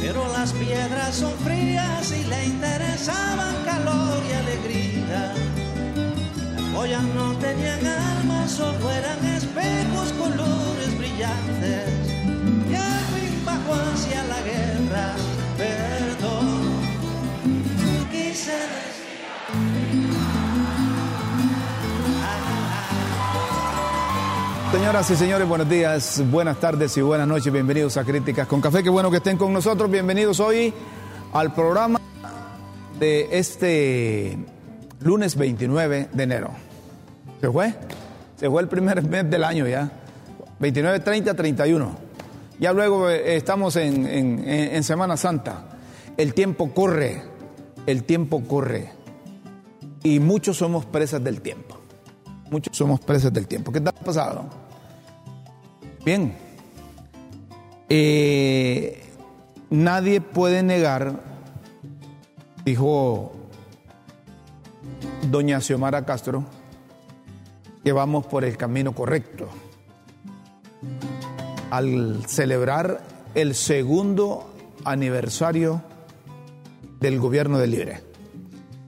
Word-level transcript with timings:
Pero 0.00 0.26
las 0.32 0.52
piedras 0.52 1.14
son 1.14 1.32
frías 1.38 2.12
y 2.12 2.24
le 2.24 2.46
interesaban 2.46 3.54
calor 3.64 4.22
y 4.28 4.32
alegría. 4.32 5.34
Las 6.56 6.70
joyas 6.74 7.02
no 7.14 7.32
tenían 7.38 7.86
alma, 7.86 8.46
solo 8.48 8.90
eran 8.90 9.24
espejos, 9.24 10.12
colores 10.18 10.98
brillantes. 10.98 11.93
Señoras 24.74 25.08
y 25.08 25.14
señores, 25.14 25.46
buenos 25.46 25.68
días, 25.68 26.20
buenas 26.32 26.58
tardes 26.58 26.96
y 26.96 27.00
buenas 27.00 27.28
noches. 27.28 27.52
Bienvenidos 27.52 27.96
a 27.96 28.02
Críticas 28.02 28.48
con 28.48 28.60
Café. 28.60 28.82
Qué 28.82 28.90
bueno 28.90 29.08
que 29.08 29.18
estén 29.18 29.36
con 29.36 29.52
nosotros. 29.52 29.88
Bienvenidos 29.88 30.40
hoy 30.40 30.74
al 31.32 31.54
programa 31.54 32.00
de 32.98 33.28
este 33.38 34.36
lunes 34.98 35.36
29 35.36 36.08
de 36.12 36.22
enero. 36.24 36.50
¿Se 37.40 37.48
fue? 37.52 37.72
Se 38.36 38.50
fue 38.50 38.62
el 38.62 38.68
primer 38.68 39.00
mes 39.08 39.30
del 39.30 39.44
año 39.44 39.68
ya. 39.68 39.92
29, 40.58 40.98
30, 40.98 41.34
31. 41.34 41.96
Ya 42.58 42.72
luego 42.72 43.08
eh, 43.08 43.36
estamos 43.36 43.76
en, 43.76 44.06
en- 44.08 44.82
Semana 44.82 45.16
Santa. 45.16 45.68
El 46.16 46.34
tiempo 46.34 46.74
corre, 46.74 47.22
el 47.86 48.02
tiempo 48.02 48.42
corre. 48.42 48.90
Y 50.02 50.18
muchos 50.18 50.56
somos 50.56 50.84
presas 50.84 51.22
del 51.22 51.40
tiempo. 51.42 51.78
Muchos 52.50 52.76
somos 52.76 52.98
presas 53.00 53.32
del 53.32 53.46
tiempo. 53.46 53.70
¿Qué 53.70 53.80
tal 53.80 53.94
ha 53.98 54.04
pasado? 54.04 54.63
Bien. 56.04 56.36
Eh, 57.88 59.02
nadie 59.70 60.20
puede 60.20 60.62
negar, 60.62 61.20
dijo 62.64 63.32
doña 65.30 65.60
Xiomara 65.60 66.04
Castro, 66.04 66.44
que 67.82 67.92
vamos 67.92 68.26
por 68.26 68.44
el 68.44 68.56
camino 68.56 68.94
correcto. 68.94 69.48
Al 71.70 72.24
celebrar 72.26 73.00
el 73.34 73.54
segundo 73.54 74.52
aniversario 74.84 75.82
del 77.00 77.18
gobierno 77.18 77.58
de 77.58 77.66
Libre. 77.66 78.00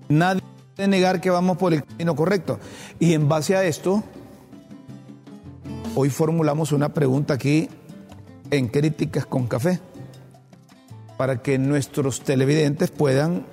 Nadie 0.09 0.43
puede 0.75 0.88
negar 0.88 1.21
que 1.21 1.31
vamos 1.31 1.56
por 1.56 1.72
el 1.72 1.82
camino 1.84 2.15
correcto. 2.15 2.60
Y 3.00 3.15
en 3.15 3.28
base 3.28 3.56
a 3.56 3.65
esto, 3.65 4.05
hoy 5.99 6.11
formulamos 6.11 6.73
una 6.73 6.91
pregunta 6.91 7.34
aquí 7.34 7.71
en 8.51 8.69
Críticas 8.69 9.25
con 9.25 9.47
Café, 9.47 9.81
para 11.17 11.41
que 11.41 11.59
nuestros 11.59 12.21
televidentes 12.21 12.91
puedan 12.91 13.47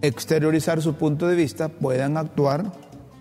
exteriorizar 0.00 0.80
su 0.80 0.94
punto 0.94 1.28
de 1.28 1.36
vista, 1.36 1.68
puedan 1.68 2.16
actuar, 2.16 2.72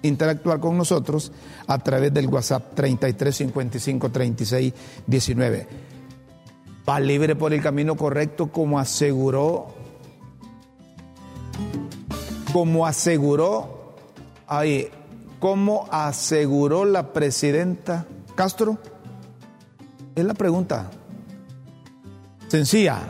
interactuar 0.03 0.61
con 0.61 0.77
nosotros 0.77 1.33
a 1.67 1.79
través 1.79 2.13
del 2.13 2.27
WhatsApp 2.27 2.73
33 2.73 3.35
55 3.35 4.09
36 4.09 4.73
19. 5.05 5.67
Va 6.87 6.99
libre 7.01 7.35
por 7.35 7.53
el 7.53 7.61
camino 7.61 7.97
correcto, 7.97 8.53
como 8.53 8.79
aseguró, 8.79 9.67
como 12.53 12.85
aseguró, 12.87 13.95
ahí, 14.47 14.87
como 15.41 15.87
aseguró 15.91 16.85
la 16.85 17.11
presidenta 17.11 18.05
Castro. 18.35 18.77
Es 20.15 20.23
la 20.23 20.33
pregunta 20.33 20.89
sencilla 22.47 23.01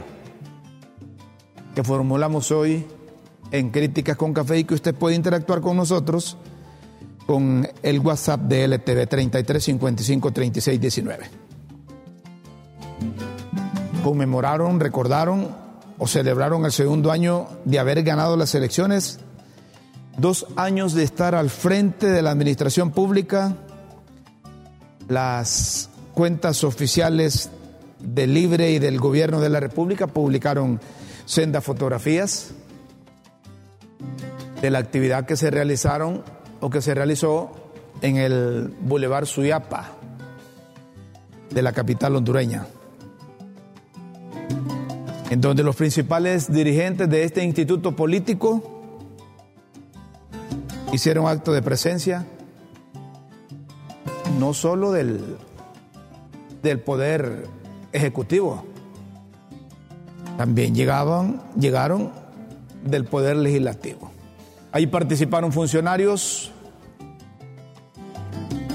que 1.75 1.83
formulamos 1.83 2.51
hoy 2.51 2.85
en 3.51 3.71
Críticas 3.71 4.15
con 4.15 4.33
Café 4.33 4.59
y 4.59 4.63
que 4.63 4.73
usted 4.73 4.95
puede 4.95 5.15
interactuar 5.15 5.59
con 5.59 5.75
nosotros 5.75 6.37
con 7.25 7.67
el 7.81 7.99
WhatsApp 7.99 8.41
de 8.41 8.67
LTV 8.67 9.07
33 9.07 9.63
55 9.63 10.31
36 10.31 10.79
19. 10.79 11.25
Conmemoraron, 14.03 14.79
recordaron 14.79 15.55
o 15.97 16.07
celebraron 16.07 16.65
el 16.65 16.71
segundo 16.71 17.11
año 17.11 17.47
de 17.65 17.79
haber 17.79 18.03
ganado 18.03 18.35
las 18.35 18.53
elecciones 18.55 19.19
dos 20.17 20.47
años 20.55 20.93
de 20.93 21.03
estar 21.03 21.35
al 21.35 21.49
frente 21.49 22.07
de 22.07 22.21
la 22.21 22.31
administración 22.31 22.91
pública, 22.91 23.55
las 25.07 25.89
cuentas 26.13 26.63
oficiales 26.63 27.49
del 27.99 28.33
Libre 28.33 28.71
y 28.71 28.79
del 28.79 28.99
Gobierno 28.99 29.39
de 29.39 29.49
la 29.49 29.59
República 29.59 30.07
publicaron 30.07 30.79
sendas 31.25 31.63
fotografías 31.63 32.51
de 34.61 34.69
la 34.69 34.79
actividad 34.79 35.25
que 35.25 35.35
se 35.35 35.51
realizaron 35.51 36.23
o 36.59 36.69
que 36.69 36.81
se 36.81 36.93
realizó 36.93 37.51
en 38.01 38.17
el 38.17 38.73
Boulevard 38.81 39.25
Suyapa 39.25 39.91
de 41.51 41.61
la 41.61 41.71
capital 41.71 42.15
hondureña, 42.15 42.65
en 45.29 45.41
donde 45.41 45.63
los 45.63 45.75
principales 45.75 46.51
dirigentes 46.51 47.09
de 47.09 47.23
este 47.23 47.43
instituto 47.43 47.95
político 47.95 48.63
hicieron 50.91 51.27
acto 51.27 51.53
de 51.53 51.61
presencia, 51.61 52.25
no 54.43 54.53
solo 54.53 54.91
del, 54.91 55.37
del 56.61 56.81
poder 56.81 57.47
ejecutivo, 57.93 58.65
también 60.37 60.75
llegaban, 60.75 61.41
llegaron 61.57 62.11
del 62.83 63.05
poder 63.05 63.37
legislativo. 63.37 64.11
Ahí 64.73 64.85
participaron 64.85 65.53
funcionarios, 65.53 66.51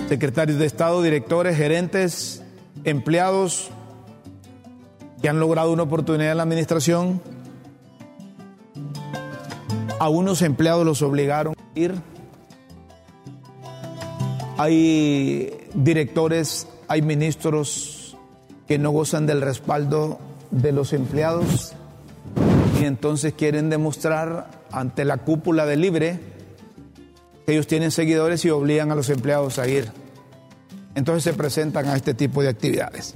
secretarios 0.09 0.59
de 0.59 0.65
Estado, 0.65 1.03
directores, 1.03 1.55
gerentes, 1.55 2.43
empleados 2.85 3.69
que 5.21 5.29
han 5.29 5.39
logrado 5.39 5.71
una 5.71 5.83
oportunidad 5.83 6.31
en 6.31 6.39
la 6.39 6.45
administración. 6.45 7.21
A 10.01 10.09
unos 10.09 10.41
empleados 10.41 10.87
los 10.87 11.03
obligaron 11.03 11.53
a 11.53 11.79
ir. 11.79 12.08
Hay 14.59 15.57
directores, 15.73 16.67
hay 16.89 17.01
ministros 17.01 18.17
que 18.67 18.79
no 18.79 18.91
gozan 18.91 19.25
del 19.27 19.41
respaldo 19.41 20.19
de 20.51 20.73
los 20.73 20.93
empleados 20.93 21.73
y 22.81 22.85
entonces 22.85 23.33
quieren 23.33 23.71
demostrar 23.71 24.51
ante 24.71 25.05
la 25.05 25.19
cúpula 25.19 25.65
de 25.65 25.77
Libre 25.77 26.21
que 27.47 27.53
ellos 27.53 27.67
tienen 27.67 27.91
seguidores 27.91 28.45
y 28.45 28.51
obligan 28.51 28.91
a 28.91 28.95
los 28.95 29.09
empleados 29.09 29.59
a 29.59 29.67
ir. 29.67 29.91
Entonces 30.95 31.25
se 31.25 31.35
presentan 31.35 31.87
a 31.87 31.97
este 31.97 32.13
tipo 32.13 32.43
de 32.43 32.49
actividades. 32.49 33.15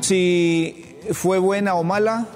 Si 0.00 0.96
fue 1.12 1.38
buena 1.38 1.74
o 1.74 1.84
mala, 1.84 2.26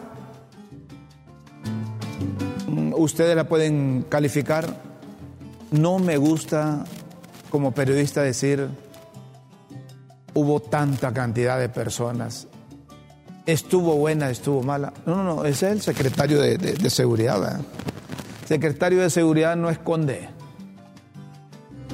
mm, 2.68 2.92
ustedes 2.94 3.34
la 3.34 3.48
pueden 3.48 4.04
calificar. 4.08 4.91
No 5.72 5.98
me 5.98 6.18
gusta 6.18 6.84
como 7.50 7.72
periodista 7.72 8.22
decir 8.22 8.68
hubo 10.34 10.60
tanta 10.60 11.12
cantidad 11.12 11.58
de 11.58 11.68
personas. 11.68 12.46
Estuvo 13.46 13.96
buena, 13.96 14.30
estuvo 14.30 14.62
mala. 14.62 14.92
No, 15.06 15.16
no, 15.16 15.24
no, 15.24 15.44
ese 15.44 15.66
es 15.66 15.72
el 15.72 15.80
secretario 15.80 16.40
de, 16.40 16.90
seguridad. 16.90 17.60
Secretario 18.46 19.00
de 19.00 19.08
seguridad 19.08 19.56
no 19.56 19.70
esconde, 19.70 20.28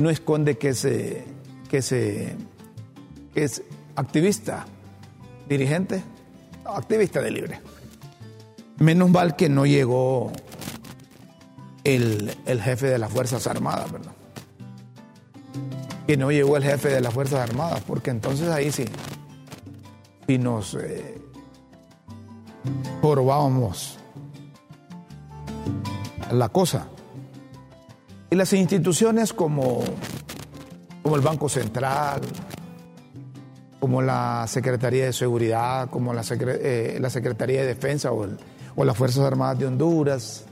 no 0.01 0.11
esconde 0.11 0.59
que, 0.59 0.75
se, 0.75 1.25
que, 1.71 1.81
se, 1.81 2.37
que 3.33 3.45
es 3.45 3.63
activista, 3.95 4.67
dirigente, 5.49 6.03
activista 6.65 7.23
de 7.23 7.31
libre. 7.31 7.61
Menos 8.79 9.11
mal 9.11 9.37
que 9.37 9.49
no 9.49 9.67
llegó 9.67 10.33
el, 11.95 12.61
jefe 12.63 12.87
de 12.87 12.99
las 12.99 13.13
Fuerzas 13.13 13.47
Armadas, 13.47 13.91
¿verdad? 13.91 14.13
que 16.07 16.17
no 16.17 16.31
llegó 16.31 16.57
el 16.57 16.65
jefe 16.65 16.89
de 16.89 17.01
las 17.03 17.13
Fuerzas 17.13 17.41
Armadas, 17.41 17.83
porque 17.87 18.11
entonces 18.11 18.49
ahí 18.49 18.73
sí, 18.73 18.87
si 20.27 20.39
nos 20.39 20.75
eh, 20.75 21.21
probábamos 23.03 23.99
la 26.33 26.49
cosa. 26.49 26.89
Y 28.31 28.37
las 28.37 28.53
instituciones 28.53 29.33
como, 29.33 29.81
como 31.03 31.17
el 31.17 31.23
Banco 31.23 31.49
Central, 31.49 32.21
como 33.81 34.03
la 34.03 34.47
Secretaría 34.49 35.07
de 35.07 35.13
Seguridad, 35.13 35.89
como 35.91 36.13
la, 36.13 36.23
eh, 36.31 37.01
Secretaría 37.09 37.61
de 37.61 37.67
Defensa 37.67 38.13
o, 38.13 38.27
las 38.85 38.97
Fuerzas 38.97 39.25
Armadas 39.25 39.59
de 39.59 39.67
Honduras, 39.67 40.45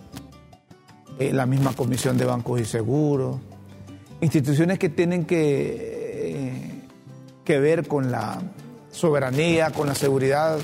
eh, 1.19 1.33
la 1.33 1.47
misma 1.47 1.73
Comisión 1.75 2.19
de 2.19 2.25
Bancos 2.25 2.61
y 2.61 2.65
Seguros, 2.65 3.39
instituciones 4.21 4.79
que 4.79 4.89
tienen 4.89 5.25
que, 5.25 6.83
que 7.45 7.59
ver 7.59 7.87
con 7.87 8.11
la 8.11 8.41
soberanía, 8.91 9.71
con 9.71 9.87
la 9.87 9.95
seguridad 9.95 10.59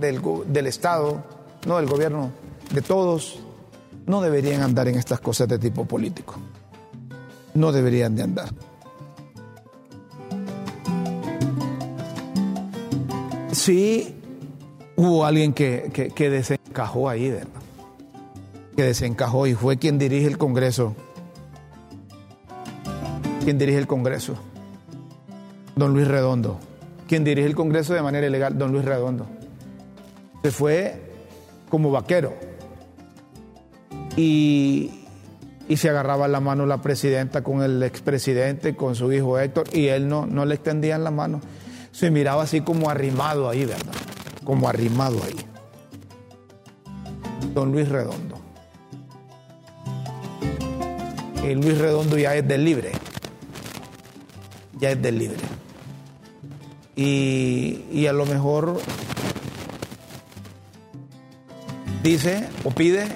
del, 0.00 0.20
del 0.46 0.66
Estado, 0.66 1.22
no 1.66 1.76
del 1.76 1.86
gobierno, 1.86 2.30
de 2.72 2.82
todos, 2.82 3.40
no 4.06 4.20
deberían 4.20 4.62
andar 4.62 4.88
en 4.88 4.96
estas 4.96 5.20
cosas 5.20 5.48
de 5.48 5.58
tipo 5.58 5.84
político. 5.84 6.36
No 7.54 7.72
deberían 7.72 8.16
de 8.16 8.22
andar. 8.22 8.48
Sí, 13.52 14.16
hubo 14.96 15.24
alguien 15.24 15.52
que, 15.52 15.90
que, 15.92 16.08
que 16.08 16.28
desencajó 16.28 17.08
ahí, 17.08 17.30
¿verdad? 17.30 17.63
Que 18.76 18.82
desencajó 18.82 19.46
y 19.46 19.54
fue 19.54 19.76
quien 19.76 19.98
dirige 19.98 20.26
el 20.26 20.38
Congreso 20.38 20.94
quien 23.44 23.58
dirige 23.58 23.78
el 23.78 23.86
Congreso, 23.86 24.34
don 25.76 25.92
Luis 25.92 26.08
Redondo. 26.08 26.58
Quien 27.06 27.24
dirige 27.24 27.46
el 27.46 27.54
Congreso 27.54 27.92
de 27.92 28.00
manera 28.00 28.26
ilegal, 28.26 28.56
don 28.56 28.72
Luis 28.72 28.84
Redondo. 28.84 29.26
Se 30.42 30.50
fue 30.50 31.02
como 31.68 31.90
vaquero 31.90 32.34
y, 34.16 35.04
y 35.68 35.76
se 35.76 35.90
agarraba 35.90 36.26
la 36.26 36.40
mano 36.40 36.64
la 36.64 36.80
presidenta 36.80 37.42
con 37.42 37.62
el 37.62 37.82
expresidente, 37.82 38.74
con 38.74 38.94
su 38.94 39.12
hijo 39.12 39.38
Héctor, 39.38 39.66
y 39.72 39.88
él 39.88 40.08
no, 40.08 40.26
no 40.26 40.46
le 40.46 40.54
extendían 40.54 41.04
la 41.04 41.10
mano. 41.10 41.40
Se 41.92 42.10
miraba 42.10 42.44
así 42.44 42.62
como 42.62 42.88
arrimado 42.88 43.48
ahí, 43.48 43.66
¿verdad? 43.66 43.94
Como 44.42 44.68
arrimado 44.68 45.18
ahí. 45.22 45.36
Don 47.52 47.72
Luis 47.72 47.88
Redondo. 47.88 48.33
Luis 51.54 51.78
Redondo 51.78 52.16
ya 52.16 52.34
es 52.34 52.46
del 52.46 52.64
libre 52.64 52.92
ya 54.78 54.90
es 54.90 55.02
del 55.02 55.18
libre. 55.18 55.38
Y, 56.96 58.06
a 58.06 58.12
lo 58.12 58.26
mejor 58.26 58.78
dice 62.02 62.48
o 62.64 62.70
pide 62.70 63.08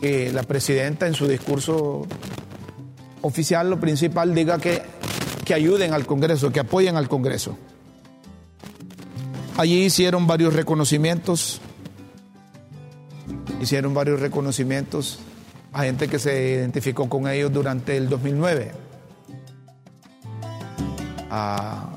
que 0.00 0.32
la 0.32 0.44
presidenta 0.44 1.06
en 1.06 1.14
su 1.14 1.26
discurso 1.26 2.06
oficial, 3.22 3.68
lo 3.68 3.80
principal, 3.80 4.34
diga 4.34 4.58
que, 4.58 4.82
que 5.44 5.54
ayuden 5.54 5.92
al 5.92 6.06
Congreso, 6.06 6.52
que 6.52 6.60
apoyen 6.60 6.96
al 6.96 7.08
Congreso. 7.08 7.58
Allí 9.56 9.84
hicieron 9.84 10.26
varios 10.26 10.54
reconocimientos, 10.54 11.60
hicieron 13.60 13.92
varios 13.92 14.20
reconocimientos 14.20 15.18
a 15.72 15.84
gente 15.84 16.08
que 16.08 16.18
se 16.18 16.50
identificó 16.50 17.08
con 17.08 17.28
ellos 17.28 17.52
durante 17.52 17.96
el 17.96 18.08
2009 18.08 18.72
a 21.30 21.96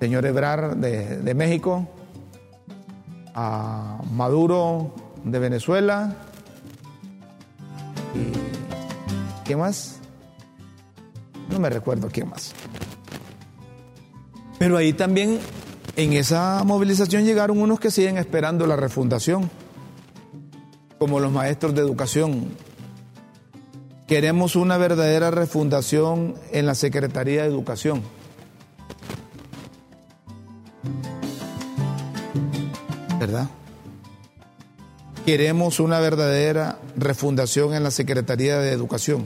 señor 0.00 0.24
Ebrar 0.24 0.76
de, 0.76 1.34
México, 1.34 1.88
a 3.34 4.00
Maduro 4.10 4.94
de 5.24 5.38
Venezuela 5.38 6.16
¿qué 9.46 9.56
más? 9.56 9.98
No 11.50 11.60
me 11.60 11.70
recuerdo 11.70 12.08
quién 12.10 12.28
más. 12.28 12.52
Pero 14.58 14.76
ahí 14.76 14.92
también 14.92 15.38
en 15.96 16.12
esa 16.12 16.64
movilización 16.64 17.24
llegaron 17.24 17.60
unos 17.60 17.78
que 17.78 17.90
siguen 17.90 18.18
esperando 18.18 18.66
la 18.66 18.76
refundación, 18.76 19.50
como 20.98 21.20
los 21.20 21.32
maestros 21.32 21.74
de 21.74 21.80
educación 21.80 22.50
Queremos 24.06 24.54
una 24.54 24.78
verdadera 24.78 25.32
refundación 25.32 26.36
en 26.52 26.64
la 26.64 26.76
Secretaría 26.76 27.42
de 27.42 27.48
Educación. 27.48 28.02
¿Verdad? 33.18 33.48
Queremos 35.24 35.80
una 35.80 35.98
verdadera 35.98 36.78
refundación 36.96 37.74
en 37.74 37.82
la 37.82 37.90
Secretaría 37.90 38.58
de 38.58 38.70
Educación. 38.70 39.24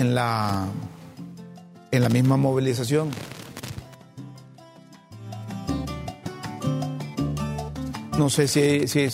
En 0.00 0.16
la, 0.16 0.66
en 1.92 2.02
la 2.02 2.08
misma 2.08 2.36
movilización. 2.36 3.10
No 8.20 8.28
sé 8.28 8.48
si, 8.48 8.60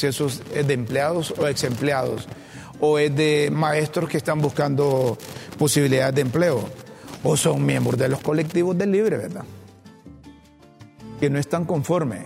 eso 0.04 0.26
es 0.26 0.66
de 0.66 0.75
empleados 0.75 1.32
o 1.38 1.46
ex 1.46 1.62
empleados, 1.62 2.26
o 2.80 2.98
es 2.98 3.14
de 3.14 3.50
maestros 3.52 4.10
que 4.10 4.16
están 4.16 4.40
buscando 4.40 5.16
posibilidades 5.56 6.16
de 6.16 6.22
empleo, 6.22 6.64
o 7.22 7.36
son 7.36 7.64
miembros 7.64 7.96
de 8.00 8.08
los 8.08 8.20
colectivos 8.20 8.76
del 8.76 8.90
Libre, 8.90 9.16
¿verdad? 9.16 9.44
Que 11.20 11.30
no 11.30 11.38
están 11.38 11.66
conformes. 11.66 12.25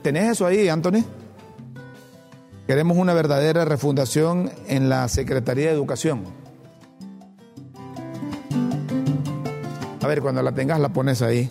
¿Tenés 0.00 0.32
eso 0.32 0.46
ahí, 0.46 0.70
Anthony? 0.70 1.04
Queremos 2.66 2.96
una 2.96 3.12
verdadera 3.12 3.66
refundación 3.66 4.50
en 4.66 4.88
la 4.88 5.08
Secretaría 5.08 5.66
de 5.66 5.72
Educación. 5.72 6.24
A 10.02 10.06
ver, 10.06 10.22
cuando 10.22 10.42
la 10.42 10.52
tengas 10.52 10.80
la 10.80 10.88
pones 10.88 11.20
ahí. 11.20 11.50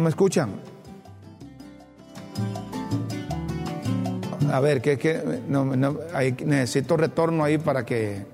¿No 0.00 0.04
me 0.04 0.08
escuchan? 0.08 0.52
A 4.50 4.58
ver, 4.60 4.80
que, 4.80 4.96
que 4.96 5.42
no, 5.46 5.76
no, 5.76 5.98
necesito 6.46 6.96
retorno 6.96 7.44
ahí 7.44 7.58
para 7.58 7.84
que 7.84 8.24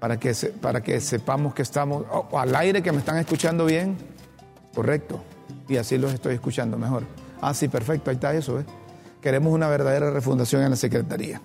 para 0.00 0.18
que 0.18 0.34
para 0.60 0.80
que 0.80 1.00
sepamos 1.00 1.54
que 1.54 1.62
estamos 1.62 2.04
oh, 2.10 2.36
al 2.36 2.56
aire 2.56 2.82
que 2.82 2.90
me 2.90 2.98
están 2.98 3.18
escuchando 3.18 3.66
bien. 3.66 3.96
Correcto. 4.74 5.22
Y 5.68 5.76
así 5.76 5.96
los 5.96 6.12
estoy 6.12 6.34
escuchando 6.34 6.76
mejor. 6.76 7.04
Ah, 7.40 7.54
sí, 7.54 7.68
perfecto, 7.68 8.10
ahí 8.10 8.16
está 8.16 8.34
eso. 8.34 8.64
Queremos 9.22 9.52
una 9.52 9.68
verdadera 9.68 10.10
refundación 10.10 10.64
en 10.64 10.70
la 10.70 10.76
Secretaría. 10.76 11.40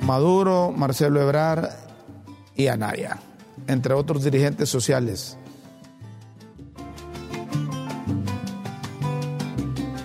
Maduro, 0.00 0.72
Marcelo 0.74 1.20
Ebrar 1.20 1.85
y 2.56 2.68
Anaya, 2.68 3.18
entre 3.66 3.94
otros 3.94 4.24
dirigentes 4.24 4.68
sociales, 4.68 5.36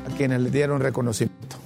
a 0.09 0.15
quienes 0.17 0.41
le 0.41 0.51
dieron 0.51 0.81
reconocimiento. 0.81 1.57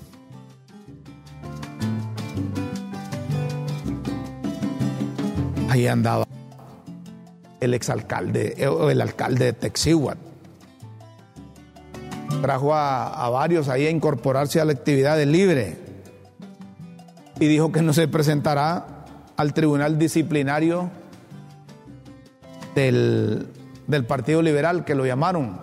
Ahí 5.70 5.88
andaba 5.88 6.26
el 7.60 7.74
exalcalde, 7.74 8.56
eh, 8.58 8.70
el 8.92 9.02
alcalde 9.02 9.46
de 9.46 9.54
Texihuat. 9.54 10.18
Trajo 12.42 12.76
a, 12.76 13.28
varios 13.30 13.70
ahí 13.70 13.88
a 13.88 13.90
incorporarse 13.90 14.62
a 14.62 14.66
la 14.66 14.74
actividad 14.74 15.18
de 15.18 15.26
libre 15.26 15.78
y 17.40 17.48
dijo 17.48 17.72
que 17.72 17.82
no 17.82 17.92
se 17.92 18.08
presentará 18.08 18.95
al 19.38 19.54
tribunal 19.54 19.98
disciplinario 19.98 20.90
del, 22.74 23.48
Partido 24.08 24.42
Liberal, 24.42 24.86
que 24.86 24.96
lo 24.96 25.06
llamaron. 25.06 25.60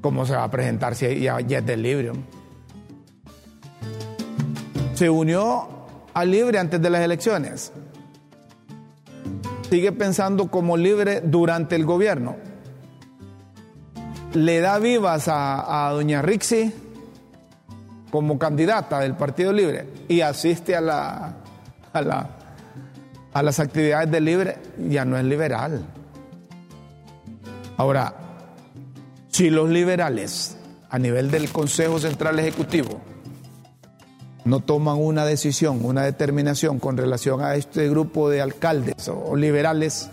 ¿Cómo 0.00 0.26
se 0.26 0.34
va 0.34 0.44
a 0.44 0.50
presentar 0.50 0.94
si 0.94 1.20
ya, 1.20 1.38
es 1.38 1.66
del 1.66 1.82
Libre? 1.82 2.12
Se 4.94 5.10
unió 5.10 5.68
al 6.14 6.30
Libre 6.30 6.58
antes 6.58 6.80
de 6.80 6.90
las 6.90 7.02
elecciones. 7.02 7.72
Sigue 9.68 9.92
pensando 9.92 10.48
como 10.48 10.76
libre 10.76 11.20
durante 11.22 11.74
el 11.74 11.84
gobierno. 11.84 12.36
Le 14.32 14.60
da 14.60 14.78
vivas 14.78 15.26
a, 15.28 15.88
a 15.88 15.92
doña 15.92 16.22
Rixi 16.22 16.72
como 18.10 18.38
candidata 18.38 19.00
del 19.00 19.14
Partido 19.14 19.52
Libre 19.52 19.88
y 20.08 20.20
asiste 20.20 20.76
a, 20.76 20.80
la, 20.80 21.34
a, 21.92 22.00
la, 22.00 22.30
a 23.36 23.42
las 23.42 23.60
actividades 23.60 24.10
del 24.10 24.24
Libre, 24.24 24.56
ya 24.88 25.04
no 25.04 25.18
es 25.18 25.24
liberal. 25.26 25.84
Ahora, 27.76 28.14
si 29.28 29.50
los 29.50 29.68
liberales 29.68 30.56
a 30.88 30.98
nivel 30.98 31.30
del 31.30 31.50
Consejo 31.50 31.98
Central 31.98 32.38
Ejecutivo 32.38 32.98
no 34.46 34.60
toman 34.60 34.96
una 34.96 35.26
decisión, 35.26 35.84
una 35.84 36.02
determinación 36.02 36.78
con 36.78 36.96
relación 36.96 37.42
a 37.42 37.56
este 37.56 37.90
grupo 37.90 38.30
de 38.30 38.40
alcaldes 38.40 39.06
o, 39.08 39.36
liberales, 39.36 40.08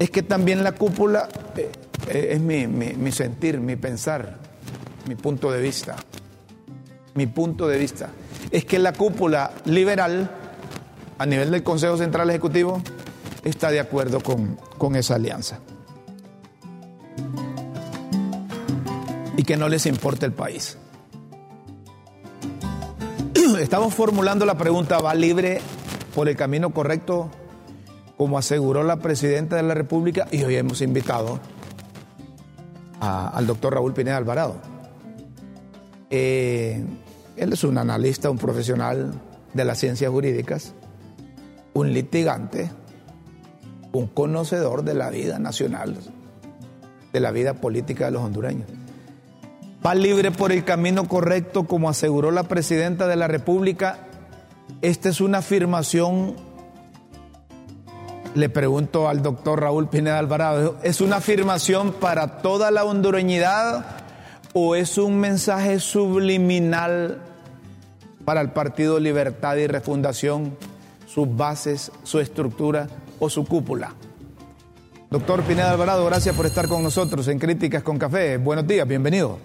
es 0.00 0.10
que 0.10 0.24
también 0.24 0.64
la 0.64 0.72
cúpula 0.72 1.28
eh, 1.56 1.70
eh, 2.08 2.28
es 2.32 2.40
mi, 2.40 2.66
mi 2.66 3.12
sentir, 3.12 3.60
mi 3.60 3.76
pensar, 3.76 4.36
mi 5.06 5.14
punto 5.14 5.52
de 5.52 5.62
vista 5.62 5.94
mi 7.18 7.26
punto 7.26 7.66
de 7.66 7.78
vista, 7.78 8.10
es 8.52 8.64
que 8.64 8.78
la 8.78 8.92
cúpula 8.92 9.50
liberal 9.64 10.30
a 11.18 11.26
nivel 11.26 11.50
del 11.50 11.62
Consejo 11.62 11.96
Central 11.96 12.30
Ejecutivo 12.30 12.80
está 13.44 13.70
de 13.70 13.80
acuerdo 13.80 14.20
con, 14.20 14.56
con 14.78 14.96
esa 14.96 15.16
alianza. 15.16 15.58
Y 19.36 19.42
que 19.42 19.56
no 19.56 19.68
les 19.68 19.86
importa 19.86 20.26
el 20.26 20.32
país. 20.32 20.78
Estamos 23.58 23.94
formulando 23.94 24.46
la 24.46 24.56
pregunta, 24.56 24.98
¿va 24.98 25.14
libre 25.14 25.60
por 26.14 26.28
el 26.28 26.36
camino 26.36 26.70
correcto? 26.70 27.30
Como 28.16 28.38
aseguró 28.38 28.82
la 28.82 28.96
presidenta 28.96 29.56
de 29.56 29.62
la 29.62 29.74
República, 29.74 30.26
y 30.30 30.42
hoy 30.42 30.56
hemos 30.56 30.80
invitado 30.80 31.38
al 33.00 33.46
doctor 33.46 33.74
Raúl 33.74 33.94
Pineda 33.94 34.16
Alvarado. 34.16 34.56
Eh, 36.10 36.84
él 37.36 37.52
es 37.52 37.62
un 37.62 37.78
analista, 37.78 38.28
un 38.28 38.38
profesional 38.38 39.12
de 39.54 39.64
las 39.64 39.78
ciencias 39.78 40.10
jurídicas, 40.10 40.74
un 41.74 41.92
litigante, 41.92 42.70
un 43.92 44.06
conocedor 44.06 44.82
de 44.84 44.94
la 44.94 45.10
vida 45.10 45.38
nacional, 45.38 45.96
de 47.12 47.20
la 47.20 47.30
vida 47.30 47.54
política 47.54 48.06
de 48.06 48.10
los 48.12 48.22
hondureños. 48.22 48.68
Va 49.84 49.94
libre 49.94 50.30
por 50.30 50.52
el 50.52 50.64
camino 50.64 51.06
correcto, 51.06 51.64
como 51.64 51.88
aseguró 51.88 52.30
la 52.30 52.42
presidenta 52.42 53.06
de 53.06 53.16
la 53.16 53.28
República. 53.28 53.98
Esta 54.82 55.08
es 55.08 55.20
una 55.20 55.38
afirmación, 55.38 56.34
le 58.34 58.48
pregunto 58.48 59.08
al 59.08 59.22
doctor 59.22 59.60
Raúl 59.60 59.88
Pineda 59.88 60.18
Alvarado, 60.18 60.76
¿es 60.82 61.00
una 61.00 61.16
afirmación 61.16 61.92
para 61.92 62.38
toda 62.42 62.70
la 62.70 62.84
hondureñidad 62.84 63.84
o 64.52 64.74
es 64.74 64.98
un 64.98 65.18
mensaje 65.18 65.78
subliminal 65.78 67.22
para 68.24 68.40
el 68.40 68.50
Partido 68.50 69.00
Libertad 69.00 69.56
y 69.56 69.66
Refundación, 69.66 70.56
sus 71.18 71.36
bases, 71.36 71.90
su 72.04 72.20
estructura 72.20 72.86
o 73.18 73.28
su 73.28 73.44
cúpula. 73.44 73.92
Doctor 75.10 75.42
Pineda 75.42 75.72
Alvarado, 75.72 76.06
gracias 76.06 76.36
por 76.36 76.46
estar 76.46 76.68
con 76.68 76.80
nosotros 76.80 77.26
en 77.26 77.40
Críticas 77.40 77.82
con 77.82 77.98
Café. 77.98 78.36
Buenos 78.36 78.68
días, 78.68 78.86
bienvenido. 78.86 79.40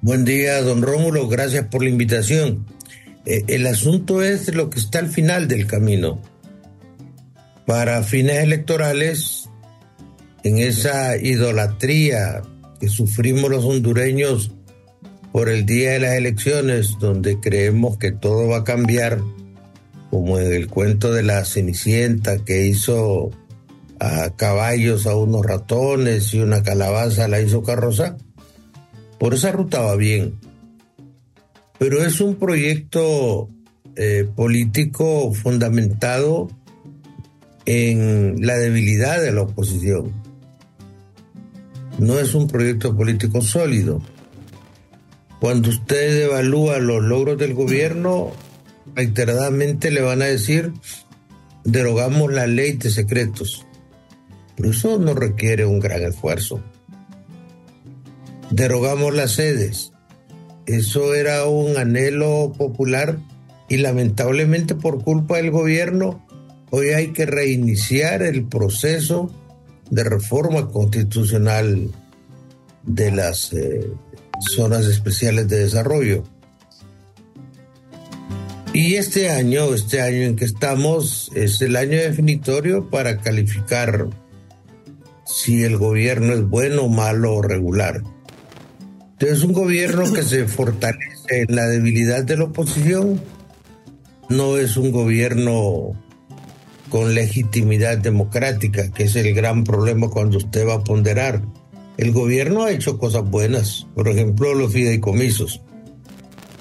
Buen 0.00 0.24
día, 0.24 0.62
don 0.62 0.80
Rómulo, 0.80 1.28
gracias 1.28 1.66
por 1.66 1.82
la 1.82 1.90
invitación. 1.90 2.64
Eh, 3.26 3.44
el 3.48 3.66
asunto 3.66 4.22
es 4.22 4.54
lo 4.54 4.70
que 4.70 4.78
está 4.78 5.00
al 5.00 5.08
final 5.08 5.48
del 5.48 5.66
camino. 5.66 6.18
Para 7.66 8.02
fines 8.02 8.42
electorales, 8.42 9.50
en 10.44 10.56
esa 10.56 11.18
idolatría 11.18 12.40
que 12.80 12.88
sufrimos 12.88 13.50
los 13.50 13.66
hondureños 13.66 14.52
por 15.30 15.50
el 15.50 15.66
día 15.66 15.90
de 15.90 16.00
las 16.00 16.14
elecciones, 16.14 16.96
donde 16.98 17.38
creemos 17.38 17.98
que 17.98 18.12
todo 18.12 18.48
va 18.48 18.58
a 18.58 18.64
cambiar, 18.64 19.20
como 20.10 20.38
en 20.38 20.52
el 20.52 20.68
cuento 20.68 21.12
de 21.12 21.22
la 21.22 21.44
Cenicienta 21.44 22.44
que 22.44 22.66
hizo 22.66 23.30
a 24.00 24.30
caballos 24.36 25.06
a 25.06 25.16
unos 25.16 25.44
ratones 25.44 26.32
y 26.34 26.40
una 26.40 26.62
calabaza 26.62 27.28
la 27.28 27.40
hizo 27.40 27.62
carroza, 27.62 28.16
por 29.18 29.34
esa 29.34 29.52
ruta 29.52 29.80
va 29.80 29.96
bien. 29.96 30.38
Pero 31.78 32.04
es 32.04 32.20
un 32.20 32.36
proyecto 32.36 33.48
eh, 33.96 34.28
político 34.34 35.32
fundamentado 35.32 36.48
en 37.66 38.36
la 38.46 38.56
debilidad 38.56 39.20
de 39.20 39.32
la 39.32 39.42
oposición. 39.42 40.12
No 41.98 42.18
es 42.18 42.34
un 42.34 42.46
proyecto 42.46 42.96
político 42.96 43.42
sólido. 43.42 44.00
Cuando 45.40 45.68
usted 45.68 46.24
evalúa 46.24 46.78
los 46.78 47.02
logros 47.02 47.38
del 47.38 47.54
gobierno, 47.54 48.32
reiteradamente 48.98 49.92
le 49.92 50.00
van 50.00 50.22
a 50.22 50.24
decir, 50.24 50.72
derogamos 51.62 52.32
la 52.32 52.48
ley 52.48 52.72
de 52.72 52.90
secretos. 52.90 53.64
Pero 54.56 54.70
eso 54.72 54.98
no 54.98 55.14
requiere 55.14 55.64
un 55.66 55.78
gran 55.78 56.02
esfuerzo. 56.02 56.60
Derogamos 58.50 59.14
las 59.14 59.32
sedes. 59.32 59.92
Eso 60.66 61.14
era 61.14 61.46
un 61.46 61.76
anhelo 61.76 62.52
popular 62.58 63.20
y 63.68 63.76
lamentablemente 63.76 64.74
por 64.74 65.04
culpa 65.04 65.36
del 65.36 65.52
gobierno 65.52 66.26
hoy 66.70 66.88
hay 66.88 67.12
que 67.12 67.24
reiniciar 67.24 68.22
el 68.22 68.46
proceso 68.46 69.30
de 69.90 70.02
reforma 70.02 70.68
constitucional 70.70 71.92
de 72.82 73.12
las 73.12 73.52
eh, 73.52 73.88
zonas 74.56 74.86
especiales 74.86 75.46
de 75.48 75.60
desarrollo. 75.60 76.24
Y 78.78 78.94
este 78.94 79.28
año, 79.28 79.74
este 79.74 80.00
año 80.00 80.18
en 80.18 80.36
que 80.36 80.44
estamos, 80.44 81.32
es 81.34 81.60
el 81.62 81.74
año 81.74 81.98
definitorio 81.98 82.88
para 82.88 83.18
calificar 83.18 84.06
si 85.26 85.64
el 85.64 85.76
gobierno 85.78 86.32
es 86.32 86.48
bueno, 86.48 86.86
malo 86.86 87.34
o 87.34 87.42
regular. 87.42 88.04
Entonces, 89.14 89.42
un 89.42 89.52
gobierno 89.52 90.12
que 90.12 90.22
se 90.22 90.46
fortalece 90.46 91.42
en 91.42 91.56
la 91.56 91.66
debilidad 91.66 92.22
de 92.22 92.36
la 92.36 92.44
oposición 92.44 93.20
no 94.28 94.58
es 94.58 94.76
un 94.76 94.92
gobierno 94.92 96.00
con 96.88 97.16
legitimidad 97.16 97.98
democrática, 97.98 98.92
que 98.92 99.02
es 99.02 99.16
el 99.16 99.34
gran 99.34 99.64
problema 99.64 100.08
cuando 100.08 100.36
usted 100.38 100.64
va 100.68 100.74
a 100.74 100.84
ponderar. 100.84 101.42
El 101.96 102.12
gobierno 102.12 102.62
ha 102.62 102.70
hecho 102.70 102.96
cosas 102.96 103.28
buenas, 103.28 103.88
por 103.96 104.06
ejemplo 104.06 104.54
los 104.54 104.72
fideicomisos. 104.72 105.62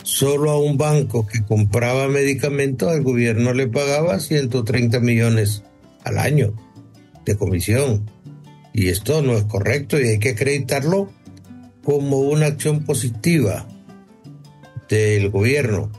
Solo 0.08 0.52
a 0.52 0.60
un 0.60 0.78
banco 0.78 1.28
que 1.28 1.44
compraba 1.44 2.08
medicamentos 2.08 2.94
el 2.96 3.04
gobierno 3.04 3.54
le 3.54 3.68
pagaba 3.68 4.20
130 4.20 5.00
millones 5.02 5.64
al 6.04 6.18
año 6.18 6.54
de 7.26 7.36
comisión. 7.36 8.10
Y 8.74 8.88
esto 8.88 9.22
no 9.22 9.36
es 9.38 9.44
correcto 9.44 10.00
y 10.00 10.08
hay 10.08 10.20
que 10.20 10.30
acreditarlo 10.30 11.12
como 11.84 12.20
una 12.20 12.46
acción 12.46 12.86
positiva 12.86 13.68
del 14.88 15.30
gobierno 15.30 15.92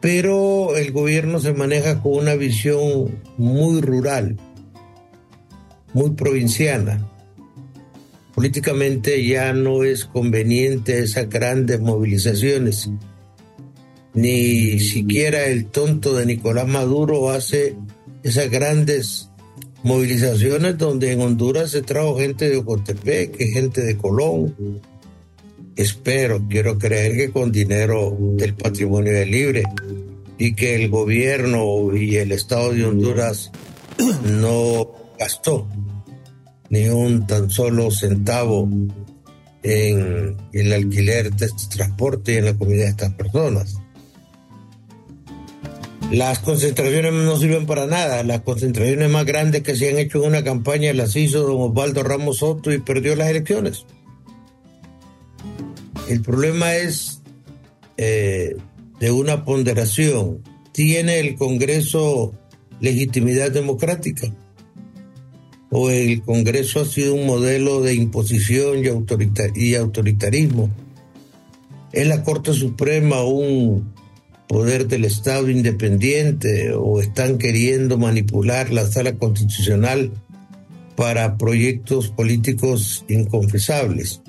pero 0.00 0.76
el 0.76 0.92
gobierno 0.92 1.40
se 1.40 1.52
maneja 1.52 2.00
con 2.00 2.12
una 2.14 2.34
visión 2.34 3.20
muy 3.36 3.80
rural, 3.80 4.36
muy 5.92 6.10
provinciana. 6.10 7.06
Políticamente 8.38 9.26
ya 9.26 9.52
no 9.52 9.82
es 9.82 10.04
conveniente 10.04 11.00
esas 11.00 11.28
grandes 11.28 11.80
movilizaciones. 11.80 12.88
Ni 14.14 14.78
siquiera 14.78 15.46
el 15.46 15.66
tonto 15.66 16.14
de 16.14 16.24
Nicolás 16.24 16.68
Maduro 16.68 17.30
hace 17.30 17.74
esas 18.22 18.48
grandes 18.48 19.28
movilizaciones 19.82 20.78
donde 20.78 21.10
en 21.10 21.20
Honduras 21.20 21.72
se 21.72 21.82
trajo 21.82 22.16
gente 22.16 22.48
de 22.48 22.58
Ocotepec, 22.58 23.36
gente 23.38 23.80
de 23.80 23.96
Colón. 23.96 24.54
Espero, 25.74 26.40
quiero 26.48 26.78
creer 26.78 27.16
que 27.16 27.30
con 27.32 27.50
dinero 27.50 28.16
del 28.36 28.54
patrimonio 28.54 29.14
de 29.14 29.26
libre 29.26 29.64
y 30.38 30.54
que 30.54 30.76
el 30.76 30.90
gobierno 30.90 31.92
y 31.92 32.14
el 32.14 32.30
Estado 32.30 32.72
de 32.72 32.86
Honduras 32.86 33.50
no 34.22 34.92
gastó 35.18 35.66
ni 36.70 36.88
un 36.88 37.26
tan 37.26 37.50
solo 37.50 37.90
centavo 37.90 38.68
en 39.62 40.36
el 40.52 40.72
alquiler 40.72 41.32
de 41.32 41.46
este 41.46 41.76
transporte 41.76 42.34
y 42.34 42.36
en 42.36 42.44
la 42.46 42.54
comida 42.54 42.84
de 42.84 42.90
estas 42.90 43.12
personas. 43.14 43.76
Las 46.10 46.38
concentraciones 46.38 47.12
no 47.12 47.36
sirven 47.36 47.66
para 47.66 47.86
nada. 47.86 48.22
Las 48.22 48.40
concentraciones 48.40 49.10
más 49.10 49.26
grandes 49.26 49.62
que 49.62 49.76
se 49.76 49.90
han 49.90 49.98
hecho 49.98 50.22
en 50.22 50.30
una 50.30 50.42
campaña 50.42 50.92
las 50.94 51.14
hizo 51.16 51.42
don 51.42 51.60
Osvaldo 51.60 52.02
Ramos 52.02 52.38
Soto 52.38 52.72
y 52.72 52.78
perdió 52.78 53.14
las 53.14 53.28
elecciones. 53.28 53.84
El 56.08 56.22
problema 56.22 56.74
es 56.76 57.20
eh, 57.98 58.56
de 59.00 59.10
una 59.10 59.44
ponderación. 59.44 60.42
¿Tiene 60.72 61.20
el 61.20 61.36
Congreso 61.36 62.32
legitimidad 62.80 63.50
democrática? 63.50 64.32
¿O 65.70 65.90
el 65.90 66.22
Congreso 66.22 66.80
ha 66.80 66.84
sido 66.84 67.14
un 67.14 67.26
modelo 67.26 67.82
de 67.82 67.94
imposición 67.94 68.82
y, 69.54 69.74
autoritarismo? 69.74 70.70
¿Es 71.92 72.06
la 72.06 72.22
Corte 72.22 72.52
Suprema 72.54 73.22
un 73.22 73.92
poder 74.46 74.86
del 74.88 75.04
Estado 75.04 75.50
independiente 75.50 76.72
o 76.72 77.00
están 77.00 77.36
queriendo 77.36 77.98
manipular 77.98 78.72
la 78.72 78.86
sala 78.86 79.16
constitucional 79.16 80.10
para 80.96 81.36
proyectos 81.36 82.08
políticos 82.08 83.04
inconfesables? 83.08 84.22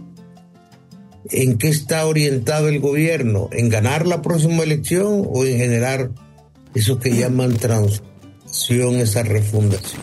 en 1.31 1.57
qué 1.57 1.69
está 1.69 2.05
orientado 2.05 2.69
el 2.69 2.79
gobierno, 2.79 3.49
en 3.51 3.69
ganar 3.69 4.07
la 4.07 4.21
próxima 4.21 4.63
elección 4.63 5.27
o 5.29 5.45
en 5.45 5.57
generar 5.57 6.11
eso 6.73 6.99
que 6.99 7.15
llaman 7.15 7.57
transformación, 7.57 8.95
esa 8.95 9.23
refundación. 9.23 10.01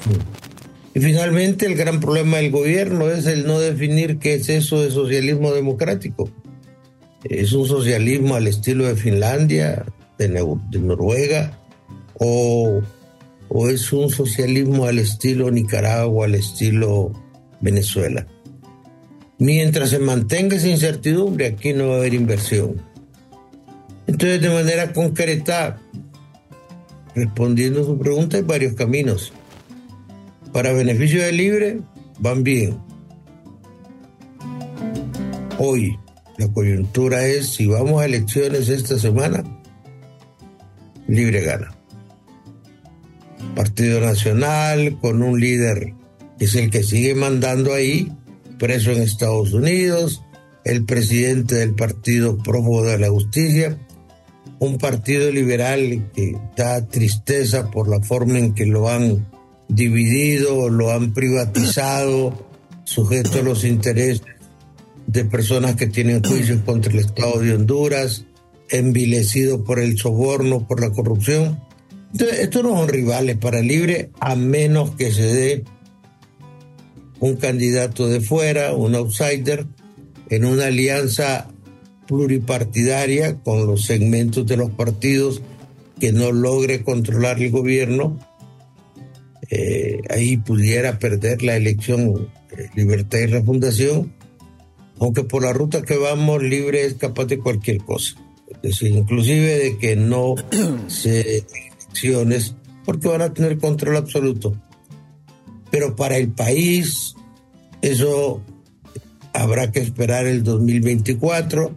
Y 0.97 1.01
finalmente 1.01 1.67
el 1.67 1.75
gran 1.75 2.01
problema 2.01 2.39
del 2.39 2.51
gobierno 2.51 3.11
es 3.11 3.27
el 3.27 3.47
no 3.47 3.61
definir 3.61 4.19
qué 4.19 4.33
es 4.33 4.49
eso 4.49 4.81
de 4.81 4.91
socialismo 4.91 5.53
democrático. 5.53 6.31
¿Es 7.23 7.53
un 7.53 7.67
socialismo 7.67 8.35
al 8.35 8.47
estilo 8.47 8.87
de 8.87 8.97
Finlandia, 8.97 9.85
de, 10.17 10.31
Noruega, 10.81 11.61
o, 12.15 12.81
o 13.51 13.69
es 13.69 13.93
un 13.93 14.09
socialismo 14.09 14.87
al 14.87 14.99
estilo 14.99 15.51
Nicaragua, 15.51 16.25
al 16.25 16.35
estilo 16.35 17.13
Venezuela? 17.61 18.27
Mientras 19.39 19.91
se 19.91 19.99
mantenga 19.99 20.57
esa 20.57 20.69
incertidumbre, 20.69 21.49
aquí 21.49 21.75
no 21.75 21.89
va 21.89 21.97
a 21.97 21.99
haber 21.99 22.15
inversión. 22.15 22.81
Entonces, 24.07 24.41
de 24.41 24.49
manera 24.49 24.95
concreta, 24.95 25.79
respondiendo 27.15 27.83
a 27.83 27.85
su 27.85 27.99
pregunta, 27.99 28.39
hay 28.39 28.45
varios 28.45 28.73
caminos. 28.73 29.35
Para 30.57 30.73
beneficio 30.73 31.23
del 31.23 31.37
libre, 31.37 31.81
van 32.19 32.43
bien. 32.43 32.79
Hoy, 35.59 35.99
la 36.39 36.49
coyuntura 36.49 37.27
es, 37.27 37.51
si 37.51 37.67
vamos 37.67 38.01
a 38.01 38.07
elecciones 38.07 38.71
esta 38.71 38.99
semana, 38.99 39.45
libre 41.09 41.43
gana. 41.43 41.77
Partido 43.55 44.01
Nacional, 44.01 44.99
con 44.99 45.23
un 45.23 45.39
líder 45.39 45.93
que 46.39 46.47
es 46.47 46.55
el 46.55 46.71
que 46.71 46.83
sigue 46.83 47.15
mandando 47.15 47.75
ahí, 47.75 48.11
preso 48.59 48.93
en 48.93 49.03
Estados 49.03 49.53
Unidos, 49.53 50.23
el 50.65 50.87
presidente 50.87 51.57
del 51.57 51.75
Partido 51.75 52.39
Prófugo 52.39 52.83
de 52.85 52.99
la 52.99 53.11
Justicia, 53.11 53.77
un 54.59 54.79
partido 54.79 55.31
liberal 55.31 56.11
que 56.15 56.35
da 56.57 56.87
tristeza 56.87 57.71
por 57.71 57.91
la 57.91 58.01
forma 58.01 58.39
en 58.39 58.55
que 58.55 58.65
lo 58.65 58.89
han 58.89 59.36
dividido, 59.69 60.69
lo 60.69 60.93
han 60.93 61.13
privatizado, 61.13 62.47
sujeto 62.85 63.41
a 63.41 63.43
los 63.43 63.65
intereses 63.65 64.23
de 65.07 65.25
personas 65.25 65.77
que 65.77 65.87
tienen 65.87 66.23
juicios 66.23 66.61
contra 66.63 66.93
el 66.93 67.01
Estado 67.01 67.41
de 67.41 67.55
Honduras, 67.55 68.25
envilecido 68.71 69.65
por 69.65 69.79
el 69.79 69.99
soborno, 69.99 70.67
por 70.67 70.81
la 70.81 70.91
corrupción. 70.91 71.61
Entonces, 72.13 72.41
estos 72.41 72.63
no 72.63 72.77
son 72.77 72.89
rivales 72.89 73.37
para 73.37 73.61
Libre, 73.61 74.11
a 74.21 74.35
menos 74.37 74.93
que 74.93 75.13
se 75.13 75.23
dé 75.23 75.65
un 77.21 77.37
candidato 77.37 78.09
de 78.09 78.21
fuera, 78.21 78.75
un 78.75 78.95
outsider, 78.95 79.67
en 80.29 80.45
una 80.45 80.67
alianza 80.67 81.49
pluripartidaria 82.07 83.39
con 83.41 83.67
los 83.67 83.85
segmentos 83.85 84.47
de 84.47 84.57
los 84.57 84.71
partidos 84.71 85.43
que 86.01 86.13
no 86.13 86.33
logre 86.33 86.85
controlar 86.85 87.43
el 87.43 87.51
gobierno, 87.51 88.19
eh, 89.51 90.01
ahí 90.11 90.37
pudiera 90.37 90.99
perder 90.99 91.43
la 91.43 91.57
elección 91.57 92.29
eh, 92.57 92.69
Libertad 92.75 93.19
y 93.19 93.27
Refundación, 93.27 94.13
aunque 94.99 95.25
por 95.25 95.43
la 95.43 95.53
ruta 95.53 95.83
que 95.83 95.97
vamos 95.97 96.43
libre 96.43 96.85
es 96.85 96.95
capaz 96.95 97.27
de 97.27 97.39
cualquier 97.39 97.79
cosa, 97.79 98.17
es 98.49 98.63
decir, 98.63 98.95
inclusive 98.95 99.59
de 99.59 99.79
que 99.79 99.97
no 99.97 100.35
se 100.89 101.39
elecciones 101.39 102.55
porque 102.85 103.09
van 103.09 103.23
a 103.23 103.33
tener 103.33 103.59
control 103.59 103.97
absoluto 103.97 104.57
pero 105.71 105.97
para 105.97 106.17
el 106.17 106.31
país 106.31 107.15
eso 107.83 108.41
habrá 109.33 109.71
que 109.71 109.81
esperar 109.81 110.27
el 110.27 110.43
2024. 110.43 111.77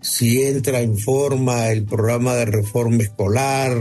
Si 0.00 0.42
entra 0.42 0.80
en 0.80 0.96
forma 0.96 1.68
el 1.68 1.84
programa 1.84 2.34
de 2.34 2.46
reforma 2.46 3.02
escolar, 3.02 3.76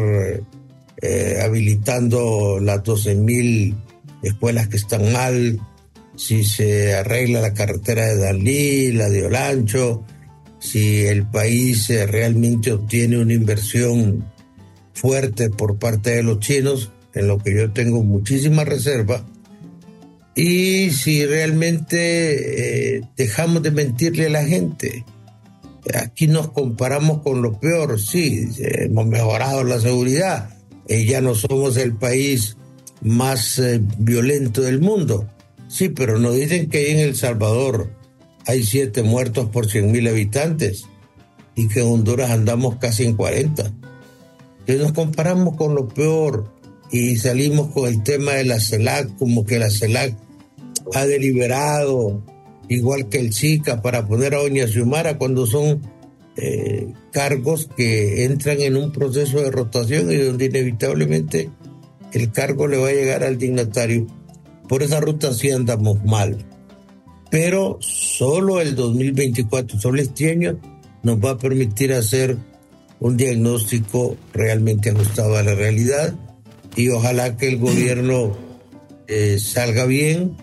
eh, 1.01 1.39
habilitando 1.43 2.59
las 2.59 2.83
12.000 2.83 3.75
escuelas 4.21 4.67
que 4.67 4.77
están 4.77 5.11
mal, 5.11 5.59
si 6.15 6.43
se 6.43 6.95
arregla 6.95 7.41
la 7.41 7.53
carretera 7.53 8.07
de 8.07 8.17
Dalí, 8.17 8.91
la 8.91 9.09
de 9.09 9.25
Olancho, 9.25 10.03
si 10.59 11.05
el 11.05 11.27
país 11.27 11.89
eh, 11.89 12.07
realmente 12.07 12.71
obtiene 12.71 13.17
una 13.17 13.33
inversión 13.33 14.25
fuerte 14.93 15.49
por 15.49 15.77
parte 15.77 16.15
de 16.15 16.23
los 16.23 16.39
chinos, 16.39 16.91
en 17.13 17.27
lo 17.27 17.37
que 17.37 17.55
yo 17.55 17.71
tengo 17.71 18.03
muchísima 18.03 18.63
reserva, 18.63 19.25
y 20.33 20.91
si 20.91 21.25
realmente 21.25 22.97
eh, 22.97 23.01
dejamos 23.15 23.63
de 23.63 23.71
mentirle 23.71 24.27
a 24.27 24.31
la 24.31 24.43
gente. 24.43 25.05
Aquí 25.93 26.27
nos 26.27 26.51
comparamos 26.51 27.21
con 27.21 27.41
lo 27.41 27.59
peor, 27.59 27.99
sí, 27.99 28.49
hemos 28.59 29.05
mejorado 29.05 29.63
la 29.63 29.79
seguridad, 29.79 30.49
eh, 30.87 31.05
ya 31.05 31.21
no 31.21 31.35
somos 31.35 31.77
el 31.77 31.95
país 31.95 32.57
más 33.01 33.61
violento 33.97 34.61
del 34.61 34.79
mundo, 34.79 35.27
Sí, 35.67 35.89
pero 35.89 36.19
nos 36.19 36.35
dicen 36.35 36.69
que 36.69 36.91
en 36.91 36.99
El 36.99 37.15
Salvador 37.15 37.91
hay 38.45 38.63
siete 38.63 39.03
muertos 39.03 39.49
por 39.49 39.69
cien 39.69 39.91
mil 39.91 40.07
habitantes 40.07 40.85
y 41.55 41.67
que 41.67 41.81
en 41.81 41.87
Honduras 41.87 42.31
andamos 42.31 42.77
casi 42.77 43.03
en 43.03 43.15
40. 43.15 43.73
Entonces 44.59 44.79
nos 44.81 44.93
comparamos 44.93 45.55
con 45.55 45.75
lo 45.75 45.87
peor 45.87 46.53
y 46.91 47.15
salimos 47.17 47.71
con 47.71 47.87
el 47.87 48.03
tema 48.03 48.33
de 48.33 48.45
la 48.45 48.59
CELAC, 48.59 49.17
como 49.17 49.45
que 49.45 49.59
la 49.59 49.69
CELAC 49.69 50.15
ha 50.93 51.05
deliberado, 51.05 52.23
igual 52.69 53.09
que 53.09 53.19
el 53.19 53.33
SICA, 53.33 53.81
para 53.81 54.07
poner 54.07 54.35
a 54.35 54.39
Doña 54.39 54.67
Xiomara 54.67 55.17
cuando 55.17 55.45
son 55.47 55.81
eh, 56.37 56.93
cargos 57.11 57.69
que 57.77 58.25
entran 58.25 58.61
en 58.61 58.77
un 58.77 58.91
proceso 58.91 59.41
de 59.41 59.51
rotación 59.51 60.11
y 60.11 60.17
donde 60.17 60.45
inevitablemente 60.45 61.49
el 62.11 62.31
cargo 62.31 62.67
le 62.67 62.77
va 62.77 62.89
a 62.89 62.93
llegar 62.93 63.23
al 63.23 63.37
dignatario 63.37 64.07
por 64.67 64.83
esa 64.83 64.99
ruta 64.99 65.33
sí 65.33 65.51
andamos 65.51 66.03
mal. 66.03 66.37
Pero 67.29 67.77
solo 67.81 68.61
el 68.61 68.75
2024, 68.75 69.79
solo 69.79 70.01
este 70.01 70.31
año, 70.31 70.59
nos 71.03 71.23
va 71.23 71.31
a 71.31 71.37
permitir 71.37 71.93
hacer 71.93 72.37
un 72.99 73.17
diagnóstico 73.17 74.15
realmente 74.33 74.89
ajustado 74.89 75.37
a 75.37 75.43
la 75.43 75.53
realidad 75.53 76.15
y 76.75 76.89
ojalá 76.89 77.35
que 77.37 77.47
el 77.47 77.57
gobierno 77.57 78.35
eh, 79.07 79.37
salga 79.39 79.85
bien. 79.85 80.37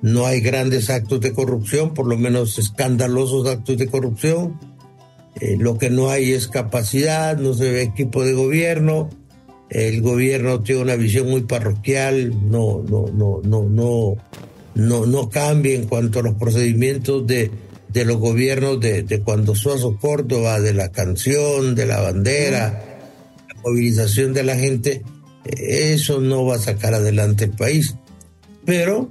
No 0.00 0.26
hay 0.26 0.40
grandes 0.40 0.90
actos 0.90 1.20
de 1.20 1.32
corrupción, 1.32 1.94
por 1.94 2.06
lo 2.06 2.18
menos 2.18 2.58
escandalosos 2.58 3.46
actos 3.46 3.76
de 3.78 3.86
corrupción. 3.86 4.58
Eh, 5.40 5.56
lo 5.58 5.78
que 5.78 5.90
no 5.90 6.10
hay 6.10 6.32
es 6.32 6.48
capacidad, 6.48 7.36
no 7.36 7.54
se 7.54 7.70
ve 7.70 7.82
equipo 7.82 8.24
de 8.24 8.34
gobierno, 8.34 9.10
el 9.70 10.02
gobierno 10.02 10.60
tiene 10.60 10.82
una 10.82 10.96
visión 10.96 11.30
muy 11.30 11.42
parroquial, 11.42 12.50
no, 12.50 12.82
no, 12.82 13.06
no, 13.06 13.40
no, 13.42 13.62
no, 13.62 14.16
no, 14.74 15.06
no 15.06 15.30
cambia 15.30 15.74
en 15.74 15.86
cuanto 15.86 16.18
a 16.18 16.22
los 16.22 16.34
procedimientos 16.34 17.26
de, 17.26 17.50
de 17.88 18.04
los 18.04 18.18
gobiernos 18.18 18.80
de, 18.80 19.02
de 19.02 19.20
cuando 19.22 19.54
Suazo 19.54 19.96
Córdoba, 19.98 20.60
de 20.60 20.74
la 20.74 20.90
canción, 20.92 21.74
de 21.74 21.86
la 21.86 22.00
bandera, 22.00 22.84
la 23.48 23.60
movilización 23.62 24.34
de 24.34 24.42
la 24.42 24.56
gente, 24.56 25.02
eso 25.44 26.20
no 26.20 26.44
va 26.44 26.56
a 26.56 26.58
sacar 26.58 26.94
adelante 26.94 27.44
el 27.44 27.52
país. 27.52 27.96
Pero 28.64 29.10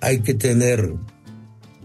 hay 0.00 0.20
que 0.20 0.34
tener 0.34 0.94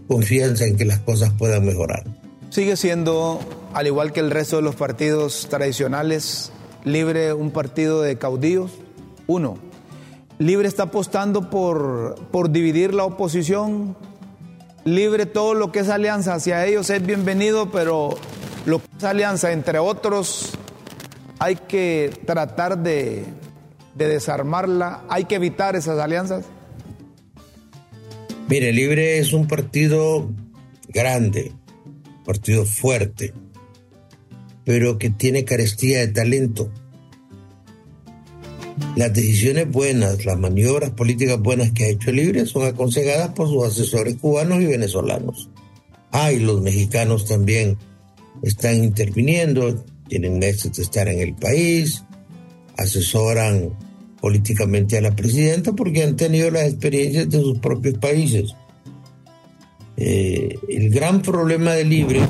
confianza 0.06 0.64
en 0.64 0.76
que 0.76 0.84
las 0.84 1.00
cosas 1.00 1.32
puedan 1.38 1.64
mejorar. 1.64 2.04
Sigue 2.50 2.76
siendo, 2.76 3.40
al 3.72 3.86
igual 3.86 4.12
que 4.12 4.20
el 4.20 4.30
resto 4.30 4.56
de 4.56 4.62
los 4.62 4.74
partidos 4.74 5.46
tradicionales, 5.48 6.52
Libre 6.84 7.34
un 7.34 7.50
partido 7.50 8.02
de 8.02 8.16
caudillos. 8.16 8.70
Uno, 9.26 9.58
Libre 10.38 10.68
está 10.68 10.84
apostando 10.84 11.50
por, 11.50 12.14
por 12.30 12.50
dividir 12.50 12.94
la 12.94 13.04
oposición. 13.04 13.96
Libre 14.84 15.26
todo 15.26 15.54
lo 15.54 15.72
que 15.72 15.80
es 15.80 15.88
alianza 15.88 16.34
hacia 16.34 16.64
ellos 16.64 16.88
es 16.90 17.04
bienvenido, 17.04 17.70
pero 17.70 18.16
lo 18.64 18.78
que 18.78 18.86
es 18.96 19.04
alianza 19.04 19.52
entre 19.52 19.80
otros 19.80 20.52
hay 21.40 21.56
que 21.56 22.10
tratar 22.24 22.78
de, 22.78 23.24
de 23.94 24.08
desarmarla, 24.08 25.02
hay 25.08 25.24
que 25.24 25.34
evitar 25.34 25.76
esas 25.76 25.98
alianzas. 25.98 26.46
Mire, 28.48 28.72
Libre 28.72 29.18
es 29.18 29.32
un 29.32 29.46
partido 29.46 30.30
grande, 30.88 31.52
partido 32.24 32.64
fuerte, 32.64 33.34
pero 34.68 34.98
que 34.98 35.08
tiene 35.08 35.46
carestía 35.46 36.00
de 36.00 36.08
talento. 36.08 36.68
Las 38.96 39.14
decisiones 39.14 39.70
buenas, 39.70 40.26
las 40.26 40.38
maniobras 40.38 40.90
políticas 40.90 41.40
buenas 41.40 41.72
que 41.72 41.84
ha 41.84 41.88
hecho 41.88 42.12
Libre 42.12 42.44
son 42.44 42.66
aconsejadas 42.66 43.30
por 43.30 43.48
sus 43.48 43.64
asesores 43.64 44.16
cubanos 44.16 44.60
y 44.60 44.66
venezolanos. 44.66 45.48
Ah, 46.12 46.32
y 46.32 46.40
los 46.40 46.60
mexicanos 46.60 47.24
también 47.24 47.78
están 48.42 48.84
interviniendo, 48.84 49.86
tienen 50.06 50.38
meses 50.38 50.70
de 50.74 50.82
estar 50.82 51.08
en 51.08 51.20
el 51.20 51.34
país, 51.34 52.04
asesoran 52.76 53.70
políticamente 54.20 54.98
a 54.98 55.00
la 55.00 55.16
presidenta 55.16 55.72
porque 55.72 56.02
han 56.02 56.14
tenido 56.14 56.50
las 56.50 56.68
experiencias 56.68 57.30
de 57.30 57.40
sus 57.40 57.58
propios 57.60 57.96
países. 57.96 58.54
Eh, 59.96 60.58
el 60.68 60.90
gran 60.90 61.22
problema 61.22 61.72
de 61.72 61.86
Libre 61.86 62.20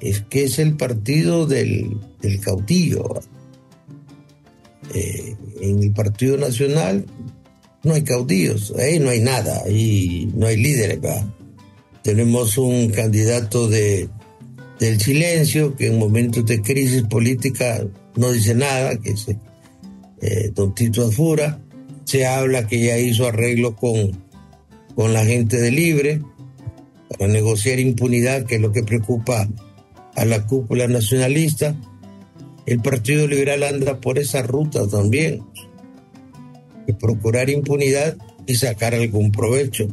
es 0.00 0.22
que 0.22 0.44
es 0.44 0.58
el 0.58 0.76
partido 0.76 1.46
del, 1.46 1.98
del. 2.20 2.40
Eh, 4.92 5.36
en 5.60 5.82
el 5.82 5.92
Partido 5.92 6.36
Nacional 6.36 7.04
no 7.84 7.94
hay 7.94 8.02
caudillos, 8.02 8.74
ahí 8.76 8.98
no 8.98 9.10
hay 9.10 9.20
nada, 9.20 9.62
ahí 9.64 10.30
no 10.34 10.46
hay 10.46 10.56
líderes. 10.56 10.98
Tenemos 12.02 12.58
un 12.58 12.88
candidato 12.90 13.68
de, 13.68 14.08
del 14.78 15.00
silencio 15.00 15.76
que 15.76 15.88
en 15.88 15.98
momentos 15.98 16.44
de 16.46 16.62
crisis 16.62 17.02
política 17.02 17.86
no 18.16 18.32
dice 18.32 18.54
nada, 18.54 18.96
que 18.98 19.10
es 19.10 19.26
eh, 20.20 20.50
don 20.54 20.74
Tito 20.74 21.06
Azfura. 21.06 21.60
Se 22.04 22.26
habla 22.26 22.66
que 22.66 22.80
ya 22.80 22.98
hizo 22.98 23.28
arreglo 23.28 23.76
con, 23.76 24.24
con 24.94 25.12
la 25.12 25.24
gente 25.24 25.60
de 25.60 25.70
Libre 25.70 26.22
para 27.18 27.30
negociar 27.30 27.78
impunidad, 27.78 28.44
que 28.44 28.56
es 28.56 28.60
lo 28.60 28.72
que 28.72 28.82
preocupa 28.82 29.48
a 30.14 30.24
la 30.24 30.46
cúpula 30.46 30.86
nacionalista. 30.88 31.76
El 32.66 32.80
Partido 32.80 33.26
Liberal 33.26 33.62
anda 33.62 34.00
por 34.00 34.18
esa 34.18 34.42
ruta 34.42 34.86
también, 34.86 35.42
de 36.86 36.94
procurar 36.94 37.50
impunidad 37.50 38.16
y 38.46 38.54
sacar 38.54 38.94
algún 38.94 39.32
provecho. 39.32 39.88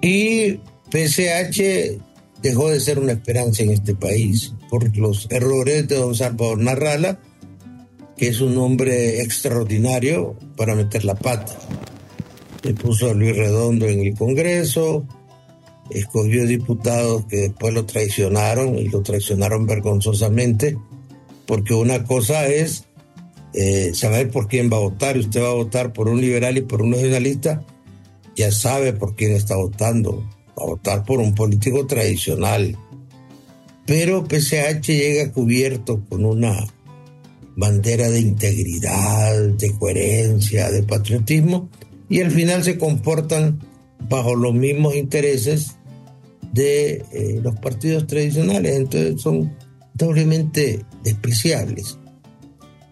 Y 0.00 0.60
PSH 0.90 1.98
dejó 2.42 2.70
de 2.70 2.80
ser 2.80 2.98
una 2.98 3.12
esperanza 3.12 3.62
en 3.62 3.70
este 3.70 3.94
país 3.94 4.52
por 4.68 4.96
los 4.96 5.28
errores 5.30 5.86
de 5.86 5.96
don 5.96 6.14
Salvador 6.14 6.58
Narrala, 6.58 7.20
que 8.16 8.28
es 8.28 8.40
un 8.40 8.56
hombre 8.58 9.20
extraordinario 9.22 10.36
para 10.56 10.74
meter 10.74 11.04
la 11.04 11.14
pata. 11.14 11.56
Le 12.62 12.74
puso 12.74 13.10
a 13.10 13.14
Luis 13.14 13.36
Redondo 13.36 13.86
en 13.86 14.00
el 14.00 14.14
Congreso, 14.14 15.06
escogió 15.90 16.46
diputados 16.46 17.26
que 17.26 17.36
después 17.36 17.74
lo 17.74 17.84
traicionaron 17.84 18.78
y 18.78 18.88
lo 18.88 19.02
traicionaron 19.02 19.66
vergonzosamente, 19.66 20.76
porque 21.46 21.74
una 21.74 22.04
cosa 22.04 22.46
es 22.46 22.84
eh, 23.54 23.92
saber 23.94 24.30
por 24.30 24.48
quién 24.48 24.70
va 24.72 24.76
a 24.78 24.80
votar, 24.80 25.16
y 25.16 25.20
usted 25.20 25.42
va 25.42 25.50
a 25.50 25.54
votar 25.54 25.92
por 25.92 26.08
un 26.08 26.20
liberal 26.20 26.56
y 26.56 26.62
por 26.62 26.82
un 26.82 26.90
nacionalista, 26.90 27.64
ya 28.34 28.50
sabe 28.50 28.92
por 28.92 29.14
quién 29.14 29.32
está 29.32 29.56
votando, 29.56 30.24
va 30.58 30.64
a 30.64 30.66
votar 30.66 31.04
por 31.04 31.20
un 31.20 31.34
político 31.34 31.86
tradicional. 31.86 32.76
Pero 33.84 34.24
PCH 34.24 34.86
llega 34.86 35.32
cubierto 35.32 36.02
con 36.08 36.24
una 36.24 36.66
bandera 37.56 38.08
de 38.08 38.20
integridad, 38.20 39.48
de 39.48 39.72
coherencia, 39.76 40.70
de 40.70 40.82
patriotismo, 40.82 41.68
y 42.08 42.20
al 42.20 42.30
final 42.30 42.64
se 42.64 42.78
comportan 42.78 43.60
bajo 44.08 44.34
los 44.34 44.54
mismos 44.54 44.94
intereses 44.94 45.76
de 46.52 47.04
eh, 47.12 47.40
los 47.42 47.56
partidos 47.56 48.06
tradicionales, 48.06 48.76
entonces 48.76 49.20
son 49.20 49.56
doblemente 49.94 50.84
despreciables. 51.02 51.98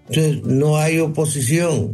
Entonces 0.09 0.42
no 0.44 0.77
hay 0.77 0.99
oposición. 0.99 1.92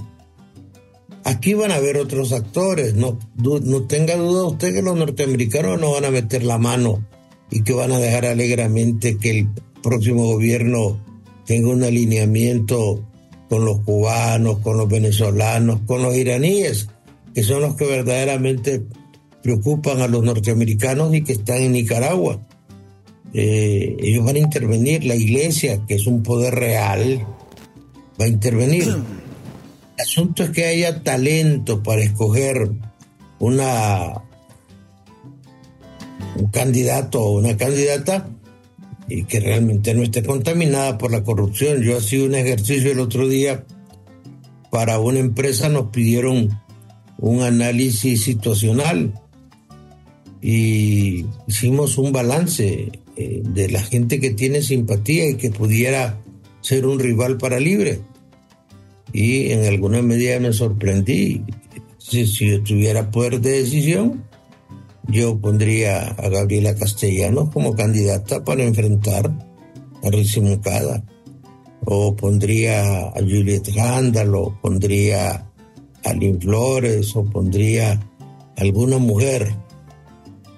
Aquí 1.25 1.55
van 1.55 1.73
a 1.73 1.77
haber 1.77 1.97
otros 1.97 2.33
actores, 2.33 2.95
no, 2.95 3.19
no 3.37 3.83
tenga 3.83 4.17
duda 4.17 4.45
usted 4.45 4.73
que 4.73 4.83
los 4.83 4.97
norteamericanos 4.97 5.81
no 5.81 5.93
van 5.93 6.05
a 6.05 6.11
meter 6.11 6.45
la 6.45 6.57
mano 6.57 7.05
y 7.51 7.63
que 7.63 7.73
van 7.73 7.91
a 7.93 7.99
dejar 7.99 8.27
alegremente 8.27 9.19
que 9.19 9.31
el 9.31 9.49
próximo 9.83 10.25
gobierno 10.27 10.99
tenga 11.45 11.71
un 11.71 11.83
alineamiento 11.83 13.05
con 13.49 13.65
los 13.65 13.81
cubanos, 13.81 14.59
con 14.59 14.77
los 14.77 14.89
venezolanos, 14.89 15.81
con 15.87 16.03
los 16.03 16.15
iraníes, 16.17 16.89
que 17.35 17.43
son 17.43 17.63
los 17.63 17.77
que 17.77 17.87
verdaderamente 17.87 18.83
preocupan 19.47 20.01
a 20.01 20.09
los 20.09 20.25
norteamericanos 20.25 21.15
y 21.15 21.23
que 21.23 21.35
están 21.35 21.59
en 21.59 21.73
Nicaragua. 21.73 22.41
Eh, 23.33 23.97
ellos 24.01 24.25
van 24.25 24.35
a 24.35 24.41
intervenir, 24.41 25.05
la 25.05 25.15
iglesia, 25.15 25.87
que 25.87 25.95
es 25.95 26.09
un 26.09 26.25
poder 26.25 26.57
real, 26.57 27.25
va 28.21 28.25
a 28.25 28.29
intervenir. 28.29 28.89
El 28.89 30.03
asunto 30.03 30.43
es 30.43 30.51
que 30.51 30.65
haya 30.65 31.01
talento 31.05 31.81
para 31.81 32.03
escoger 32.03 32.73
una 33.39 34.15
un 36.35 36.51
candidato 36.51 37.23
o 37.23 37.39
una 37.39 37.57
candidata 37.57 38.29
y 39.09 39.23
que 39.25 39.39
realmente 39.39 39.95
no 39.95 40.03
esté 40.03 40.25
contaminada 40.25 40.99
por 40.99 41.13
la 41.13 41.23
corrupción. 41.23 41.83
Yo 41.83 41.99
hacía 41.99 42.25
un 42.25 42.35
ejercicio 42.35 42.91
el 42.91 42.99
otro 42.99 43.29
día 43.29 43.65
para 44.73 44.99
una 44.99 45.21
empresa, 45.21 45.69
nos 45.69 45.91
pidieron 45.91 46.61
un 47.19 47.43
análisis 47.43 48.25
situacional 48.25 49.15
y 50.41 51.27
hicimos 51.47 51.99
un 51.99 52.13
balance 52.13 52.91
eh, 53.17 53.43
de 53.45 53.69
la 53.69 53.83
gente 53.83 54.21
que 54.21 54.31
tiene 54.31 54.63
simpatía 54.63 55.29
y 55.29 55.37
que 55.37 55.51
pudiera 55.51 56.21
ser 56.61 56.87
un 56.87 56.99
rival 56.99 57.39
para 57.39 57.61
Libre. 57.61 58.01
Y 59.13 59.53
en 59.53 59.65
alguna 59.65 60.03
medida 60.03 60.39
me 60.41 60.53
sorprendí. 60.53 61.43
Si, 61.99 62.27
si 62.27 62.51
yo 62.51 62.63
tuviera 62.63 63.11
poder 63.11 63.41
de 63.41 63.63
decisión, 63.63 64.25
yo 65.09 65.39
pondría 65.39 66.09
a 66.09 66.29
Gabriela 66.29 66.75
Castellanos 66.75 67.51
como 67.51 67.75
candidata 67.75 68.45
para 68.45 68.65
enfrentar 68.65 69.33
a 70.03 70.11
Rizzi 70.11 70.41
Moncada. 70.41 71.03
O 71.85 72.17
pondría 72.17 73.09
a 73.09 73.21
Juliet 73.21 73.69
Randall, 73.75 74.53
pondría 74.61 75.47
a 76.05 76.13
Lynn 76.13 76.41
Flores, 76.41 77.15
o 77.15 77.25
pondría 77.25 78.01
alguna 78.57 78.99
mujer 78.99 79.55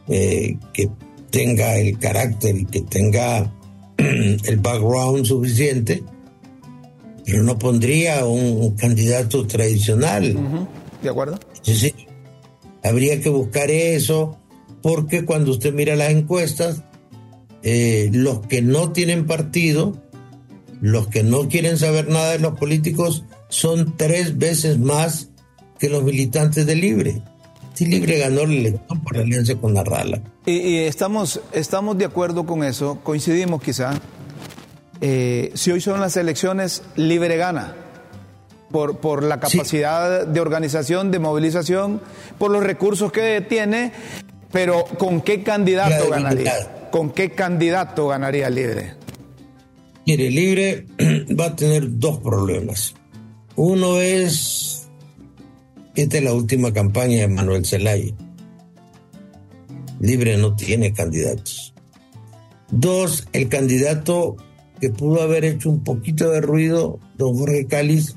eh, 0.09 0.57
que 0.73 0.89
tenga 1.31 1.77
el 1.77 1.99
carácter 1.99 2.57
y 2.57 2.65
que 2.65 2.81
tenga 2.83 3.53
el 3.97 4.57
background 4.59 5.25
suficiente, 5.27 6.03
pero 7.25 7.43
no 7.43 7.59
pondría 7.59 8.25
un, 8.25 8.75
candidato 8.77 9.47
tradicional. 9.47 10.37
¿De 11.03 11.09
acuerdo? 11.09 11.39
Sí, 11.63 11.95
habría 12.83 13.21
que 13.21 13.29
buscar 13.29 13.71
eso, 13.71 14.39
porque 14.83 15.25
cuando 15.25 15.51
usted 15.51 15.75
mira 15.75 15.97
las 15.97 16.11
encuestas, 16.11 16.83
eh, 17.63 18.09
los 18.13 18.47
que 18.47 18.63
no 18.63 18.93
tienen 18.93 19.27
partido, 19.27 20.01
los 20.81 21.09
que 21.09 21.23
no 21.23 21.49
quieren 21.49 21.77
saber 21.77 22.09
nada 22.09 22.33
de 22.33 22.39
los 22.39 22.59
políticos, 22.59 23.25
son 23.49 23.97
tres 23.97 24.39
veces 24.39 24.79
más 24.79 25.31
que 25.79 25.89
los 25.89 26.03
militantes 26.03 26.67
de 26.67 26.77
Libre. 26.77 27.23
Si 27.79 27.87
Libre 27.87 28.19
ganó 28.19 28.45
la 28.45 28.55
elección 28.55 29.01
por 29.05 29.17
alianza 29.17 29.55
con 29.55 29.73
la 29.73 29.85
Rala. 29.85 30.21
Y, 30.45 30.79
estamos, 30.79 31.41
estamos 31.53 31.97
de 31.97 32.07
acuerdo 32.07 32.45
con 32.45 32.65
eso, 32.65 32.99
coincidimos 33.05 33.63
quizá. 33.63 33.93
Eh, 35.01 35.53
si 35.55 35.71
hoy 35.71 35.81
son 35.81 36.01
las 36.01 36.17
elecciones, 36.17 36.83
Libre 36.97 37.37
gana 37.37 37.77
por, 38.73 38.99
por 38.99 39.23
la 39.23 39.39
capacidad 39.39 40.27
de 40.27 40.41
organización, 40.41 41.13
de 41.13 41.21
movilización, 41.21 42.01
por 42.37 42.51
los 42.51 42.65
recursos 42.65 43.13
que 43.13 43.47
tiene, 43.49 43.93
pero 44.51 44.85
¿con 44.99 45.21
qué 45.21 45.45
candidato 45.45 46.11
ganaría? 46.11 46.89
¿Con 46.91 47.11
qué 47.11 47.31
candidato 47.31 48.09
ganaría 48.09 48.51
Libre? 48.51 48.95
Mire, 50.05 50.31
Libre 50.33 50.87
va 51.39 51.45
a 51.45 51.55
tener 51.55 51.97
dos 51.97 52.19
problemas. 52.19 52.93
Uno 53.55 54.01
es, 54.01 54.58
esta 56.03 56.19
es 56.19 56.23
la 56.25 56.33
última 56.33 56.73
campaña 56.73 57.19
de 57.19 57.29
Manuel 57.29 57.67
Zelaya. 57.67 58.13
Libre 60.01 60.37
no 60.37 60.55
tiene 60.55 60.93
candidatos. 60.93 61.75
Dos, 62.71 63.27
el 63.33 63.49
candidato 63.49 64.37
que 64.81 64.91
pudo 64.91 65.23
haber 65.23 65.45
hecho 65.45 65.71
un 65.71 65.83
poquito 65.83 66.31
de 66.31 66.41
ruido, 66.41 67.01
don 67.17 67.37
Jorge 67.37 67.67
Cáliz, 67.67 68.15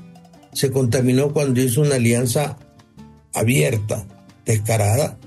se 0.52 0.70
contaminó 0.70 1.32
cuando 1.32 1.60
hizo 1.60 1.80
una 1.80 1.96
alianza 1.96 2.56
abierta, 3.34 4.06
descarada, 4.44 5.18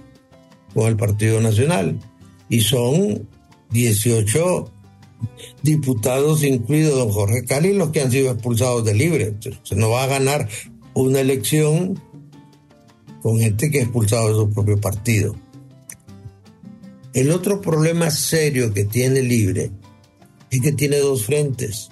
con 0.73 0.87
el 0.87 0.95
Partido 0.95 1.41
Nacional. 1.41 1.99
Y 2.47 2.61
son 2.61 3.27
18 3.71 4.71
diputados, 5.61 6.43
incluido 6.43 6.95
don 6.95 7.09
Jorge 7.09 7.43
Cáliz, 7.43 7.75
los 7.75 7.89
que 7.89 7.99
han 7.99 8.11
sido 8.11 8.31
expulsados 8.31 8.85
de 8.85 8.93
libre. 8.93 9.33
Se 9.63 9.75
no 9.75 9.89
va 9.89 10.03
a 10.03 10.07
ganar 10.07 10.47
una 10.93 11.19
elección 11.19 11.99
con 13.25 13.39
gente 13.39 13.71
que 13.71 13.79
ha 13.79 13.81
expulsado 13.81 14.27
de 14.27 14.35
su 14.35 14.51
propio 14.51 14.79
partido. 14.79 15.35
El 17.11 17.31
otro 17.31 17.59
problema 17.59 18.11
serio 18.11 18.71
que 18.71 18.85
tiene 18.85 19.23
Libre 19.23 19.71
es 20.51 20.61
que 20.61 20.71
tiene 20.73 20.97
dos 20.97 21.25
frentes. 21.25 21.89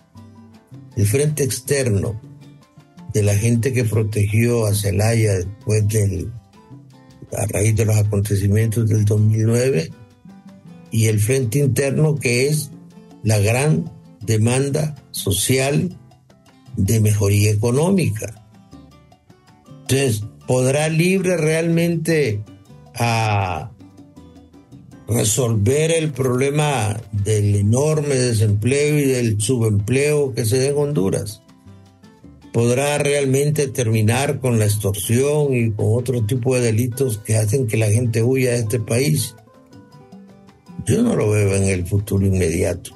El 0.95 1.07
frente 1.07 1.43
externo, 1.43 2.21
de 3.15 3.23
la 3.23 3.35
gente 3.35 3.73
que 3.73 3.83
protegió 3.83 4.67
a 4.67 4.75
Zelaya 4.75 5.37
después 5.37 5.87
del, 5.87 6.31
a 7.35 7.47
raíz 7.47 7.75
de 7.77 7.85
los 7.85 7.97
acontecimientos 7.97 8.87
del 8.87 9.03
2009, 9.03 9.89
y 10.91 11.07
el 11.07 11.19
frente 11.19 11.57
interno 11.57 12.13
que 12.13 12.47
es 12.47 12.69
la 13.23 13.39
gran 13.39 13.91
demanda 14.21 14.93
social 15.09 15.97
de 16.77 16.99
mejoría 16.99 17.49
económica. 17.49 18.45
Entonces, 19.81 20.21
¿podrá 20.47 20.89
Libre 20.89 21.37
realmente 21.37 22.41
a 22.95 23.71
resolver 25.07 25.91
el 25.91 26.11
problema 26.11 26.99
del 27.11 27.55
enorme 27.55 28.15
desempleo 28.15 28.99
y 28.99 29.05
del 29.05 29.41
subempleo 29.41 30.33
que 30.33 30.45
se 30.45 30.59
da 30.59 30.65
en 30.69 30.77
Honduras? 30.77 31.41
¿Podrá 32.51 32.99
realmente 32.99 33.67
terminar 33.67 34.39
con 34.39 34.59
la 34.59 34.65
extorsión 34.65 35.55
y 35.55 35.71
con 35.71 35.87
otro 35.89 36.25
tipo 36.25 36.55
de 36.55 36.61
delitos 36.61 37.17
que 37.17 37.35
hacen 37.35 37.65
que 37.65 37.77
la 37.77 37.87
gente 37.87 38.21
huya 38.21 38.51
de 38.51 38.59
este 38.59 38.79
país? 38.79 39.35
Yo 40.85 41.01
no 41.01 41.15
lo 41.15 41.31
veo 41.31 41.55
en 41.55 41.63
el 41.63 41.85
futuro 41.85 42.25
inmediato. 42.25 42.91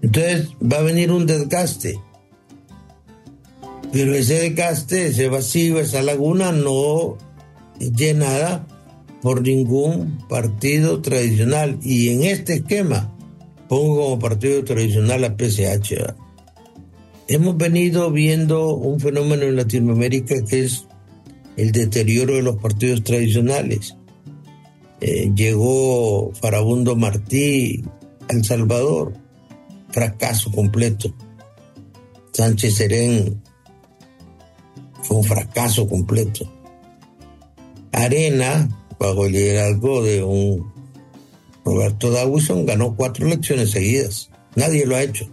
Entonces 0.00 0.48
va 0.62 0.78
a 0.78 0.82
venir 0.82 1.10
un 1.10 1.26
desgaste. 1.26 2.00
Pero 3.96 4.14
ese 4.14 4.34
desgaste, 4.34 5.06
ese 5.06 5.30
vacío, 5.30 5.80
esa 5.80 6.02
laguna 6.02 6.52
no 6.52 7.16
llenada 7.80 8.66
por 9.22 9.40
ningún 9.40 10.18
partido 10.28 11.00
tradicional. 11.00 11.78
Y 11.80 12.10
en 12.10 12.24
este 12.24 12.56
esquema 12.56 13.16
pongo 13.70 14.02
como 14.02 14.18
partido 14.18 14.62
tradicional 14.64 15.24
a 15.24 15.34
PSH. 15.34 16.12
Hemos 17.28 17.56
venido 17.56 18.10
viendo 18.10 18.74
un 18.74 19.00
fenómeno 19.00 19.44
en 19.44 19.56
Latinoamérica 19.56 20.44
que 20.46 20.64
es 20.64 20.84
el 21.56 21.72
deterioro 21.72 22.34
de 22.34 22.42
los 22.42 22.56
partidos 22.56 23.02
tradicionales. 23.02 23.96
Eh, 25.00 25.32
llegó 25.34 26.32
Farabundo 26.34 26.96
Martí 26.96 27.82
a 28.28 28.34
El 28.34 28.44
Salvador, 28.44 29.14
fracaso 29.88 30.52
completo. 30.52 31.14
Sánchez 32.34 32.74
Serén 32.74 33.45
fue 35.06 35.18
un 35.18 35.24
fracaso 35.24 35.88
completo. 35.88 36.50
Arena 37.92 38.68
bajo 38.98 39.26
el 39.26 39.32
liderazgo 39.32 40.02
de 40.02 40.22
un 40.22 40.72
Roberto 41.64 42.10
Dawson, 42.10 42.64
ganó 42.64 42.94
cuatro 42.94 43.26
elecciones 43.26 43.70
seguidas. 43.70 44.30
Nadie 44.54 44.86
lo 44.86 44.96
ha 44.96 45.02
hecho. 45.02 45.26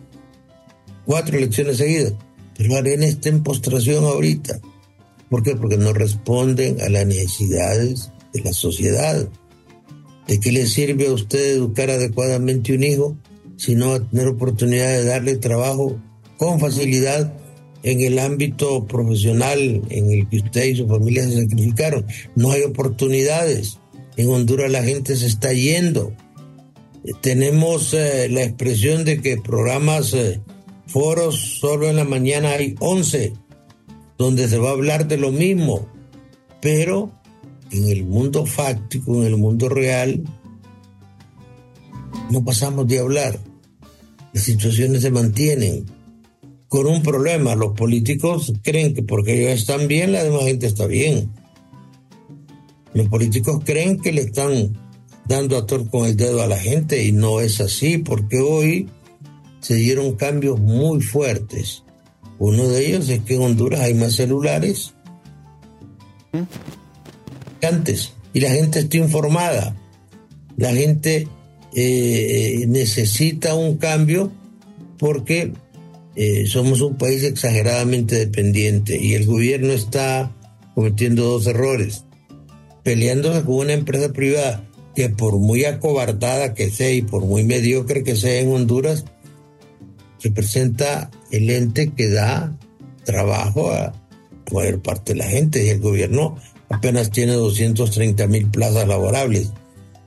Cuatro 1.05 1.37
elecciones 1.37 1.77
seguidas. 1.77 2.13
Pero 2.57 2.75
Arena 2.75 3.05
está 3.05 3.29
en 3.29 3.43
postración 3.43 4.03
ahorita. 4.03 4.59
¿Por 5.29 5.43
qué? 5.43 5.55
Porque 5.55 5.77
no 5.77 5.93
responden 5.93 6.81
a 6.81 6.89
las 6.89 7.05
necesidades 7.05 8.11
de 8.33 8.41
la 8.41 8.53
sociedad. 8.53 9.27
¿De 10.27 10.39
qué 10.39 10.51
le 10.51 10.65
sirve 10.65 11.07
a 11.07 11.13
usted 11.13 11.55
educar 11.55 11.89
adecuadamente 11.89 12.73
un 12.73 12.83
hijo 12.83 13.17
si 13.57 13.75
no 13.75 13.89
va 13.89 13.95
a 13.97 14.09
tener 14.09 14.27
oportunidad 14.27 14.87
de 14.87 15.05
darle 15.05 15.35
trabajo 15.35 15.99
con 16.37 16.59
facilidad 16.59 17.33
en 17.83 18.01
el 18.01 18.17
ámbito 18.17 18.85
profesional 18.85 19.81
en 19.89 20.09
el 20.09 20.27
que 20.29 20.37
usted 20.37 20.65
y 20.65 20.75
su 20.77 20.87
familia 20.87 21.25
se 21.25 21.41
sacrificaron. 21.43 22.05
No 22.35 22.51
hay 22.51 22.63
oportunidades. 22.63 23.77
En 24.15 24.29
Honduras 24.29 24.71
la 24.71 24.83
gente 24.83 25.15
se 25.17 25.27
está 25.27 25.53
yendo. 25.53 26.13
Tenemos 27.21 27.93
eh, 27.93 28.29
la 28.29 28.43
expresión 28.43 29.03
de 29.03 29.21
que 29.21 29.37
programas, 29.37 30.13
eh, 30.13 30.39
foros, 30.87 31.59
solo 31.59 31.89
en 31.89 31.97
la 31.97 32.05
mañana 32.05 32.51
hay 32.51 32.75
11, 32.79 33.33
donde 34.17 34.47
se 34.47 34.57
va 34.57 34.69
a 34.69 34.73
hablar 34.73 35.07
de 35.07 35.17
lo 35.17 35.31
mismo. 35.31 35.87
Pero 36.61 37.11
en 37.71 37.89
el 37.89 38.05
mundo 38.05 38.45
fáctico, 38.45 39.21
en 39.21 39.27
el 39.27 39.37
mundo 39.37 39.67
real, 39.67 40.23
no 42.31 42.45
pasamos 42.45 42.87
de 42.87 42.99
hablar. 42.99 43.37
Las 44.31 44.43
situaciones 44.43 45.01
se 45.01 45.11
mantienen 45.11 45.85
con 46.73 46.87
un 46.87 47.03
problema. 47.03 47.53
Los 47.53 47.73
políticos 47.73 48.51
creen 48.63 48.95
que 48.95 49.03
porque 49.03 49.43
ellos 49.43 49.59
están 49.59 49.87
bien, 49.87 50.11
la 50.11 50.23
demás 50.23 50.45
gente 50.45 50.65
está 50.65 50.87
bien. 50.87 51.29
Los 52.95 53.09
políticos 53.09 53.61
creen 53.63 54.01
que 54.01 54.11
le 54.11 54.21
están 54.21 54.75
dando 55.27 55.55
a 55.55 55.67
tor 55.67 55.87
con 55.87 56.07
el 56.07 56.17
dedo 56.17 56.41
a 56.41 56.47
la 56.47 56.57
gente 56.57 57.05
y 57.05 57.11
no 57.11 57.41
es 57.41 57.61
así, 57.61 57.99
porque 57.99 58.39
hoy 58.39 58.89
se 59.59 59.75
dieron 59.75 60.15
cambios 60.15 60.59
muy 60.59 60.99
fuertes. 61.03 61.83
Uno 62.39 62.67
de 62.67 62.87
ellos 62.87 63.07
es 63.07 63.21
que 63.21 63.35
en 63.35 63.43
Honduras 63.43 63.81
hay 63.81 63.93
más 63.93 64.15
celulares 64.15 64.95
que 67.61 67.67
antes 67.67 68.13
y 68.33 68.39
la 68.39 68.49
gente 68.49 68.79
está 68.79 68.97
informada. 68.97 69.75
La 70.57 70.73
gente 70.73 71.27
eh, 71.75 72.65
necesita 72.67 73.53
un 73.53 73.77
cambio 73.77 74.31
porque 74.97 75.53
eh, 76.15 76.45
somos 76.47 76.81
un 76.81 76.95
país 76.97 77.23
exageradamente 77.23 78.15
dependiente 78.15 78.99
y 78.99 79.13
el 79.15 79.25
gobierno 79.25 79.73
está 79.73 80.31
cometiendo 80.75 81.23
dos 81.23 81.47
errores. 81.47 82.05
Peleándose 82.83 83.43
con 83.43 83.55
una 83.55 83.73
empresa 83.73 84.11
privada 84.11 84.67
que 84.95 85.09
por 85.09 85.39
muy 85.39 85.65
acobardada 85.65 86.53
que 86.53 86.69
sea 86.69 86.91
y 86.91 87.01
por 87.01 87.25
muy 87.25 87.43
mediocre 87.43 88.03
que 88.03 88.15
sea 88.15 88.39
en 88.39 88.53
Honduras, 88.53 89.05
representa 90.21 91.09
el 91.31 91.49
ente 91.49 91.91
que 91.91 92.09
da 92.09 92.57
trabajo 93.03 93.71
a 93.71 93.93
mayor 94.51 94.81
parte 94.81 95.13
de 95.13 95.19
la 95.19 95.25
gente 95.25 95.65
y 95.65 95.69
el 95.69 95.79
gobierno 95.79 96.37
apenas 96.69 97.11
tiene 97.11 97.33
230 97.33 98.27
mil 98.27 98.49
plazas 98.49 98.87
laborables. 98.87 99.51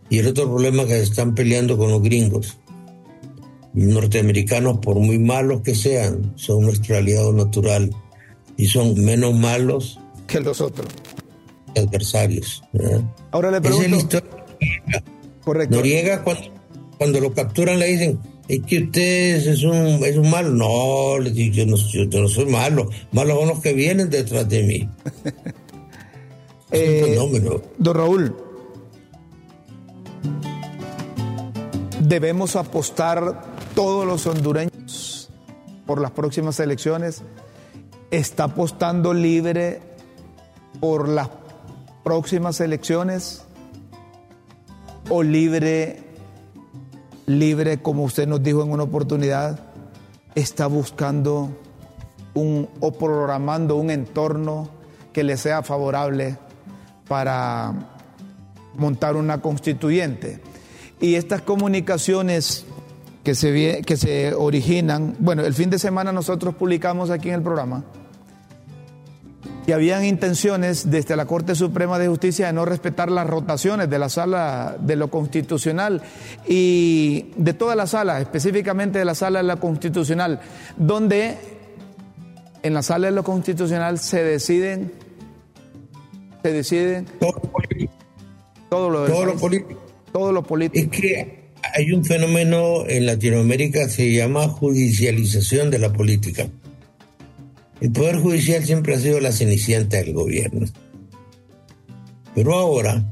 Y 0.08 0.18
el 0.18 0.28
otro 0.28 0.48
problema 0.48 0.82
es 0.82 0.88
que 0.88 0.94
se 0.94 1.02
están 1.02 1.34
peleando 1.34 1.76
con 1.76 1.90
los 1.90 2.02
gringos. 2.02 2.58
Norteamericanos, 3.76 4.78
por 4.78 4.96
muy 4.96 5.18
malos 5.18 5.60
que 5.60 5.74
sean, 5.74 6.32
son 6.36 6.64
nuestro 6.64 6.96
aliado 6.96 7.30
natural 7.34 7.94
y 8.56 8.66
son 8.66 8.98
menos 9.04 9.34
malos 9.34 10.00
que 10.26 10.40
los 10.40 10.62
otros 10.62 10.88
adversarios. 11.76 12.62
Ahora 13.30 13.50
le 13.50 13.60
pregunto. 13.60 14.18
Correcto. 15.44 15.76
Noriega, 15.76 16.24
cuando, 16.24 16.42
cuando 16.96 17.20
lo 17.20 17.34
capturan, 17.34 17.78
le 17.78 17.86
dicen: 17.88 18.18
es 18.48 18.60
que 18.62 18.84
usted 18.84 19.46
es 19.46 19.62
un, 19.62 20.02
es 20.02 20.16
un 20.16 20.30
malo. 20.30 20.50
No, 20.50 21.18
le 21.18 21.30
digo, 21.30 21.54
yo 21.54 21.66
no, 21.66 21.76
yo 21.76 22.20
no 22.20 22.28
soy 22.28 22.46
malo. 22.46 22.88
Malos 23.12 23.38
son 23.38 23.48
los 23.48 23.60
que 23.60 23.74
vienen 23.74 24.08
detrás 24.08 24.48
de 24.48 24.62
mí. 24.62 24.88
eh, 26.70 27.02
fenómeno. 27.04 27.60
Don 27.76 27.94
Raúl, 27.94 28.34
debemos 32.00 32.56
apostar 32.56 33.55
todos 33.76 34.06
los 34.06 34.26
hondureños 34.26 35.28
por 35.86 36.00
las 36.00 36.10
próximas 36.10 36.58
elecciones. 36.58 37.22
Está 38.10 38.44
apostando 38.44 39.12
libre 39.12 39.80
por 40.80 41.08
las 41.08 41.28
próximas 42.02 42.58
elecciones 42.60 43.44
o 45.10 45.22
libre, 45.22 46.02
libre, 47.26 47.82
como 47.82 48.04
usted 48.04 48.26
nos 48.26 48.42
dijo 48.42 48.62
en 48.62 48.72
una 48.72 48.84
oportunidad, 48.84 49.60
está 50.34 50.66
buscando 50.68 51.50
un, 52.32 52.68
o 52.80 52.92
programando 52.92 53.76
un 53.76 53.90
entorno 53.90 54.70
que 55.12 55.22
le 55.22 55.36
sea 55.36 55.62
favorable 55.62 56.38
para 57.06 57.74
montar 58.78 59.16
una 59.16 59.42
constituyente. 59.42 60.40
Y 60.98 61.16
estas 61.16 61.42
comunicaciones 61.42 62.64
que 63.26 63.34
se, 63.34 63.82
que 63.82 63.96
se 63.96 64.34
originan, 64.34 65.16
bueno, 65.18 65.44
el 65.44 65.52
fin 65.52 65.68
de 65.68 65.80
semana 65.80 66.12
nosotros 66.12 66.54
publicamos 66.54 67.10
aquí 67.10 67.26
en 67.26 67.34
el 67.34 67.42
programa, 67.42 67.82
que 69.66 69.74
habían 69.74 70.04
intenciones 70.04 70.92
desde 70.92 71.16
la 71.16 71.26
Corte 71.26 71.56
Suprema 71.56 71.98
de 71.98 72.06
Justicia 72.06 72.46
de 72.46 72.52
no 72.52 72.64
respetar 72.64 73.10
las 73.10 73.26
rotaciones 73.26 73.90
de 73.90 73.98
la 73.98 74.08
sala 74.10 74.76
de 74.78 74.94
lo 74.94 75.10
constitucional 75.10 76.02
y 76.46 77.32
de 77.36 77.52
toda 77.52 77.74
la 77.74 77.88
sala, 77.88 78.20
específicamente 78.20 79.00
de 79.00 79.04
la 79.04 79.16
sala 79.16 79.40
de 79.40 79.48
lo 79.48 79.58
constitucional, 79.58 80.38
donde 80.76 81.36
en 82.62 82.74
la 82.74 82.82
sala 82.82 83.08
de 83.08 83.12
lo 83.12 83.24
constitucional 83.24 83.98
se 83.98 84.22
deciden, 84.22 84.92
se 86.44 86.52
deciden 86.52 87.06
todo 87.18 88.88
lo, 88.88 89.04
todo 89.06 89.24
lo 89.24 89.34
político. 89.34 89.82
Todo 90.12 90.30
lo 90.30 90.42
político. 90.44 90.94
Es 90.94 91.00
que 91.00 91.35
hay 91.76 91.92
un 91.92 92.06
fenómeno 92.06 92.88
en 92.88 93.04
Latinoamérica 93.04 93.84
que 93.84 93.92
se 93.92 94.10
llama 94.10 94.48
judicialización 94.48 95.70
de 95.70 95.78
la 95.78 95.92
política. 95.92 96.48
El 97.82 97.92
Poder 97.92 98.16
Judicial 98.16 98.64
siempre 98.64 98.94
ha 98.94 98.98
sido 98.98 99.20
la 99.20 99.30
cenicienta 99.30 99.98
del 99.98 100.14
gobierno. 100.14 100.66
Pero 102.34 102.54
ahora, 102.54 103.04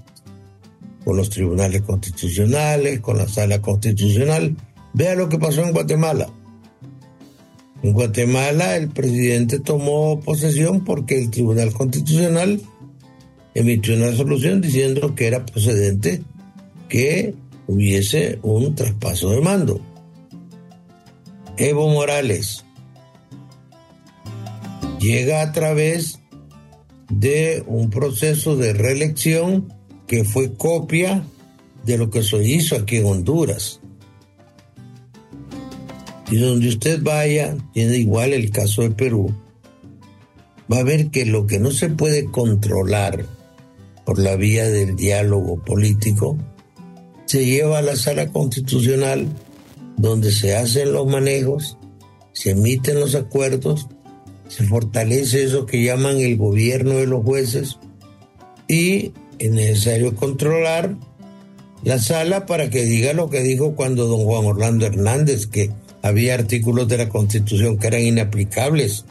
con 1.05 1.15
los 1.15 1.29
tribunales 1.29 1.83
constitucionales, 1.83 3.01
con 3.01 3.19
la 3.19 3.29
sala 3.29 3.61
constitucional, 3.61 4.57
vea 4.95 5.15
lo 5.15 5.29
que 5.29 5.39
pasó 5.39 5.63
en 5.63 5.73
Guatemala. 5.73 6.31
En 7.83 7.93
Guatemala 7.93 8.79
el 8.79 8.89
presidente 8.89 9.61
tomó 9.61 10.21
posesión 10.21 10.85
porque 10.87 11.19
el 11.19 11.31
Tribunal 11.31 11.71
Constitucional 11.75 12.63
emitió 13.55 13.95
una 13.95 14.07
resolución 14.07 14.63
diciendo 14.63 15.15
que 15.15 15.27
era 15.27 15.45
procedente 15.45 16.23
que 16.89 17.35
hubiese 17.67 18.39
un 18.43 18.75
traspaso 18.75 19.31
de 19.31 19.41
mando. 19.41 19.81
Evo 21.57 21.89
Morales, 21.89 22.65
llega 24.99 25.43
a 25.43 25.53
través 25.53 26.21
de 27.11 27.63
un 27.67 27.91
proceso 27.91 28.57
de 28.57 28.73
reelección 28.73 29.73
que 30.07 30.25
fue 30.25 30.55
copia 30.55 31.25
de 31.85 31.99
lo 31.99 32.11
que 32.11 32.23
se 32.23 32.43
hizo 32.45 32.77
aquí 32.77 32.97
en 32.97 33.07
Honduras. 33.07 33.81
Y 36.31 36.37
donde 36.37 36.69
usted 36.69 37.03
vaya, 37.03 37.57
tiene 37.73 37.99
igual 37.99 38.33
el 38.33 38.51
caso 38.51 38.83
de 38.83 38.91
Perú, 38.91 39.33
va 40.73 40.79
a 40.79 40.85
ver 40.85 41.11
que 41.11 41.27
lo 41.27 41.47
que 41.47 41.59
no 41.59 41.71
se 41.71 41.91
puede 41.91 42.25
controlar 42.27 43.27
por 44.05 44.19
la 44.19 44.37
vía 44.37 44.69
del 44.69 44.97
diálogo 44.97 45.63
político, 45.63 46.37
se 47.35 47.45
lleva 47.45 47.79
a 47.79 47.83
la 47.83 47.97
sala 47.97 48.29
constitucional 48.29 49.27
donde 49.97 50.31
se 50.31 50.55
hacen 50.55 50.93
los 50.93 51.05
manejos, 51.09 51.79
se 52.33 52.53
emiten 52.53 53.01
los 53.01 53.17
acuerdos 53.17 53.89
se 54.47 54.63
fortalece 54.63 55.43
eso 55.43 55.67
que 55.67 55.83
llaman 55.83 56.19
el 56.19 56.37
gobierno 56.37 56.93
de 56.93 57.09
los 57.09 57.25
jueces 57.25 57.81
y 58.69 59.11
es 59.41 59.51
necesario 59.51 60.15
controlar 60.15 60.95
la 61.83 61.99
sala 61.99 62.47
para 62.47 62.71
que 62.71 62.85
diga 62.85 63.15
lo 63.15 63.31
que 63.31 63.43
dijo 63.43 63.75
cuando 63.75 64.07
don 64.07 64.23
Juan 64.23 64.45
Orlando 64.45 64.87
Hernández, 64.87 65.49
que 65.49 65.73
había 66.03 66.35
artículos 66.35 66.87
de 66.87 66.99
la 66.99 67.09
Constitución 67.09 67.79
que 67.79 67.89
eran 67.89 68.03
inaplicables, 68.03 69.07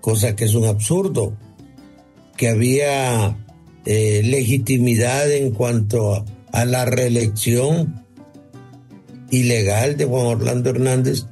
cosa 0.00 0.34
que 0.34 0.46
es 0.46 0.54
un 0.54 0.64
absurdo, 0.64 1.36
que 2.38 2.48
había 2.48 3.36
eh, 3.84 4.22
legitimidad 4.24 5.30
en 5.30 5.50
cuanto 5.50 6.14
a 6.14 6.24
la 6.52 6.84
reelección 6.84 8.04
ilegal 9.30 9.96
de 9.96 10.04
Juan 10.04 10.26
Orlando 10.26 10.70
Hernández 10.70 11.24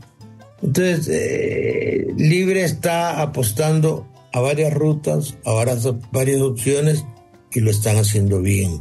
entonces, 0.63 1.09
eh, 1.09 2.07
Libre 2.17 2.65
está 2.65 3.23
apostando 3.23 4.09
a 4.33 4.41
varias 4.41 4.75
rutas, 4.75 5.37
a 5.45 5.53
varias, 5.53 5.87
opciones 5.87 7.05
y 7.53 7.61
lo 7.61 7.71
están 7.71 7.97
haciendo 7.97 8.41
bien. 8.41 8.81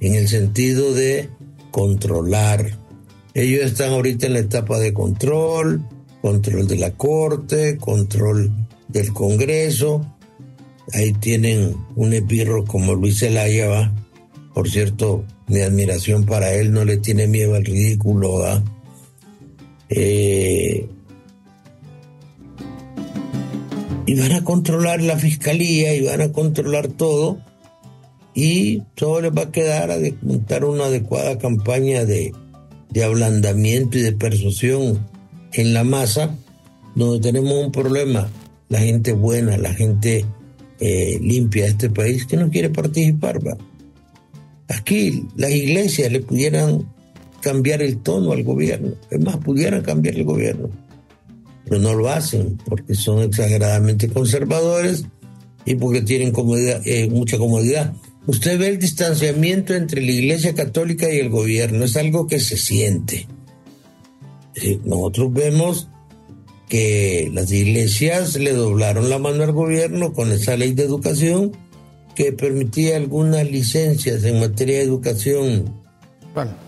En 0.00 0.14
el 0.14 0.28
sentido 0.28 0.94
de 0.94 1.28
controlar. 1.70 2.78
Ellos 3.34 3.64
están 3.64 3.92
ahorita 3.92 4.26
en 4.26 4.32
la 4.32 4.40
etapa 4.40 4.78
de 4.78 4.92
control, 4.92 5.86
control 6.20 6.66
de 6.66 6.76
la 6.76 6.92
Corte, 6.92 7.76
control 7.76 8.52
del 8.88 9.12
Congreso. 9.12 10.04
Ahí 10.92 11.12
tienen 11.12 11.76
un 11.94 12.12
epirro 12.12 12.64
como 12.64 12.94
Luis 12.94 13.20
Zelaya, 13.20 13.92
Por 14.54 14.68
cierto, 14.68 15.24
mi 15.46 15.60
admiración 15.60 16.26
para 16.26 16.52
él, 16.54 16.72
no 16.72 16.84
le 16.84 16.96
tiene 16.96 17.26
miedo 17.26 17.54
al 17.54 17.64
ridículo, 17.64 18.38
¿va? 18.38 18.62
Eh, 19.88 20.88
y 24.06 24.14
van 24.14 24.32
a 24.32 24.42
controlar 24.44 25.02
la 25.02 25.16
fiscalía 25.16 25.94
y 25.94 26.04
van 26.04 26.20
a 26.20 26.32
controlar 26.32 26.88
todo 26.88 27.38
y 28.34 28.82
todo 28.94 29.20
les 29.20 29.32
va 29.32 29.42
a 29.42 29.52
quedar 29.52 29.90
a 29.90 29.98
montar 30.22 30.64
una 30.64 30.86
adecuada 30.86 31.38
campaña 31.38 32.04
de, 32.04 32.32
ablandamiento 33.04 33.98
y 33.98 34.02
de 34.02 34.12
persuasión 34.12 35.06
en 35.52 35.74
la 35.74 35.84
masa, 35.84 36.36
donde 36.94 37.20
tenemos 37.20 37.52
un 37.52 37.72
problema, 37.72 38.28
la 38.68 38.80
gente 38.80 39.12
buena, 39.12 39.56
la 39.58 39.74
gente 39.74 40.24
eh, 40.80 41.18
limpia 41.22 41.64
de 41.64 41.70
este 41.70 41.90
país 41.90 42.26
que 42.26 42.36
no 42.36 42.50
quiere 42.50 42.70
participar. 42.70 43.46
¿va? 43.46 43.56
Aquí 44.70 45.26
las 45.36 45.50
iglesias 45.50 46.12
le 46.12 46.20
pudieran 46.20 46.88
cambiar 47.40 47.82
el 47.82 47.98
tono 47.98 48.30
al 48.32 48.44
gobierno. 48.44 48.92
Es 49.10 49.20
más, 49.20 49.36
pudieran 49.38 49.82
cambiar 49.82 50.14
el 50.14 50.24
gobierno, 50.24 50.70
pero 51.64 51.80
no 51.80 51.94
lo 51.94 52.08
hacen 52.08 52.56
porque 52.66 52.94
son 52.94 53.22
exageradamente 53.22 54.08
conservadores 54.08 55.06
y 55.64 55.74
porque 55.74 56.02
tienen 56.02 56.32
eh, 56.84 57.08
mucha 57.10 57.36
comodidad. 57.36 57.94
Usted 58.28 58.60
ve 58.60 58.68
el 58.68 58.78
distanciamiento 58.78 59.74
entre 59.74 60.02
la 60.02 60.12
Iglesia 60.12 60.54
Católica 60.54 61.12
y 61.12 61.18
el 61.18 61.30
gobierno, 61.30 61.84
es 61.84 61.96
algo 61.96 62.28
que 62.28 62.38
se 62.38 62.56
siente. 62.56 63.26
nosotros 64.84 65.32
vemos 65.32 65.88
que 66.68 67.28
las 67.34 67.50
iglesias 67.50 68.36
le 68.36 68.52
doblaron 68.52 69.10
la 69.10 69.18
mano 69.18 69.42
al 69.42 69.50
gobierno 69.50 70.12
con 70.12 70.30
esa 70.30 70.56
ley 70.56 70.74
de 70.74 70.84
educación 70.84 71.50
que 72.14 72.32
permitía 72.32 72.96
algunas 72.96 73.48
licencias 73.50 74.24
en 74.24 74.40
materia 74.40 74.78
de 74.78 74.84
educación 74.84 75.80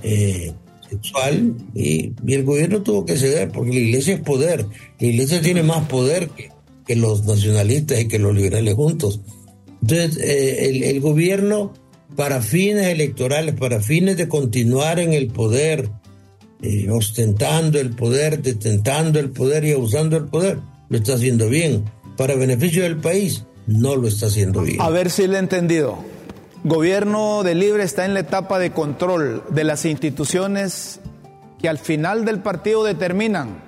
eh, 0.02 0.52
sexual 0.88 1.54
y, 1.74 2.12
el 2.26 2.44
gobierno 2.44 2.82
tuvo 2.82 3.04
que 3.04 3.16
ceder 3.16 3.50
porque 3.50 3.70
la 3.70 3.80
iglesia 3.80 4.14
es 4.14 4.20
poder. 4.20 4.66
La 4.98 5.06
iglesia 5.06 5.40
tiene 5.40 5.62
más 5.62 5.86
poder 5.88 6.30
que, 6.30 6.50
los 6.94 7.24
nacionalistas 7.24 8.02
y 8.02 8.08
que 8.08 8.18
los 8.18 8.34
liberales 8.34 8.74
juntos. 8.74 9.20
Entonces, 9.80 10.18
eh, 10.18 10.90
el, 10.90 11.00
gobierno, 11.00 11.72
para 12.16 12.42
fines 12.42 12.86
electorales, 12.88 13.54
para 13.54 13.80
fines 13.80 14.18
de 14.18 14.28
continuar 14.28 14.98
en 14.98 15.14
el 15.14 15.28
poder, 15.28 15.88
eh, 16.60 16.90
ostentando 16.90 17.80
el 17.80 17.90
poder, 17.90 18.42
detentando 18.42 19.18
el 19.18 19.30
poder 19.30 19.64
y 19.64 19.72
abusando 19.72 20.20
del 20.20 20.28
poder, 20.28 20.58
lo 20.90 20.98
está 20.98 21.14
haciendo 21.14 21.48
bien. 21.48 21.84
Para 22.18 22.34
beneficio 22.34 22.82
del 22.82 22.98
país, 22.98 23.46
no 23.66 23.96
lo 23.96 24.08
está 24.08 24.26
haciendo 24.26 24.62
bien. 24.62 24.80
A 24.80 24.90
ver 24.90 25.10
si 25.10 25.26
le 25.26 25.36
he 25.36 25.38
entendido. 25.38 25.98
Gobierno 26.64 27.42
de 27.42 27.54
Libre 27.54 27.82
está 27.82 28.04
en 28.04 28.14
la 28.14 28.20
etapa 28.20 28.58
de 28.58 28.72
control 28.72 29.42
de 29.50 29.64
las 29.64 29.84
instituciones 29.84 31.00
que 31.60 31.68
al 31.68 31.78
final 31.78 32.24
del 32.24 32.40
partido 32.40 32.84
determinan 32.84 33.62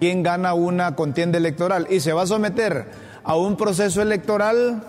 quién 0.00 0.22
gana 0.22 0.54
una 0.54 0.94
contienda 0.94 1.38
electoral 1.38 1.86
y 1.90 2.00
se 2.00 2.12
va 2.12 2.22
a 2.22 2.26
someter 2.26 2.86
a 3.24 3.36
un 3.36 3.56
proceso 3.56 4.02
electoral 4.02 4.82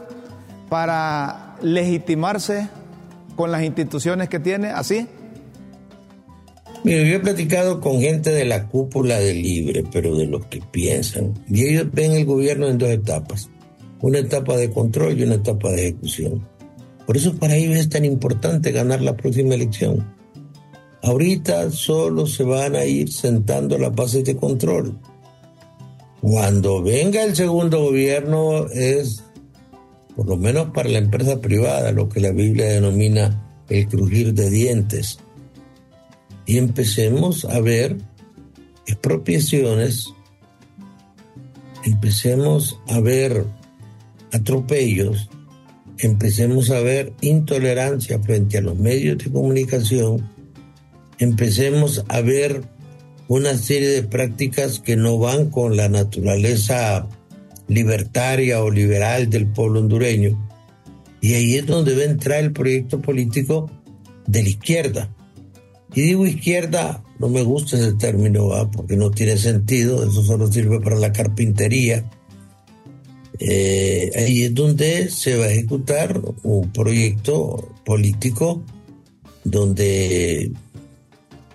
para 0.70 1.56
legitimarse 1.62 2.70
con 3.36 3.52
las 3.52 3.64
instituciones 3.64 4.30
que 4.30 4.40
tiene, 4.40 4.70
¿así? 4.70 5.08
Mira, 6.84 7.04
yo 7.04 7.16
he 7.16 7.20
platicado 7.20 7.82
con 7.82 8.00
gente 8.00 8.32
de 8.32 8.46
la 8.46 8.68
cúpula 8.68 9.20
de 9.20 9.34
Libre, 9.34 9.84
pero 9.92 10.16
de 10.16 10.26
los 10.26 10.46
que 10.46 10.62
piensan, 10.72 11.34
y 11.50 11.66
ellos 11.66 11.88
ven 11.92 12.12
el 12.12 12.26
gobierno 12.26 12.68
en 12.68 12.78
dos 12.78 12.90
etapas, 12.90 13.50
una 14.02 14.20
etapa 14.20 14.56
de 14.58 14.70
control 14.70 15.20
y 15.20 15.24
una 15.24 15.36
etapa 15.36 15.72
de 15.72 15.90
ejecución. 15.90 16.48
Por 17.06 17.18
eso 17.18 17.36
para 17.36 17.56
ellos 17.56 17.78
es 17.78 17.90
tan 17.90 18.06
importante 18.06 18.72
ganar 18.72 19.02
la 19.02 19.16
próxima 19.16 19.56
elección. 19.56 20.14
Ahorita 21.02 21.72
solo 21.72 22.26
se 22.28 22.44
van 22.44 22.76
a 22.76 22.84
ir 22.84 23.12
sentando 23.12 23.78
las 23.78 23.96
bases 23.96 24.26
de 24.26 24.36
control. 24.36 25.00
Cuando 26.22 26.82
venga 26.82 27.24
el 27.24 27.36
segundo 27.36 27.82
gobierno 27.82 28.68
es, 28.68 29.24
por 30.16 30.28
lo 30.28 30.36
menos 30.36 30.72
para 30.72 30.90
la 30.90 30.98
empresa 30.98 31.40
privada, 31.40 31.92
lo 31.92 32.10
que 32.10 32.20
la 32.20 32.32
Biblia 32.32 32.66
denomina 32.66 33.64
el 33.70 33.88
crujir 33.88 34.34
de 34.34 34.50
dientes. 34.50 35.20
Y 36.46 36.58
empecemos 36.58 37.46
a 37.46 37.60
ver 37.60 37.98
expropiaciones, 38.86 40.14
empecemos 41.84 42.80
a 42.88 43.00
ver 43.00 43.46
atropellos, 44.32 45.30
empecemos 46.00 46.70
a 46.70 46.80
ver 46.80 47.14
intolerancia 47.22 48.20
frente 48.20 48.58
a 48.58 48.62
los 48.62 48.78
medios 48.78 49.18
de 49.18 49.32
comunicación, 49.32 50.30
empecemos 51.20 52.04
a 52.08 52.22
ver 52.22 52.64
una 53.28 53.58
serie 53.58 53.90
de 53.90 54.04
prácticas 54.04 54.80
que 54.80 54.96
no 54.96 55.18
van 55.18 55.50
con 55.50 55.76
la 55.76 55.90
naturaleza 55.90 57.08
libertaria 57.68 58.64
o 58.64 58.72
liberal 58.72 59.30
del 59.30 59.48
pueblo 59.48 59.82
hondureño. 59.82 60.50
Y 61.20 61.34
ahí 61.34 61.56
es 61.56 61.66
donde 61.66 62.02
a 62.02 62.06
entrar 62.06 62.40
el 62.40 62.54
proyecto 62.54 63.02
político 63.02 63.70
de 64.28 64.44
la 64.44 64.50
izquierda. 64.50 65.10
Y 65.94 66.02
digo 66.02 66.26
izquierda, 66.26 67.04
no 67.20 67.28
me 67.28 67.44
gusta 67.44 67.76
ese 67.78 67.94
término, 67.94 68.50
porque 68.72 68.96
no 68.96 69.10
tiene 69.12 69.36
sentido, 69.38 70.08
eso 70.08 70.24
solo 70.24 70.52
sirve 70.52 70.80
para 70.80 70.98
la 70.98 71.12
carpintería 71.12 72.10
eh, 73.40 74.12
ahí 74.16 74.44
es 74.44 74.56
donde 74.56 75.10
se 75.10 75.36
va 75.36 75.46
a 75.46 75.52
ejecutar 75.52 76.20
un 76.44 76.72
proyecto 76.72 77.76
político 77.86 78.64
donde 79.44 80.52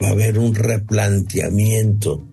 va 0.02 0.08
a 0.08 0.12
haber 0.12 0.38
un 0.38 0.54
replanteamiento 0.54 2.24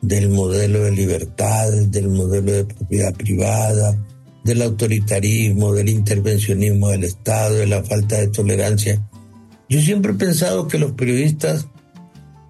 del 0.00 0.28
modelo 0.30 0.82
de 0.82 0.90
libertades, 0.90 1.90
del 1.90 2.08
modelo 2.08 2.52
de 2.52 2.64
propiedad 2.64 3.14
privada, 3.14 3.96
del 4.44 4.62
autoritarismo, 4.62 5.72
del 5.72 5.88
intervencionismo 5.88 6.90
del 6.90 7.04
Estado, 7.04 7.56
de 7.56 7.66
la 7.66 7.84
falta 7.84 8.18
de 8.18 8.28
tolerancia. 8.28 9.00
Yo 9.68 9.80
siempre 9.80 10.12
he 10.12 10.16
pensado 10.16 10.66
que 10.66 10.78
los 10.78 10.92
periodistas 10.92 11.68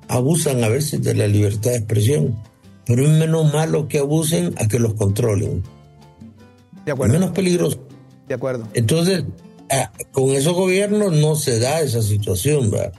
abusan 0.08 0.64
a 0.64 0.68
veces 0.68 1.02
de 1.02 1.14
la 1.14 1.26
libertad 1.26 1.70
de 1.70 1.76
expresión, 1.76 2.42
pero 2.86 3.04
es 3.04 3.10
menos 3.10 3.52
malo 3.52 3.86
que 3.86 3.98
abusen 3.98 4.54
a 4.56 4.66
que 4.66 4.78
los 4.78 4.94
controlen. 4.94 5.62
De 6.84 6.92
acuerdo. 6.92 7.14
Menos 7.14 7.30
peligroso. 7.30 7.86
De 8.28 8.34
acuerdo. 8.34 8.68
Entonces, 8.74 9.24
ah, 9.70 9.92
con 10.10 10.30
esos 10.30 10.54
gobiernos 10.54 11.12
no 11.12 11.36
se 11.36 11.58
da 11.58 11.80
esa 11.80 12.02
situación, 12.02 12.70
¿verdad? 12.70 12.92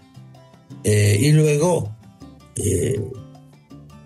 Eh, 0.84 1.18
y 1.22 1.32
luego, 1.32 1.96
eh, 2.56 3.02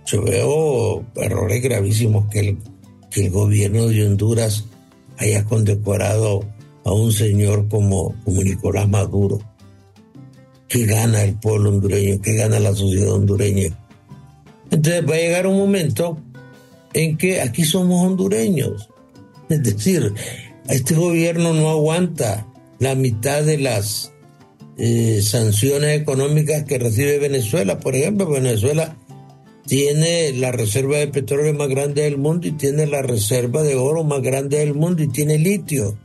yo 0.06 0.24
veo 0.24 1.06
errores 1.16 1.62
gravísimos 1.62 2.28
que 2.30 2.40
el, 2.40 2.58
que 3.10 3.26
el 3.26 3.32
gobierno 3.32 3.88
de 3.88 4.06
Honduras 4.06 4.66
haya 5.18 5.44
condecorado 5.46 6.46
a 6.86 6.94
un 6.94 7.12
señor 7.12 7.68
como, 7.68 8.16
como 8.24 8.42
Nicolás 8.44 8.88
Maduro. 8.88 9.40
que 10.70 10.86
gana 10.86 11.24
el 11.24 11.36
pueblo 11.36 11.70
hondureño? 11.70 12.22
que 12.22 12.36
gana 12.36 12.60
la 12.60 12.74
sociedad 12.74 13.12
hondureña? 13.12 13.78
Entonces 14.72 15.10
va 15.10 15.16
a 15.16 15.18
llegar 15.18 15.48
un 15.48 15.58
momento 15.58 16.18
en 16.94 17.18
que 17.18 17.42
aquí 17.42 17.64
somos 17.64 18.06
hondureños. 18.06 18.90
Es 19.50 19.64
decir, 19.64 20.14
este 20.68 20.96
gobierno 20.96 21.54
no 21.54 21.70
aguanta 21.70 22.48
la 22.80 22.96
mitad 22.96 23.44
de 23.44 23.58
las 23.58 24.12
eh, 24.78 25.22
sanciones 25.24 26.00
económicas 26.00 26.64
que 26.64 26.78
recibe 26.78 27.20
Venezuela. 27.20 27.80
Por 27.80 27.96
ejemplo, 27.96 28.30
Venezuela 28.30 28.98
tiene 29.66 30.34
la 30.34 30.52
reserva 30.52 30.98
de 30.98 31.08
petróleo 31.08 31.54
más 31.54 31.70
grande 31.70 32.04
del 32.04 32.18
mundo 32.18 32.48
y 32.48 32.52
tiene 32.52 32.86
la 32.86 33.02
reserva 33.02 33.64
de 33.64 33.76
oro 33.76 34.04
más 34.04 34.22
grande 34.22 34.60
del 34.60 34.74
mundo 34.74 35.04
y 35.04 35.08
tiene 35.08 35.38
litio. 35.38 35.98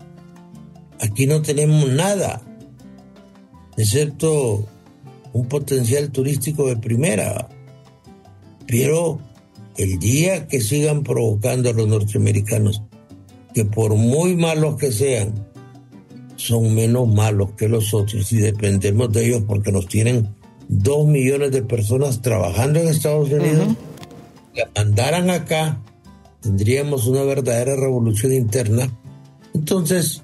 Aquí 1.01 1.27
no 1.27 1.43
tenemos 1.43 1.89
nada, 1.91 2.43
excepto 3.77 4.69
un 5.33 5.49
potencial 5.49 6.11
turístico 6.11 6.69
de 6.69 6.77
primera. 6.77 7.49
Pero 8.67 9.21
el 9.77 9.99
día 9.99 10.47
que 10.47 10.61
sigan 10.61 11.03
provocando 11.03 11.71
a 11.71 11.73
los 11.73 11.89
norteamericanos 11.89 12.83
que 13.53 13.65
por 13.65 13.95
muy 13.95 14.37
malos 14.37 14.77
que 14.77 14.93
sean, 14.93 15.47
son 16.37 16.75
menos 16.75 17.09
malos 17.09 17.51
que 17.57 17.69
los 17.69 17.95
otros 17.95 18.33
y 18.33 18.39
dependemos 18.39 19.13
de 19.13 19.27
ellos 19.27 19.45
porque 19.47 19.71
nos 19.71 19.87
tienen 19.87 20.35
dos 20.69 21.07
millones 21.07 21.53
de 21.53 21.63
personas 21.63 22.23
trabajando 22.23 22.81
en 22.81 22.89
Estados 22.89 23.31
Unidos. 23.31 23.77
Que 24.55 24.65
mandaran 24.75 25.31
acá, 25.31 25.81
tendríamos 26.41 27.07
una 27.07 27.23
verdadera 27.23 27.77
revolución 27.77 28.33
interna. 28.33 28.91
Entonces, 29.55 30.23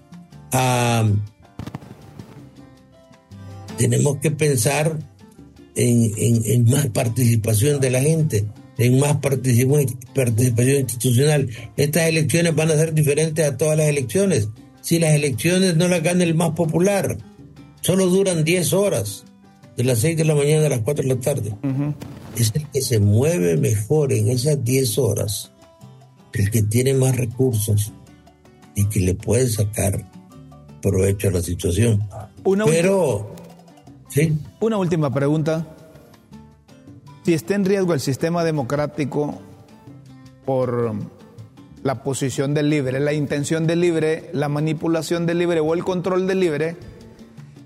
tenemos 3.77 4.17
que 4.19 4.31
pensar 4.31 4.99
en, 5.75 6.13
en 6.17 6.65
más 6.65 6.87
participación 6.89 7.81
de 7.81 7.91
la 7.91 8.01
gente 8.01 8.47
en 8.79 9.01
más 9.01 9.17
participación, 9.17 10.79
institucional. 10.79 11.51
Estas 11.77 12.09
elecciones 12.09 12.55
van 12.55 12.71
a 12.71 12.75
ser 12.75 12.95
diferentes 12.95 13.47
a 13.47 13.57
todas 13.57 13.77
las 13.77 13.89
elecciones. 13.89 14.49
Si 14.81 14.99
las 15.01 15.15
elecciones 15.15 15.77
no 15.77 15.89
las 15.89 16.03
gana 16.03 16.23
el 16.23 16.35
más 16.35 16.53
popular, 16.53 17.19
solo 17.81 18.07
duran 18.07 18.45
10 18.45 18.73
horas, 18.73 19.25
de 19.77 19.85
las 19.85 19.99
6 19.99 20.17
de 20.17 20.25
la 20.25 20.35
mañana 20.35 20.67
a 20.67 20.69
las 20.71 20.81
4 20.81 21.03
de 21.03 21.15
la 21.15 21.21
tarde. 21.21 21.55
Es 22.37 22.53
el 22.55 22.67
que 22.69 22.81
se 22.81 23.01
mueve 23.01 23.57
mejor 23.57 24.13
en 24.13 24.29
esas 24.29 24.65
10 24.65 24.99
horas, 24.99 25.51
el 26.33 26.51
que 26.51 26.63
tiene 26.63 26.95
más 26.95 27.17
recursos 27.17 27.93
y 28.77 28.89
que 28.89 29.01
le 29.01 29.15
puede 29.15 29.49
sacar 29.49 30.09
provecho 30.81 31.29
a 31.29 31.33
la 31.33 31.43
situación. 31.43 32.09
Pero, 32.67 33.35
¿sí? 34.09 34.39
Una 34.61 34.77
última 34.77 35.13
pregunta 35.13 35.75
si 37.29 37.35
está 37.35 37.55
en 37.57 37.67
riesgo 37.67 37.93
el 37.93 38.01
sistema 38.01 38.43
democrático 38.43 39.39
por 40.47 40.95
la 41.83 42.03
posición 42.03 42.55
del 42.55 42.71
libre, 42.71 43.01
la 43.01 43.13
intención 43.13 43.67
del 43.67 43.83
libre, 43.83 44.31
la 44.33 44.49
manipulación 44.49 45.27
del 45.27 45.41
libre 45.41 45.61
o 45.61 45.75
el 45.75 45.85
control 45.85 46.27
del 46.27 46.41
libre, 46.41 46.79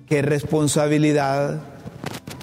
¿qué 0.09 0.21
responsabilidad 0.21 1.63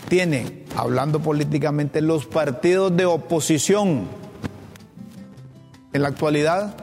tiene, 0.08 0.64
hablando 0.78 1.20
políticamente, 1.20 2.00
los 2.00 2.26
partidos 2.26 2.96
de 2.96 3.04
oposición 3.04 4.08
en 5.92 6.02
la 6.02 6.08
actualidad 6.08 6.74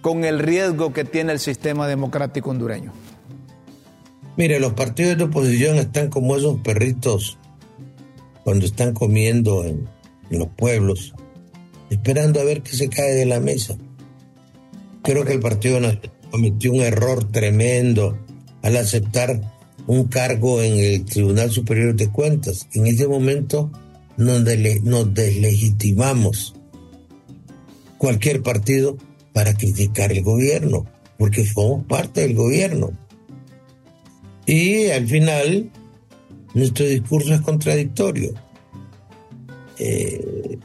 con 0.00 0.22
el 0.24 0.38
riesgo 0.38 0.92
que 0.92 1.04
tiene 1.04 1.32
el 1.32 1.40
sistema 1.40 1.88
democrático 1.88 2.50
hondureño? 2.50 2.92
Mire, 4.36 4.60
los 4.60 4.74
partidos 4.74 5.18
de 5.18 5.24
oposición 5.24 5.74
están 5.74 6.08
como 6.08 6.36
esos 6.36 6.60
perritos 6.60 7.36
cuando 8.44 8.66
están 8.66 8.94
comiendo 8.94 9.64
en, 9.64 9.88
los 10.30 10.48
pueblos 10.48 11.12
esperando 11.90 12.40
a 12.40 12.44
ver 12.44 12.62
qué 12.62 12.76
se 12.76 12.88
cae 12.88 13.14
de 13.14 13.26
la 13.26 13.40
mesa. 13.40 13.76
Creo 15.02 15.24
que 15.24 15.32
el 15.32 15.40
Partido 15.40 15.80
Nacional 15.80 16.12
cometió 16.30 16.72
un 16.72 16.82
error 16.82 17.24
tremendo 17.32 18.16
al 18.62 18.76
aceptar 18.76 19.40
un 19.86 20.04
cargo 20.04 20.62
en 20.62 20.78
el 20.78 21.04
Tribunal 21.04 21.50
Superior 21.50 21.96
de 21.96 22.08
Cuentas. 22.08 22.68
En 22.74 22.86
ese 22.86 23.08
momento 23.08 23.72
nos, 24.16 24.44
deslegitimamos 24.44 26.54
cualquier 27.98 28.42
partido 28.42 28.96
para 29.32 29.54
criticar 29.54 30.12
el 30.12 30.22
gobierno, 30.22 30.86
porque 31.18 31.44
somos 31.44 31.84
parte 31.86 32.20
del 32.22 32.34
gobierno. 32.34 32.92
Y 34.46 34.90
al 34.90 35.06
final, 35.06 35.70
nuestro 36.54 36.86
discurso 36.86 37.34
es 37.34 37.40
contradictorio. 37.40 38.32
Eh, 39.78 40.58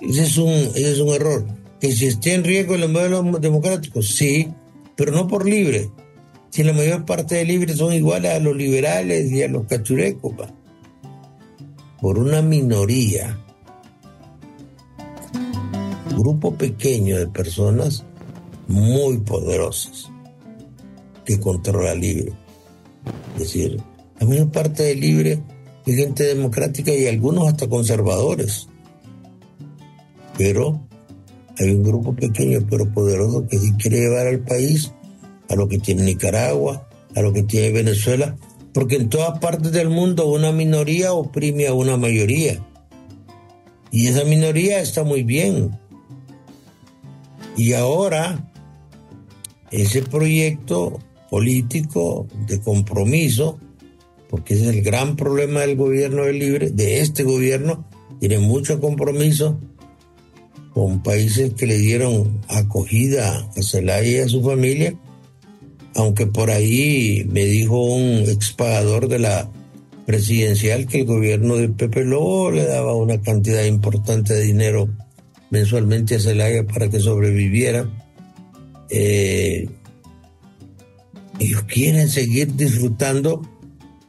ese, 0.00 0.22
es 0.22 0.38
un, 0.38 0.50
ese 0.50 0.92
es 0.92 0.98
un 1.00 1.08
error. 1.08 1.46
Que 1.80 1.92
si 1.92 2.06
esté 2.06 2.34
en 2.34 2.44
riesgo 2.44 2.74
el 2.74 2.88
modelo 2.88 3.22
democrático, 3.38 4.02
sí, 4.02 4.48
pero 4.96 5.12
no 5.12 5.26
por 5.26 5.48
libre. 5.48 5.90
Si 6.50 6.62
la 6.62 6.72
mayor 6.72 7.04
parte 7.04 7.36
de 7.36 7.44
libres 7.44 7.76
son 7.76 7.92
iguales 7.92 8.32
a 8.32 8.40
los 8.40 8.56
liberales 8.56 9.30
y 9.30 9.42
a 9.42 9.48
los 9.48 9.66
cachurecos, 9.66 10.34
por 12.00 12.18
una 12.18 12.42
minoría, 12.42 13.38
grupo 16.16 16.54
pequeño 16.54 17.18
de 17.18 17.28
personas 17.28 18.04
muy 18.66 19.18
poderosas 19.18 20.10
que 21.24 21.38
controla 21.38 21.94
libre. 21.94 22.32
Es 23.34 23.40
decir, 23.40 23.80
la 24.20 24.26
mayor 24.26 24.50
parte 24.52 24.82
de 24.82 24.94
libre 24.94 25.42
es 25.86 25.96
gente 25.96 26.24
democrática 26.24 26.92
y 26.92 27.06
algunos 27.06 27.48
hasta 27.48 27.68
conservadores. 27.68 28.68
Pero 30.36 30.80
hay 31.58 31.70
un 31.70 31.82
grupo 31.82 32.14
pequeño 32.14 32.60
pero 32.68 32.92
poderoso 32.92 33.46
que 33.48 33.58
sí 33.58 33.72
quiere 33.72 34.00
llevar 34.00 34.26
al 34.26 34.40
país 34.40 34.92
a 35.48 35.56
lo 35.56 35.68
que 35.68 35.78
tiene 35.78 36.02
Nicaragua, 36.02 36.88
a 37.16 37.22
lo 37.22 37.32
que 37.32 37.42
tiene 37.42 37.72
Venezuela, 37.72 38.36
porque 38.72 38.96
en 38.96 39.08
todas 39.08 39.38
partes 39.40 39.72
del 39.72 39.88
mundo 39.88 40.28
una 40.28 40.52
minoría 40.52 41.12
oprime 41.12 41.66
a 41.66 41.74
una 41.74 41.96
mayoría. 41.96 42.64
Y 43.90 44.06
esa 44.06 44.24
minoría 44.24 44.80
está 44.80 45.02
muy 45.02 45.22
bien. 45.22 45.78
Y 47.56 47.72
ahora 47.72 48.52
ese 49.70 50.02
proyecto 50.02 50.98
político 51.30 52.26
de 52.46 52.60
compromiso, 52.60 53.58
porque 54.30 54.54
ese 54.54 54.70
es 54.70 54.76
el 54.76 54.82
gran 54.82 55.16
problema 55.16 55.60
del 55.60 55.76
gobierno 55.76 56.24
del 56.24 56.38
libre, 56.38 56.70
de 56.70 57.00
este 57.00 57.24
gobierno, 57.24 57.86
tiene 58.20 58.38
mucho 58.38 58.80
compromiso 58.80 59.60
con 60.72 61.02
países 61.02 61.52
que 61.54 61.66
le 61.66 61.76
dieron 61.76 62.40
acogida 62.48 63.50
a 63.56 63.62
Zelaya 63.62 64.08
y 64.08 64.18
a 64.18 64.28
su 64.28 64.42
familia 64.42 64.96
aunque 65.94 66.26
por 66.26 66.50
ahí 66.50 67.26
me 67.30 67.44
dijo 67.44 67.82
un 67.82 68.28
expagador 68.28 69.08
de 69.08 69.18
la 69.18 69.50
presidencial 70.06 70.86
que 70.86 71.00
el 71.00 71.06
gobierno 71.06 71.56
de 71.56 71.68
Pepe 71.68 72.04
Lobo 72.04 72.50
le 72.50 72.64
daba 72.64 72.94
una 72.94 73.20
cantidad 73.20 73.64
importante 73.64 74.34
de 74.34 74.42
dinero 74.42 74.88
mensualmente 75.50 76.16
a 76.16 76.20
Zelaya 76.20 76.64
para 76.64 76.88
que 76.88 77.00
sobreviviera. 77.00 77.88
Eh, 78.88 79.68
ellos 81.38 81.62
quieren 81.62 82.08
seguir 82.08 82.54
disfrutando 82.54 83.42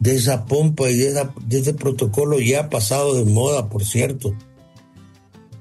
de 0.01 0.15
esa 0.15 0.45
pompa 0.45 0.89
y 0.89 0.97
de, 0.97 1.13
de 1.45 1.59
ese 1.59 1.75
protocolo 1.75 2.39
ya 2.39 2.69
pasado 2.69 3.13
de 3.13 3.23
moda, 3.23 3.69
por 3.69 3.85
cierto. 3.85 4.35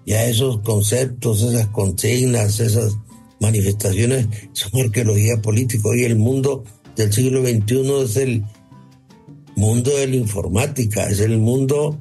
Ya 0.06 0.24
esos 0.24 0.60
conceptos, 0.60 1.42
esas 1.42 1.66
consignas, 1.68 2.58
esas 2.58 2.96
manifestaciones 3.38 4.28
son 4.52 4.80
arqueología 4.80 5.42
política. 5.42 5.90
Hoy 5.90 6.04
el 6.04 6.16
mundo 6.16 6.64
del 6.96 7.12
siglo 7.12 7.42
XXI 7.42 8.02
es 8.02 8.16
el 8.16 8.44
mundo 9.56 9.90
de 9.90 10.06
la 10.06 10.16
informática, 10.16 11.04
es 11.10 11.20
el 11.20 11.36
mundo 11.36 12.00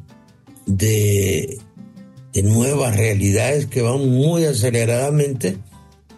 de, 0.66 1.60
nuevas 2.42 2.96
realidades 2.96 3.66
que 3.66 3.82
van 3.82 4.10
muy 4.10 4.46
aceleradamente, 4.46 5.58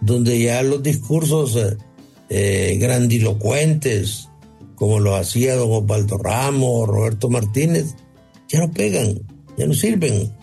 donde 0.02 0.40
ya 0.40 0.62
los 0.62 0.84
discursos 0.84 1.56
eh, 1.56 1.78
eh, 2.30 2.78
grandilocuentes, 2.80 4.30
como 4.82 5.00
lo 5.00 5.16
hacía 5.16 5.56
don 5.56 5.72
Osvaldo 5.72 6.18
Ramos, 6.18 6.88
Roberto 6.88 7.30
Martínez, 7.30 7.94
ya 8.50 8.62
no 8.62 8.72
pegan, 8.72 9.22
ya 9.56 9.68
no 9.68 9.76
sirven. 9.76 10.34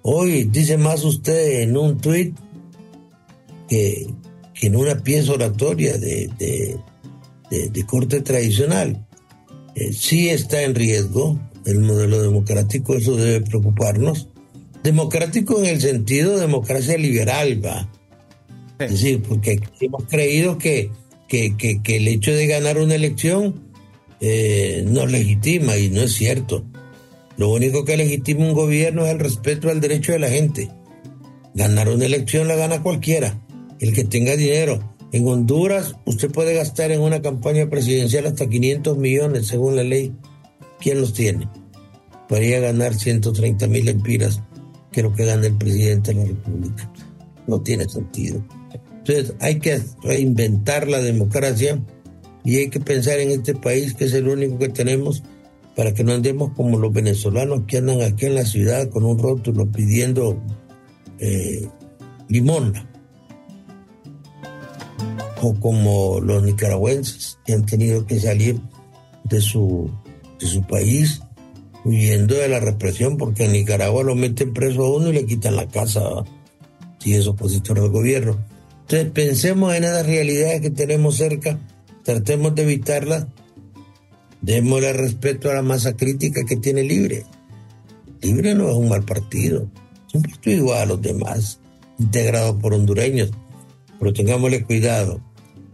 Hoy 0.00 0.44
dice 0.44 0.78
más 0.78 1.04
usted 1.04 1.60
en 1.60 1.76
un 1.76 1.98
tuit 1.98 2.34
que, 3.68 4.06
en 4.62 4.76
una 4.76 4.96
pieza 5.00 5.34
oratoria 5.34 5.98
de, 5.98 6.30
de, 7.50 7.84
corte 7.84 8.22
tradicional. 8.22 9.06
Eh, 9.74 9.92
sí 9.92 10.30
está 10.30 10.62
en 10.62 10.74
riesgo 10.74 11.38
el 11.66 11.80
modelo 11.80 12.22
democrático, 12.22 12.94
eso 12.94 13.14
debe 13.14 13.42
preocuparnos. 13.42 14.30
Democrático 14.82 15.58
en 15.58 15.66
el 15.66 15.82
sentido 15.82 16.36
de 16.36 16.40
democracia 16.40 16.96
liberal, 16.96 17.62
va. 17.62 17.92
Es 18.78 18.92
decir, 18.92 19.22
porque 19.22 19.60
hemos 19.80 20.04
creído 20.04 20.56
que, 20.56 20.90
que, 21.28 21.58
que, 21.58 21.96
el 21.96 22.08
hecho 22.08 22.32
de 22.32 22.46
ganar 22.46 22.78
una 22.78 22.94
elección 22.94 23.65
eh, 24.20 24.84
nos 24.86 25.10
legitima 25.10 25.76
y 25.76 25.90
no 25.90 26.02
es 26.02 26.12
cierto. 26.12 26.64
Lo 27.36 27.50
único 27.50 27.84
que 27.84 27.96
legitima 27.96 28.46
un 28.46 28.54
gobierno 28.54 29.04
es 29.04 29.12
el 29.12 29.18
respeto 29.18 29.68
al 29.68 29.80
derecho 29.80 30.12
de 30.12 30.18
la 30.18 30.28
gente. 30.28 30.70
Ganar 31.54 31.88
una 31.88 32.06
elección 32.06 32.48
la 32.48 32.56
gana 32.56 32.82
cualquiera 32.82 33.40
el 33.80 33.92
que 33.92 34.04
tenga 34.04 34.36
dinero. 34.36 34.94
En 35.12 35.26
Honduras 35.26 35.96
usted 36.04 36.30
puede 36.30 36.54
gastar 36.54 36.90
en 36.90 37.00
una 37.00 37.22
campaña 37.22 37.68
presidencial 37.68 38.26
hasta 38.26 38.48
500 38.48 38.98
millones 38.98 39.46
según 39.46 39.76
la 39.76 39.82
ley. 39.82 40.12
¿Quién 40.80 41.00
los 41.00 41.12
tiene? 41.12 41.48
Podría 42.28 42.60
ganar 42.60 42.94
130 42.94 43.66
mil 43.68 43.88
empiras, 43.88 44.42
que 44.90 45.00
es 45.00 45.04
lo 45.04 45.14
que 45.14 45.24
gana 45.24 45.46
el 45.46 45.56
presidente 45.56 46.12
de 46.12 46.20
la 46.20 46.26
República. 46.26 46.92
No 47.46 47.60
tiene 47.60 47.88
sentido. 47.88 48.44
Entonces 48.98 49.34
hay 49.40 49.58
que 49.60 49.80
reinventar 50.02 50.88
la 50.88 51.00
democracia 51.00 51.80
y 52.46 52.58
hay 52.58 52.70
que 52.70 52.78
pensar 52.78 53.18
en 53.18 53.32
este 53.32 53.56
país 53.56 53.94
que 53.94 54.04
es 54.04 54.12
el 54.12 54.28
único 54.28 54.56
que 54.56 54.68
tenemos 54.68 55.24
para 55.74 55.92
que 55.92 56.04
no 56.04 56.12
andemos 56.12 56.52
como 56.54 56.78
los 56.78 56.92
venezolanos 56.92 57.64
que 57.66 57.78
andan 57.78 58.00
aquí 58.02 58.26
en 58.26 58.36
la 58.36 58.44
ciudad 58.44 58.88
con 58.88 59.04
un 59.04 59.18
rótulo 59.18 59.66
pidiendo 59.66 60.40
eh, 61.18 61.68
limón 62.28 62.72
o 65.42 65.54
como 65.54 66.20
los 66.20 66.44
nicaragüenses 66.44 67.36
que 67.44 67.52
han 67.52 67.66
tenido 67.66 68.06
que 68.06 68.20
salir 68.20 68.60
de 69.24 69.40
su, 69.40 69.90
de 70.38 70.46
su 70.46 70.62
país 70.62 71.20
huyendo 71.84 72.36
de 72.36 72.48
la 72.48 72.60
represión 72.60 73.16
porque 73.16 73.46
en 73.46 73.52
Nicaragua 73.52 74.04
lo 74.04 74.14
meten 74.14 74.52
preso 74.52 74.84
a 74.84 74.96
uno 74.96 75.08
y 75.08 75.14
le 75.14 75.26
quitan 75.26 75.56
la 75.56 75.66
casa 75.66 76.00
si 77.00 77.14
es 77.14 77.26
opositor 77.26 77.80
al 77.80 77.90
gobierno. 77.90 78.38
Entonces 78.82 79.10
pensemos 79.10 79.74
en 79.74 79.82
esas 79.82 80.06
realidades 80.06 80.60
que 80.60 80.70
tenemos 80.70 81.16
cerca, 81.16 81.58
tratemos 82.06 82.54
de 82.54 82.62
evitarlas, 82.62 83.26
démosle 84.40 84.94
respeto 84.94 85.50
a 85.50 85.54
la 85.54 85.62
masa 85.62 85.94
crítica 85.94 86.44
que 86.48 86.56
tiene 86.56 86.82
Libre. 86.82 87.24
Libre 88.22 88.54
no 88.54 88.70
es 88.70 88.76
un 88.76 88.88
mal 88.88 89.04
partido, 89.04 89.68
es 90.08 90.14
un 90.14 90.22
partido 90.22 90.56
igual 90.56 90.78
a 90.78 90.86
los 90.86 91.02
demás, 91.02 91.60
integrado 91.98 92.58
por 92.58 92.72
hondureños 92.72 93.30
pero 93.98 94.12
tengámosle 94.12 94.64
cuidado 94.64 95.20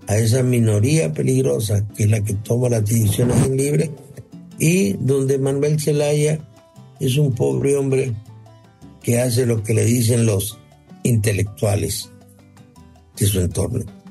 a 0.07 0.17
esa 0.17 0.43
minoría 0.43 1.13
peligrosa 1.13 1.87
que 1.97 2.05
es 2.05 2.11
la 2.11 2.23
que 2.23 2.35
toma 2.35 2.69
las 2.69 2.85
decisiones 2.85 3.47
en 3.47 3.57
libre 3.57 3.91
y 4.59 4.95
donde 4.95 5.39
Manuel 5.39 5.81
Zelaya 5.81 6.39
es 7.01 7.17
un 7.17 7.35
pobre 7.35 7.77
hombre 7.77 8.15
que 9.03 9.21
hace 9.21 9.47
lo 9.47 9.63
que 9.63 9.75
le 9.75 9.85
dicen 9.85 10.27
los 10.27 10.59
intelectuales 11.03 12.11
de 13.17 13.27
su 13.27 13.41
entorno. 13.41 14.02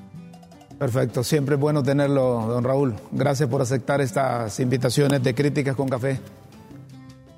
Perfecto, 0.82 1.24
siempre 1.24 1.54
es 1.54 1.62
bueno 1.62 1.84
tenerlo, 1.84 2.48
don 2.48 2.64
Raúl. 2.64 2.96
Gracias 3.12 3.48
por 3.48 3.62
aceptar 3.62 4.02
estas 4.02 4.60
invitaciones 4.60 5.22
de 5.22 5.36
críticas 5.36 5.76
con 5.76 5.88
café. 5.88 6.18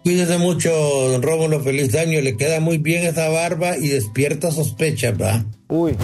Cuídese 0.01 0.37
mucho, 0.37 0.71
don 0.71 1.21
Rómulo, 1.21 1.59
feliz 1.59 1.93
año. 1.95 2.21
Le 2.21 2.37
queda 2.37 2.61
muy 2.61 2.77
bien 2.77 3.03
esa 3.03 3.27
barba 3.27 3.75
y 3.75 3.89
despierta 3.89 4.49
sospechas, 4.49 5.21
¿va? 5.21 5.43
Uy 5.67 5.97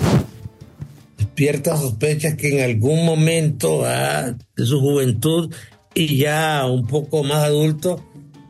despierta 1.17 1.77
sospechas 1.77 2.35
que 2.35 2.59
en 2.59 2.69
algún 2.69 3.05
momento 3.05 3.83
ah, 3.85 4.35
de 4.57 4.65
su 4.65 4.81
juventud 4.81 5.49
y 5.93 6.17
ya 6.17 6.65
un 6.65 6.85
poco 6.85 7.23
más 7.23 7.45
adulto 7.45 8.03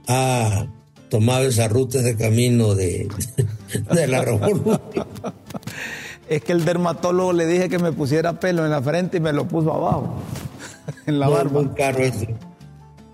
ha 0.07 0.65
tomado 1.09 1.45
esa 1.45 1.67
ruta, 1.67 2.01
de 2.01 2.17
camino 2.17 2.73
de, 2.73 3.07
de 3.93 4.07
la 4.07 4.25
revolución. 4.25 4.81
Es 6.29 6.43
que 6.43 6.51
el 6.51 6.63
dermatólogo 6.63 7.33
le 7.33 7.47
dije 7.47 7.69
que 7.69 7.79
me 7.79 7.91
pusiera 7.91 8.33
pelo 8.39 8.63
en 8.63 8.69
la 8.69 8.83
frente 8.83 9.17
y 9.17 9.19
me 9.19 9.33
lo 9.33 9.45
puso 9.45 9.73
abajo, 9.73 10.13
en 11.07 11.19
la 11.19 11.27
barba. 11.27 11.63
Muy 11.63 11.71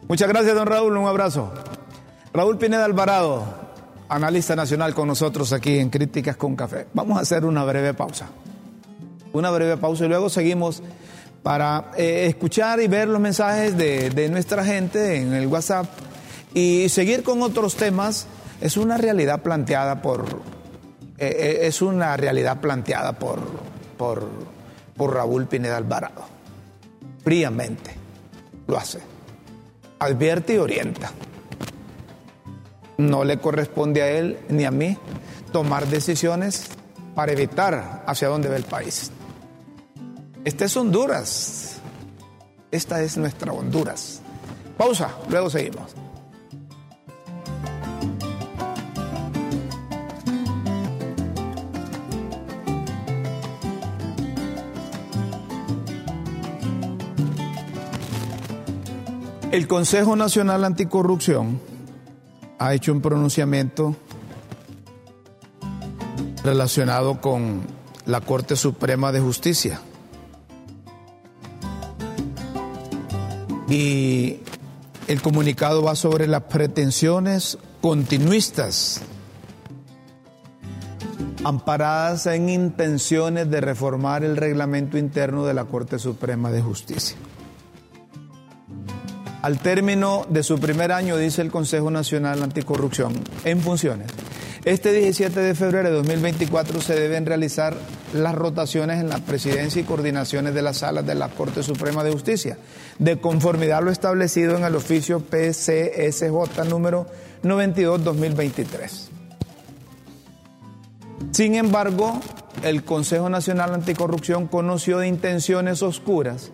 Muchas 0.10 0.28
gracias, 0.28 0.54
don 0.54 0.68
Raúl. 0.68 0.98
Un 0.98 1.08
abrazo. 1.08 1.50
Raúl 2.34 2.58
Pineda 2.58 2.84
Alvarado, 2.84 3.46
analista 4.10 4.54
nacional 4.54 4.94
con 4.94 5.08
nosotros 5.08 5.54
aquí 5.54 5.80
en 5.80 5.90
Críticas 5.90 6.36
con 6.36 6.58
Café. 6.58 6.88
Vamos 6.94 7.18
a 7.18 7.22
hacer 7.22 7.46
una 7.46 7.64
breve 7.64 7.94
pausa. 7.94 8.28
Una 9.32 9.50
breve 9.50 9.78
pausa 9.78 10.04
y 10.04 10.10
luego 10.10 10.30
seguimos 10.30 10.84
para 11.42 11.92
eh, 11.98 12.26
escuchar 12.28 12.82
y 12.82 12.88
ver 12.88 13.08
los 13.08 13.22
mensajes 13.22 13.78
de, 13.78 14.10
de 14.10 14.28
nuestra 14.28 14.66
gente 14.66 15.16
en 15.16 15.34
el 15.34 15.48
WhatsApp 15.48 15.86
y 16.54 16.90
seguir 16.90 17.24
con 17.24 17.42
otros 17.42 17.76
temas. 17.76 18.28
Es 18.60 18.76
una 18.76 18.98
realidad 18.98 19.42
planteada 19.42 20.02
por, 20.02 20.42
eh, 21.18 21.28
eh, 21.28 21.68
es 21.68 21.82
una 21.82 22.16
realidad 22.18 22.60
planteada 22.60 23.14
por, 23.14 23.40
por, 23.98 24.28
por 24.96 25.14
Raúl 25.14 25.48
Pineda 25.48 25.78
Alvarado. 25.78 26.24
Fríamente 27.24 27.92
lo 28.68 28.78
hace. 28.78 29.00
Advierte 30.00 30.56
y 30.56 30.58
orienta. 30.58 31.12
No 32.98 33.24
le 33.24 33.40
corresponde 33.40 34.02
a 34.02 34.10
él 34.10 34.40
ni 34.50 34.66
a 34.66 34.72
mí 34.72 34.98
tomar 35.52 35.88
decisiones 35.88 36.68
para 37.14 37.32
evitar 37.32 38.04
hacia 38.06 38.28
dónde 38.28 38.50
va 38.50 38.58
el 38.58 38.64
país. 38.64 39.12
Esta 40.44 40.66
es 40.66 40.78
Honduras. 40.78 41.78
Esta 42.72 43.02
es 43.02 43.18
nuestra 43.18 43.54
Honduras. 43.54 44.22
Pausa, 44.78 45.10
luego 45.30 45.50
seguimos. 45.50 45.96
El 59.56 59.70
Consejo 59.70 60.18
Nacional 60.18 60.66
Anticorrupción 60.66 61.62
ha 62.60 62.74
hecho 62.74 62.92
un 62.92 63.00
pronunciamiento 63.00 63.96
relacionado 66.44 67.22
con 67.22 67.62
la 68.06 68.20
Corte 68.20 68.58
Suprema 68.58 69.14
de 69.14 69.22
Justicia. 69.22 69.80
Y 73.70 74.40
el 75.08 75.22
comunicado 75.22 75.82
va 75.82 75.96
sobre 75.96 76.28
las 76.28 76.44
pretensiones 76.44 77.58
continuistas 77.80 79.04
amparadas 81.46 82.26
en 82.26 82.50
intenciones 82.50 83.50
de 83.50 83.62
reformar 83.62 84.26
el 84.26 84.36
reglamento 84.36 84.98
interno 84.98 85.46
de 85.46 85.54
la 85.54 85.64
Corte 85.64 85.98
Suprema 85.98 86.52
de 86.52 86.62
Justicia. 86.62 87.16
Al 89.46 89.60
término 89.60 90.26
de 90.28 90.42
su 90.42 90.58
primer 90.58 90.92
año, 90.92 91.18
dice 91.18 91.44
el 91.44 91.52
Consejo 91.52 91.92
Nacional 91.92 92.42
Anticorrupción, 92.42 93.14
en 93.44 93.62
funciones, 93.62 94.08
este 94.64 94.92
17 94.92 95.40
de 95.40 95.54
febrero 95.54 95.90
de 95.90 95.96
2024 95.98 96.82
se 96.82 97.00
deben 97.00 97.28
realizar 97.28 97.78
las 98.16 98.34
rotaciones 98.34 99.00
en 99.00 99.08
la 99.08 99.20
presidencia 99.20 99.80
y 99.80 99.86
coordinaciones 99.86 100.56
de 100.56 100.64
las 100.64 100.78
salas 100.78 101.06
de 101.06 101.14
la 101.14 101.30
Corte 101.30 101.62
Suprema 101.62 102.04
de 102.04 102.12
Justicia, 102.12 102.58
de 102.98 103.20
conformidad 103.22 103.78
a 103.78 103.82
lo 103.82 103.92
establecido 103.92 104.58
en 104.58 104.64
el 104.64 104.76
oficio 104.76 105.20
PCSJ 105.20 106.68
número 106.68 107.06
92-2023. 107.44 109.10
Sin 111.30 111.54
embargo, 111.54 112.20
el 112.64 112.84
Consejo 112.84 113.30
Nacional 113.30 113.76
Anticorrupción 113.76 114.48
conoció 114.48 114.98
de 114.98 115.08
intenciones 115.08 115.84
oscuras 115.84 116.52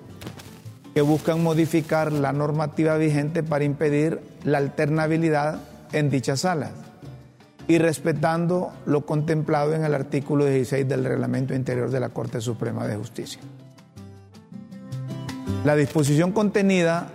que 0.94 1.02
buscan 1.02 1.42
modificar 1.42 2.12
la 2.12 2.34
normativa 2.34 2.98
vigente 2.98 3.44
para 3.44 3.64
impedir 3.64 4.20
la 4.44 4.58
alternabilidad 4.58 5.60
en 5.94 6.10
dichas 6.10 6.42
salas 6.42 6.72
y 7.68 7.78
respetando 7.78 8.74
lo 8.86 9.06
contemplado 9.06 9.74
en 9.74 9.86
el 9.86 9.94
artículo 9.94 10.46
16 10.46 10.88
del 10.88 11.06
Reglamento 11.06 11.54
Interior 11.54 11.90
de 11.90 12.00
la 12.00 12.10
Corte 12.10 12.42
Suprema 12.42 12.88
de 12.88 12.96
Justicia. 12.98 13.40
La 15.64 15.76
disposición 15.76 16.32
contenida 16.32 17.10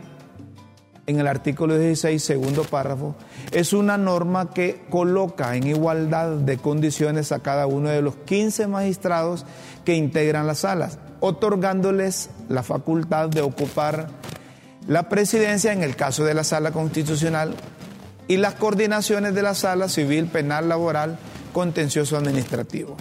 en 1.07 1.21
el 1.21 1.27
artículo 1.27 1.79
16, 1.79 2.23
segundo 2.23 2.65
párrafo, 2.65 3.15
es 3.53 3.73
una 3.73 3.97
norma 3.99 4.51
que 4.51 4.85
coloca 4.91 5.57
en 5.57 5.67
igualdad 5.67 6.31
de 6.37 6.59
condiciones 6.59 7.33
a 7.33 7.41
cada 7.41 7.67
uno 7.67 7.89
de 7.91 8.03
los 8.03 8.17
15 8.17 8.67
magistrados 8.67 9.45
que 9.85 9.95
integran 9.95 10.47
las 10.47 10.59
salas, 10.59 10.99
otorgándoles 11.27 12.31
la 12.49 12.63
facultad 12.63 13.29
de 13.29 13.41
ocupar 13.41 14.09
la 14.87 15.09
presidencia 15.09 15.73
en 15.73 15.83
el 15.83 15.97
caso 15.97 16.25
de 16.25 16.35
la 16.35 16.45
sala 16.45 16.71
constitucional 16.71 17.55
y 18.29 18.37
las 18.37 18.55
coordinaciones 18.55 19.35
de 19.35 19.43
la 19.43 19.55
sala 19.55 19.89
civil, 19.89 20.27
penal, 20.27 20.69
laboral, 20.69 21.19
contencioso 21.53 22.17
administrativo. 22.17 22.97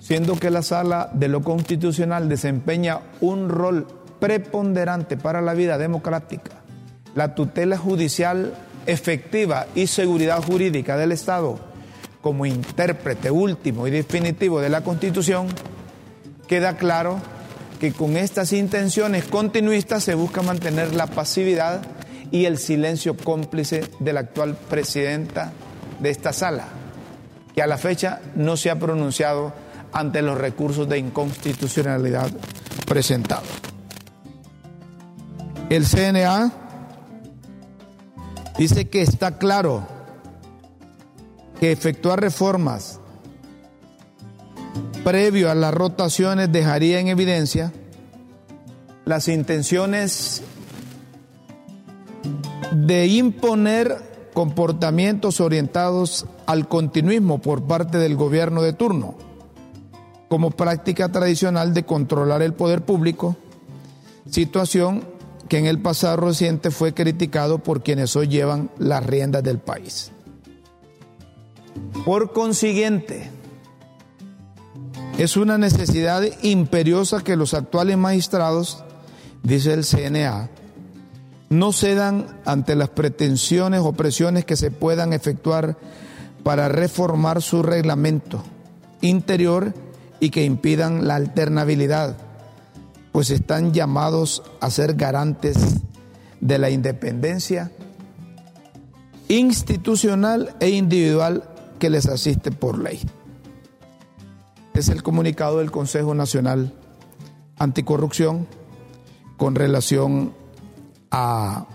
Siendo 0.00 0.36
que 0.36 0.50
la 0.50 0.62
sala 0.62 1.10
de 1.12 1.28
lo 1.28 1.42
constitucional 1.42 2.28
desempeña 2.28 3.00
un 3.20 3.48
rol 3.48 3.86
preponderante 4.20 5.16
para 5.16 5.40
la 5.40 5.54
vida 5.54 5.78
democrática, 5.78 6.62
la 7.16 7.34
tutela 7.34 7.76
judicial 7.76 8.54
efectiva 8.86 9.66
y 9.74 9.88
seguridad 9.88 10.42
jurídica 10.42 10.96
del 10.96 11.10
Estado 11.10 11.72
como 12.22 12.46
intérprete 12.46 13.30
último 13.30 13.86
y 13.88 13.90
definitivo 13.90 14.60
de 14.60 14.70
la 14.70 14.82
Constitución, 14.82 15.48
queda 16.52 16.76
claro 16.76 17.18
que 17.80 17.94
con 17.94 18.14
estas 18.18 18.52
intenciones 18.52 19.24
continuistas 19.24 20.04
se 20.04 20.14
busca 20.14 20.42
mantener 20.42 20.94
la 20.94 21.06
pasividad 21.06 21.80
y 22.30 22.44
el 22.44 22.58
silencio 22.58 23.16
cómplice 23.16 23.88
de 24.00 24.12
la 24.12 24.20
actual 24.20 24.54
presidenta 24.68 25.50
de 25.98 26.10
esta 26.10 26.34
sala, 26.34 26.66
que 27.54 27.62
a 27.62 27.66
la 27.66 27.78
fecha 27.78 28.20
no 28.34 28.58
se 28.58 28.68
ha 28.68 28.78
pronunciado 28.78 29.54
ante 29.94 30.20
los 30.20 30.36
recursos 30.36 30.86
de 30.90 30.98
inconstitucionalidad 30.98 32.30
presentados. 32.86 33.48
El 35.70 35.86
CNA 35.86 36.52
dice 38.58 38.90
que 38.90 39.00
está 39.00 39.38
claro 39.38 39.86
que 41.58 41.72
efectuar 41.72 42.20
reformas 42.20 43.00
previo 45.04 45.50
a 45.50 45.54
las 45.54 45.74
rotaciones 45.74 46.52
dejaría 46.52 47.00
en 47.00 47.08
evidencia 47.08 47.72
las 49.04 49.28
intenciones 49.28 50.42
de 52.72 53.06
imponer 53.06 53.96
comportamientos 54.32 55.40
orientados 55.40 56.26
al 56.46 56.68
continuismo 56.68 57.38
por 57.38 57.64
parte 57.64 57.98
del 57.98 58.16
gobierno 58.16 58.62
de 58.62 58.72
turno, 58.72 59.14
como 60.28 60.50
práctica 60.50 61.10
tradicional 61.10 61.74
de 61.74 61.84
controlar 61.84 62.40
el 62.42 62.54
poder 62.54 62.82
público, 62.82 63.36
situación 64.30 65.04
que 65.48 65.58
en 65.58 65.66
el 65.66 65.80
pasado 65.80 66.16
reciente 66.16 66.70
fue 66.70 66.94
criticado 66.94 67.58
por 67.58 67.82
quienes 67.82 68.16
hoy 68.16 68.28
llevan 68.28 68.70
las 68.78 69.04
riendas 69.04 69.42
del 69.42 69.58
país. 69.58 70.12
Por 72.06 72.32
consiguiente, 72.32 73.30
es 75.18 75.36
una 75.36 75.58
necesidad 75.58 76.22
imperiosa 76.42 77.20
que 77.20 77.36
los 77.36 77.54
actuales 77.54 77.96
magistrados, 77.96 78.82
dice 79.42 79.74
el 79.74 79.84
CNA, 79.84 80.48
no 81.50 81.72
cedan 81.72 82.26
ante 82.46 82.74
las 82.74 82.88
pretensiones 82.88 83.80
o 83.80 83.92
presiones 83.92 84.44
que 84.44 84.56
se 84.56 84.70
puedan 84.70 85.12
efectuar 85.12 85.76
para 86.42 86.68
reformar 86.68 87.42
su 87.42 87.62
reglamento 87.62 88.42
interior 89.02 89.74
y 90.18 90.30
que 90.30 90.44
impidan 90.44 91.06
la 91.06 91.16
alternabilidad, 91.16 92.16
pues 93.12 93.30
están 93.30 93.72
llamados 93.72 94.42
a 94.60 94.70
ser 94.70 94.94
garantes 94.94 95.56
de 96.40 96.58
la 96.58 96.70
independencia 96.70 97.70
institucional 99.28 100.56
e 100.58 100.70
individual 100.70 101.44
que 101.78 101.90
les 101.90 102.06
asiste 102.06 102.50
por 102.50 102.78
ley 102.78 103.00
es 104.74 104.88
el 104.88 105.02
comunicado 105.02 105.58
del 105.58 105.70
Consejo 105.70 106.14
Nacional 106.14 106.72
Anticorrupción 107.58 108.46
con 109.36 109.54
relación 109.54 110.34
a 111.10 111.66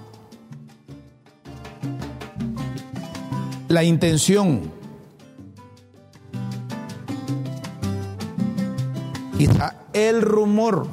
la 3.67 3.83
intención 3.83 4.71
quizá 9.37 9.75
el 9.93 10.21
rumor. 10.21 10.87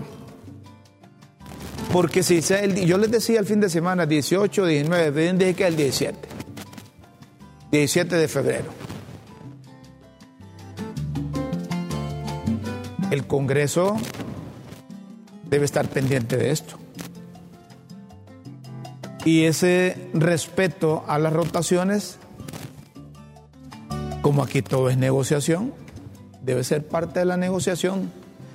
Porque 1.92 2.22
si 2.22 2.40
yo 2.40 2.98
les 2.98 3.10
decía 3.10 3.38
el 3.38 3.46
fin 3.46 3.60
de 3.60 3.70
semana 3.70 4.04
18, 4.04 4.66
19, 4.66 5.32
dije 5.34 5.54
que 5.54 5.66
el 5.66 5.76
17 5.76 6.28
17 7.70 8.16
de 8.16 8.28
febrero 8.28 8.83
el 13.14 13.26
Congreso 13.26 13.96
debe 15.48 15.64
estar 15.64 15.88
pendiente 15.88 16.36
de 16.36 16.50
esto. 16.50 16.76
Y 19.24 19.44
ese 19.44 20.10
respeto 20.12 21.02
a 21.08 21.18
las 21.18 21.32
rotaciones 21.32 22.18
como 24.24 24.42
aquí 24.42 24.62
todo 24.62 24.88
es 24.88 24.96
negociación, 24.96 25.74
debe 26.40 26.64
ser 26.64 26.88
parte 26.88 27.18
de 27.18 27.26
la 27.26 27.36
negociación 27.36 28.10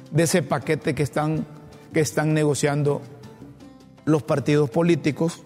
de 0.09 0.23
ese 0.23 0.41
paquete 0.41 0.95
que 0.95 1.03
están, 1.03 1.45
que 1.93 1.99
están 1.99 2.33
negociando 2.33 3.03
los 4.05 4.23
partidos 4.23 4.71
políticos 4.71 5.43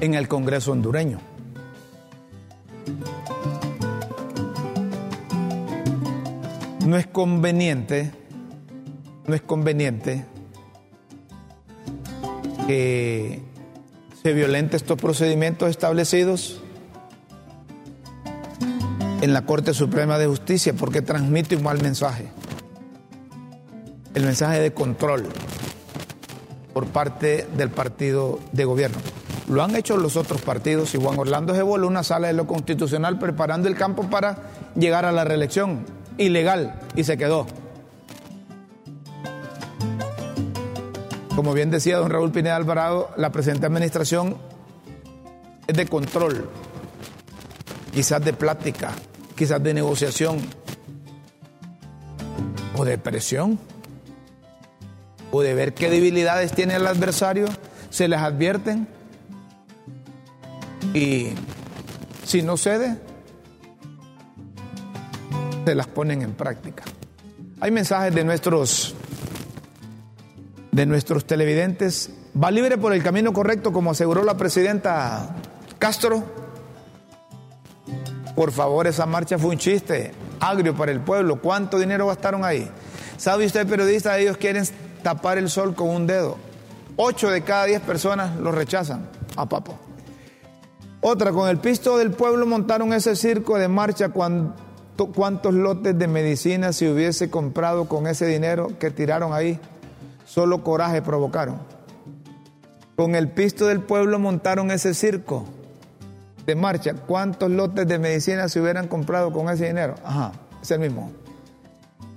en 0.00 0.14
el 0.14 0.28
Congreso 0.28 0.70
hondureño. 0.70 1.33
No 6.84 6.98
es 6.98 7.06
conveniente, 7.06 8.12
no 9.26 9.34
es 9.34 9.40
conveniente 9.40 10.26
que 12.66 13.40
se 14.22 14.32
violenten 14.34 14.76
estos 14.76 14.98
procedimientos 14.98 15.70
establecidos 15.70 16.60
en 19.22 19.32
la 19.32 19.46
Corte 19.46 19.72
Suprema 19.72 20.18
de 20.18 20.26
Justicia 20.26 20.74
porque 20.74 21.00
transmite 21.00 21.56
un 21.56 21.62
mal 21.62 21.80
mensaje. 21.80 22.28
El 24.12 24.24
mensaje 24.24 24.60
de 24.60 24.74
control 24.74 25.26
por 26.74 26.86
parte 26.88 27.46
del 27.56 27.70
partido 27.70 28.40
de 28.52 28.66
gobierno. 28.66 28.98
Lo 29.48 29.62
han 29.62 29.74
hecho 29.74 29.96
los 29.96 30.16
otros 30.16 30.42
partidos 30.42 30.94
y 30.94 30.98
Juan 31.00 31.18
Orlando 31.18 31.54
se 31.54 31.62
voló 31.62 31.86
una 31.86 32.02
sala 32.02 32.26
de 32.26 32.34
lo 32.34 32.46
constitucional 32.46 33.18
preparando 33.18 33.68
el 33.68 33.74
campo 33.74 34.02
para 34.10 34.50
llegar 34.74 35.06
a 35.06 35.12
la 35.12 35.24
reelección 35.24 36.03
ilegal 36.18 36.80
y 36.94 37.04
se 37.04 37.16
quedó. 37.16 37.46
Como 41.34 41.52
bien 41.52 41.70
decía 41.70 41.96
don 41.96 42.10
Raúl 42.10 42.30
Pineda 42.30 42.56
Alvarado, 42.56 43.10
la 43.16 43.32
presente 43.32 43.66
administración 43.66 44.36
es 45.66 45.76
de 45.76 45.86
control, 45.86 46.48
quizás 47.92 48.24
de 48.24 48.32
plática, 48.32 48.92
quizás 49.36 49.62
de 49.62 49.74
negociación 49.74 50.38
o 52.76 52.84
de 52.84 52.98
presión 52.98 53.58
o 55.32 55.42
de 55.42 55.54
ver 55.54 55.74
qué 55.74 55.90
debilidades 55.90 56.52
tiene 56.52 56.76
el 56.76 56.86
adversario, 56.86 57.46
se 57.90 58.06
les 58.06 58.20
advierten 58.20 58.86
y 60.92 61.30
si 62.24 62.42
no 62.42 62.56
cede, 62.56 62.98
se 65.64 65.74
las 65.74 65.86
ponen 65.86 66.22
en 66.22 66.34
práctica. 66.34 66.84
Hay 67.60 67.70
mensajes 67.70 68.14
de 68.14 68.24
nuestros 68.24 68.94
de 70.72 70.86
nuestros 70.86 71.24
televidentes. 71.24 72.10
¿Va 72.42 72.50
libre 72.50 72.76
por 72.76 72.92
el 72.92 73.02
camino 73.02 73.32
correcto 73.32 73.72
como 73.72 73.92
aseguró 73.92 74.24
la 74.24 74.36
presidenta 74.36 75.36
Castro? 75.78 76.24
Por 78.34 78.50
favor, 78.50 78.88
esa 78.88 79.06
marcha 79.06 79.38
fue 79.38 79.50
un 79.50 79.58
chiste 79.58 80.12
agrio 80.40 80.74
para 80.74 80.90
el 80.90 81.00
pueblo. 81.00 81.40
¿Cuánto 81.40 81.78
dinero 81.78 82.08
gastaron 82.08 82.44
ahí? 82.44 82.68
¿Sabe 83.16 83.46
usted, 83.46 83.66
periodista? 83.68 84.18
Ellos 84.18 84.36
quieren 84.36 84.64
tapar 85.04 85.38
el 85.38 85.48
sol 85.48 85.76
con 85.76 85.90
un 85.90 86.08
dedo. 86.08 86.36
Ocho 86.96 87.30
de 87.30 87.42
cada 87.42 87.66
diez 87.66 87.80
personas 87.80 88.36
lo 88.40 88.50
rechazan 88.50 89.08
a 89.36 89.48
Papo. 89.48 89.78
Otra, 91.00 91.30
con 91.32 91.48
el 91.48 91.58
pisto 91.58 91.98
del 91.98 92.10
pueblo 92.10 92.46
montaron 92.46 92.92
ese 92.92 93.14
circo 93.14 93.58
de 93.58 93.68
marcha. 93.68 94.10
¿Cuántos 94.96 95.54
lotes 95.54 95.98
de 95.98 96.06
medicina 96.06 96.72
se 96.72 96.90
hubiese 96.90 97.28
comprado 97.28 97.88
con 97.88 98.06
ese 98.06 98.26
dinero 98.26 98.78
que 98.78 98.90
tiraron 98.90 99.32
ahí? 99.32 99.58
Solo 100.24 100.62
coraje 100.62 101.02
provocaron. 101.02 101.58
Con 102.96 103.16
el 103.16 103.28
pisto 103.28 103.66
del 103.66 103.80
pueblo 103.80 104.18
montaron 104.20 104.70
ese 104.70 104.94
circo 104.94 105.44
de 106.46 106.54
marcha. 106.54 106.94
¿Cuántos 106.94 107.50
lotes 107.50 107.88
de 107.88 107.98
medicina 107.98 108.48
se 108.48 108.60
hubieran 108.60 108.86
comprado 108.86 109.32
con 109.32 109.48
ese 109.48 109.66
dinero? 109.66 109.96
Ajá, 110.04 110.32
es 110.62 110.70
el 110.70 110.78
mismo. 110.78 111.10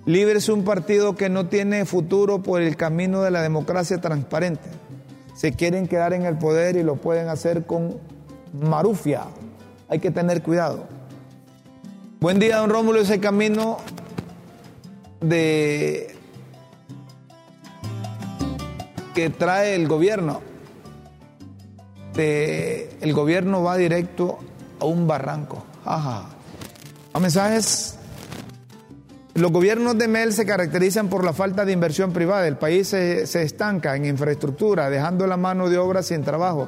Libre 0.05 0.37
es 0.37 0.47
un 0.47 0.63
partido 0.63 1.15
que 1.15 1.29
no 1.29 1.47
tiene 1.47 1.83
futuro 1.85 2.43
por 2.43 2.61
el 2.61 2.77
camino 2.77 3.23
de 3.23 3.31
la 3.31 3.41
democracia 3.41 3.99
transparente. 3.99 4.69
Se 5.35 5.51
quieren 5.51 5.87
quedar 5.87 6.13
en 6.13 6.25
el 6.25 6.37
poder 6.37 6.77
y 6.77 6.83
lo 6.83 6.95
pueden 6.95 7.27
hacer 7.27 7.65
con 7.65 7.97
marufia. 8.53 9.23
Hay 9.89 9.99
que 9.99 10.11
tener 10.11 10.43
cuidado. 10.43 10.87
Buen 12.19 12.39
día, 12.39 12.57
don 12.57 12.71
Rómulo. 12.71 12.99
Ese 12.99 13.19
camino 13.19 13.77
de 15.21 16.15
que 19.13 19.29
trae 19.29 19.75
el 19.75 19.87
gobierno, 19.87 20.41
el 22.15 23.13
gobierno 23.13 23.61
va 23.61 23.77
directo 23.77 24.39
a 24.79 24.85
un 24.85 25.05
barranco. 25.05 25.63
Ajá. 25.85 26.29
A 27.13 27.19
mensajes. 27.19 27.99
Los 29.35 29.51
gobiernos 29.51 29.95
de 29.99 30.07
Mel 30.07 30.33
se 30.33 30.47
caracterizan 30.47 31.09
por 31.09 31.23
la 31.23 31.33
falta 31.33 31.65
de 31.65 31.71
inversión 31.71 32.13
privada. 32.13 32.47
El 32.47 32.57
país 32.57 32.87
se, 32.87 33.27
se 33.27 33.43
estanca 33.43 33.95
en 33.95 34.05
infraestructura, 34.05 34.89
dejando 34.89 35.27
la 35.27 35.37
mano 35.37 35.69
de 35.69 35.77
obra 35.77 36.01
sin 36.01 36.23
trabajo. 36.23 36.67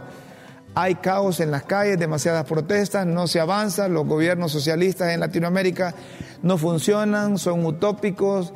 Hay 0.81 0.95
caos 0.95 1.41
en 1.41 1.51
las 1.51 1.63
calles, 1.63 1.99
demasiadas 1.99 2.45
protestas, 2.45 3.05
no 3.05 3.27
se 3.27 3.41
avanza, 3.41 3.89
los 3.89 4.07
gobiernos 4.07 4.53
socialistas 4.53 5.11
en 5.11 5.19
Latinoamérica 5.19 5.93
no 6.41 6.57
funcionan, 6.57 7.37
son 7.37 7.65
utópicos. 7.65 8.53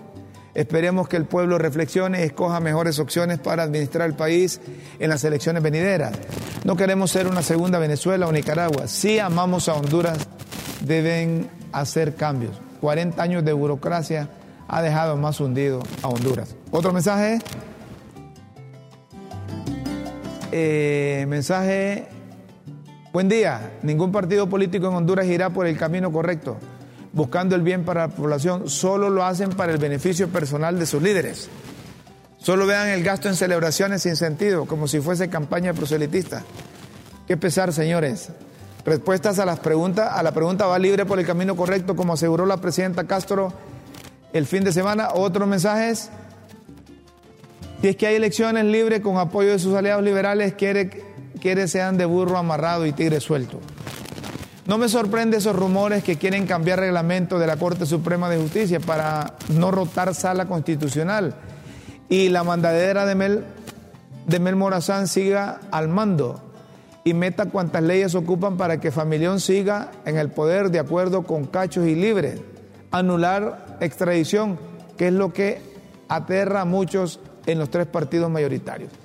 Esperemos 0.54 1.10
que 1.10 1.18
el 1.18 1.26
pueblo 1.26 1.58
reflexione 1.58 2.22
y 2.22 2.24
escoja 2.24 2.62
mejores 2.62 2.98
opciones 3.00 3.40
para 3.40 3.64
administrar 3.64 4.08
el 4.08 4.16
país 4.16 4.62
en 5.00 5.10
las 5.10 5.26
elecciones 5.26 5.62
venideras. 5.62 6.18
No 6.64 6.78
queremos 6.78 7.12
ser 7.12 7.28
una 7.28 7.42
segunda 7.42 7.78
Venezuela 7.78 8.26
o 8.26 8.32
Nicaragua. 8.32 8.88
Si 8.88 9.20
amamos 9.20 9.68
a 9.68 9.74
Honduras, 9.74 10.18
deben 10.80 11.50
hacer 11.74 12.16
cambios. 12.16 12.56
40 12.80 13.22
años 13.22 13.44
de 13.44 13.52
burocracia 13.52 14.30
ha 14.70 14.82
dejado 14.82 15.18
más 15.18 15.42
hundido 15.42 15.84
a 16.02 16.08
Honduras. 16.08 16.56
Otro 16.72 16.94
mensaje. 16.94 17.40
Eh, 20.54 21.26
mensaje, 21.28 22.13
buen 23.14 23.30
día, 23.30 23.74
ningún 23.84 24.12
partido 24.12 24.50
político 24.50 24.88
en 24.88 24.96
Honduras 24.96 25.28
irá 25.28 25.52
por 25.52 25.68
el 25.68 25.78
camino 25.78 26.12
correcto, 26.12 26.58
buscando 27.14 27.56
el 27.56 27.62
bien 27.62 27.86
para 27.86 28.08
la 28.08 28.16
población, 28.16 28.68
solo 28.68 29.12
lo 29.12 29.24
hacen 29.24 29.52
para 29.52 29.72
el 29.72 29.78
beneficio 29.78 30.30
personal 30.30 30.80
de 30.80 30.88
sus 30.88 31.02
líderes. 31.02 31.48
Solo 32.40 32.66
vean 32.66 32.90
el 32.90 33.04
gasto 33.04 33.30
en 33.30 33.36
celebraciones 33.36 34.02
sin 34.02 34.16
sentido, 34.16 34.66
como 34.66 34.88
si 34.88 35.00
fuese 35.00 35.30
campaña 35.30 35.74
proselitista. 35.74 36.44
Qué 37.28 37.38
pesar, 37.38 37.72
señores. 37.72 38.30
Respuestas 38.84 39.38
a 39.38 39.46
las 39.46 39.60
preguntas, 39.60 40.10
a 40.12 40.24
la 40.24 40.34
pregunta 40.34 40.66
va 40.66 40.78
libre 40.80 41.06
por 41.06 41.20
el 41.20 41.26
camino 41.26 41.56
correcto, 41.56 41.96
como 41.96 42.14
aseguró 42.14 42.48
la 42.48 42.58
presidenta 42.58 43.06
Castro 43.06 43.54
el 44.34 44.48
fin 44.48 44.64
de 44.64 44.74
semana. 44.74 45.10
Otros 45.14 45.48
mensajes. 45.48 46.10
Si 47.80 47.90
es 47.90 47.96
que 47.96 48.08
hay 48.08 48.16
elecciones 48.16 48.66
libres 48.66 49.02
con 49.02 49.18
apoyo 49.18 49.52
de 49.52 49.60
sus 49.60 49.76
aliados 49.76 50.04
liberales, 50.04 50.54
quiere, 50.54 51.13
quiere 51.44 51.68
sean 51.68 51.98
de 51.98 52.06
burro 52.06 52.38
amarrado 52.38 52.86
y 52.86 52.94
tigre 52.94 53.20
suelto. 53.20 53.60
No 54.66 54.78
me 54.78 54.88
sorprende 54.88 55.36
esos 55.36 55.54
rumores 55.54 56.02
que 56.02 56.16
quieren 56.16 56.48
cambiar 56.48 56.80
reglamento 56.80 57.38
de 57.38 57.48
la 57.48 57.58
Corte 57.58 57.86
Suprema 57.86 58.30
de 58.30 58.38
Justicia 58.38 58.80
para 58.80 59.36
no 59.50 59.70
rotar 59.70 60.16
sala 60.16 60.46
constitucional 60.46 61.36
y 62.08 62.30
la 62.30 62.46
mandadera 62.46 63.06
de 63.06 63.16
Mel, 63.16 63.44
de 64.26 64.40
Mel 64.40 64.56
Morazán 64.56 65.10
siga 65.10 65.60
al 65.70 65.90
mando 65.90 66.40
y 67.04 67.14
meta 67.14 67.48
cuantas 67.48 67.84
leyes 67.84 68.16
ocupan 68.16 68.56
para 68.56 68.80
que 68.80 68.90
Familión 68.90 69.42
siga 69.42 69.92
en 70.06 70.18
el 70.18 70.30
poder 70.30 70.72
de 70.72 70.80
acuerdo 70.80 71.24
con 71.24 71.44
cachos 71.44 71.86
y 71.88 71.96
libres. 71.96 72.40
Anular 72.92 73.78
extradición, 73.82 74.58
que 74.98 75.10
es 75.10 75.14
lo 75.14 75.34
que 75.34 75.62
aterra 76.08 76.62
a 76.62 76.66
muchos 76.66 77.20
en 77.46 77.60
los 77.60 77.70
tres 77.70 77.86
partidos 77.86 78.32
mayoritarios. 78.32 79.03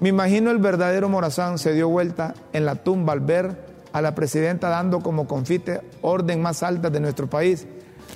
Me 0.00 0.10
imagino 0.10 0.50
el 0.50 0.58
verdadero 0.58 1.08
Morazán 1.08 1.58
se 1.58 1.72
dio 1.72 1.88
vuelta 1.88 2.34
en 2.52 2.66
la 2.66 2.76
tumba 2.76 3.12
al 3.12 3.20
ver 3.20 3.64
a 3.92 4.02
la 4.02 4.14
presidenta 4.14 4.68
dando 4.68 5.00
como 5.00 5.26
confite 5.26 5.80
orden 6.02 6.42
más 6.42 6.62
alta 6.62 6.90
de 6.90 7.00
nuestro 7.00 7.28
país 7.28 7.66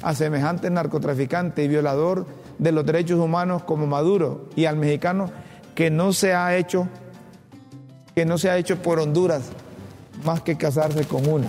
a 0.02 0.14
semejante 0.14 0.68
narcotraficante 0.68 1.64
y 1.64 1.68
violador 1.68 2.26
de 2.58 2.72
los 2.72 2.84
derechos 2.84 3.18
humanos 3.18 3.62
como 3.62 3.86
Maduro 3.86 4.48
y 4.56 4.66
al 4.66 4.76
mexicano 4.76 5.30
que 5.74 5.90
no 5.90 6.12
se 6.12 6.34
ha 6.34 6.54
hecho 6.56 6.86
que 8.14 8.26
no 8.26 8.36
se 8.36 8.50
ha 8.50 8.58
hecho 8.58 8.82
por 8.82 8.98
Honduras 8.98 9.44
más 10.24 10.42
que 10.42 10.56
casarse 10.56 11.06
con 11.06 11.26
una. 11.26 11.48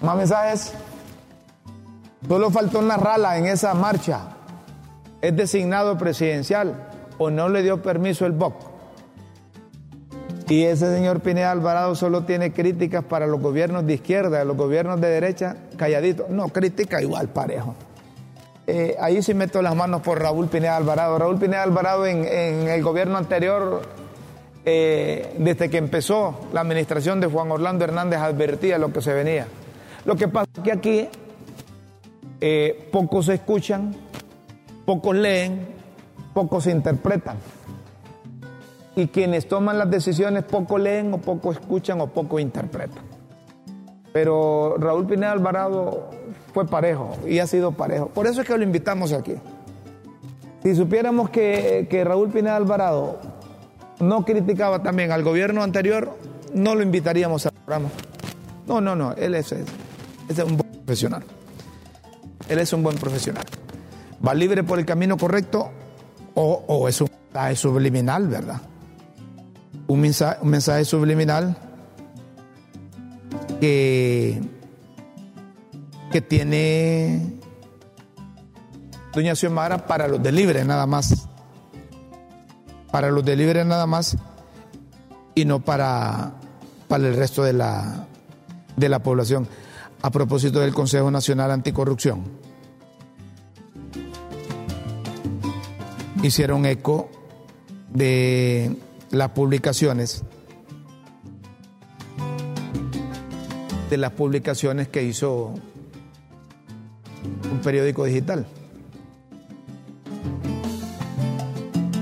Más 0.00 0.16
mensajes. 0.16 0.72
Solo 2.26 2.50
faltó 2.50 2.78
una 2.78 2.96
rala 2.96 3.36
en 3.36 3.46
esa 3.46 3.74
marcha. 3.74 4.20
Es 5.20 5.36
designado 5.36 5.98
presidencial 5.98 6.88
o 7.18 7.30
no 7.30 7.48
le 7.48 7.62
dio 7.62 7.82
permiso 7.82 8.24
el 8.24 8.32
BOC. 8.32 8.69
Y 10.50 10.64
ese 10.64 10.92
señor 10.92 11.20
Pineda 11.20 11.52
Alvarado 11.52 11.94
solo 11.94 12.24
tiene 12.24 12.52
críticas 12.52 13.04
para 13.04 13.28
los 13.28 13.40
gobiernos 13.40 13.86
de 13.86 13.94
izquierda, 13.94 14.44
los 14.44 14.56
gobiernos 14.56 15.00
de 15.00 15.06
derecha, 15.06 15.56
calladito. 15.76 16.26
No, 16.28 16.48
crítica 16.48 17.00
igual, 17.00 17.28
parejo. 17.28 17.76
Eh, 18.66 18.96
ahí 19.00 19.22
sí 19.22 19.32
meto 19.32 19.62
las 19.62 19.76
manos 19.76 20.00
por 20.00 20.20
Raúl 20.20 20.48
Pineda 20.48 20.76
Alvarado. 20.76 21.20
Raúl 21.20 21.38
Pineda 21.38 21.62
Alvarado 21.62 22.04
en, 22.04 22.24
el 22.24 22.82
gobierno 22.82 23.16
anterior 23.16 23.82
eh, 24.64 25.36
desde 25.38 25.70
que 25.70 25.78
empezó 25.78 26.48
la 26.52 26.62
administración 26.62 27.20
de 27.20 27.28
Juan 27.28 27.48
Orlando 27.52 27.84
Hernández 27.84 28.18
advertía 28.18 28.76
lo 28.76 28.92
que 28.92 29.02
se 29.02 29.12
venía. 29.12 29.46
Lo 30.04 30.16
que 30.16 30.26
pasa 30.26 30.48
es 30.56 30.62
que 30.64 30.72
aquí 30.72 31.08
eh, 32.40 32.88
pocos 32.90 33.28
escuchan, 33.28 33.94
pocos 34.84 35.14
leen, 35.14 35.68
pocos 36.34 36.66
interpretan. 36.66 37.36
Y 39.00 39.08
quienes 39.08 39.48
toman 39.48 39.78
las 39.78 39.90
decisiones 39.90 40.44
poco 40.44 40.76
leen 40.76 41.14
o 41.14 41.18
poco 41.18 41.52
escuchan 41.52 42.02
o 42.02 42.08
poco 42.08 42.38
interpretan. 42.38 43.02
Pero 44.12 44.76
Raúl 44.78 45.06
Pineda 45.06 45.32
Alvarado 45.32 46.10
fue 46.52 46.66
parejo 46.66 47.16
y 47.26 47.38
ha 47.38 47.46
sido 47.46 47.72
parejo. 47.72 48.08
Por 48.08 48.26
eso 48.26 48.42
es 48.42 48.46
que 48.46 48.58
lo 48.58 48.62
invitamos 48.62 49.14
aquí. 49.14 49.36
Si 50.62 50.74
supiéramos 50.74 51.30
que, 51.30 52.02
Raúl 52.06 52.28
Pineda 52.28 52.56
Alvarado 52.56 53.20
no 54.00 54.22
criticaba 54.26 54.82
también 54.82 55.12
al 55.12 55.22
gobierno 55.22 55.62
anterior, 55.62 56.14
no 56.52 56.74
lo 56.74 56.82
invitaríamos 56.82 57.46
al 57.46 57.52
programa. 57.52 57.88
No, 58.66 58.82
no, 58.82 58.94
no, 58.94 59.14
él 59.14 59.34
es, 59.34 59.50
es 59.52 60.38
un 60.44 60.58
buen 60.58 60.72
profesional. 60.72 61.22
Él 62.50 62.58
es 62.58 62.70
un 62.74 62.82
buen 62.82 62.98
profesional. 62.98 63.44
Va 64.26 64.34
libre 64.34 64.62
por 64.62 64.78
el 64.78 64.84
camino 64.84 65.16
correcto 65.16 65.70
o, 66.34 66.64
o 66.66 66.86
es 66.86 67.00
un 67.00 67.08
mensaje 67.32 67.56
subliminal, 67.56 68.28
¿verdad? 68.28 68.60
Un 69.90 70.00
mensaje, 70.02 70.38
un 70.40 70.50
mensaje 70.50 70.84
subliminal 70.84 71.56
que, 73.60 74.40
que 76.12 76.20
tiene 76.20 77.40
Doña 79.12 79.34
Xiomara 79.34 79.88
para 79.88 80.06
los 80.06 80.22
de 80.22 80.30
libre 80.30 80.64
nada 80.64 80.86
más. 80.86 81.26
Para 82.92 83.10
los 83.10 83.24
de 83.24 83.34
libre 83.34 83.64
nada 83.64 83.88
más 83.88 84.16
y 85.34 85.44
no 85.44 85.58
para, 85.58 86.34
para 86.86 87.08
el 87.08 87.16
resto 87.16 87.42
de 87.42 87.52
la, 87.52 88.06
de 88.76 88.88
la 88.88 89.00
población. 89.00 89.48
A 90.02 90.10
propósito 90.10 90.60
del 90.60 90.72
Consejo 90.72 91.10
Nacional 91.10 91.50
Anticorrupción. 91.50 92.22
Hicieron 96.22 96.64
eco 96.64 97.10
de 97.92 98.76
las 99.10 99.30
publicaciones 99.30 100.22
de 103.90 103.96
las 103.96 104.12
publicaciones 104.12 104.86
que 104.88 105.02
hizo 105.02 105.54
un 107.50 107.58
periódico 107.62 108.04
digital. 108.04 108.46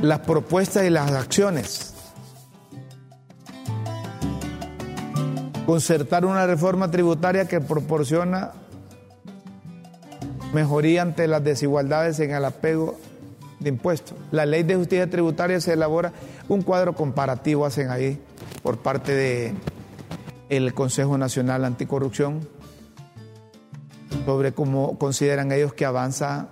Las 0.03 0.21
propuestas 0.21 0.85
y 0.85 0.91
las 0.91 1.11
acciones. 1.11 1.95
Concertar 5.65 6.27
una 6.27 6.47
reforma 6.47 6.91
tributaria 6.91 7.49
que 7.49 7.61
proporciona 7.61 8.53
mejoría 10.53 11.03
ante 11.03 11.27
las 11.27 11.43
desigualdades 11.43 12.21
en 12.21 12.33
el 12.33 12.45
apego 12.45 12.99
de 13.61 13.71
impuestos. 13.71 14.17
La 14.31 14.47
ley 14.47 14.63
de 14.63 14.77
justicia 14.77 15.09
tributaria 15.11 15.61
se 15.61 15.73
elabora 15.73 16.13
un 16.49 16.63
cuadro 16.63 16.95
comparativo, 16.95 17.67
hacen 17.67 17.91
ahí, 17.91 18.21
por 18.63 18.79
parte 18.79 19.15
de 19.15 19.55
el 20.49 20.73
Consejo 20.75 21.19
Nacional 21.19 21.65
Anticorrupción 21.65 22.49
sobre 24.25 24.53
cómo 24.53 24.99
consideran 24.99 25.53
ellos 25.53 25.75
que 25.75 25.85
avanza 25.85 26.49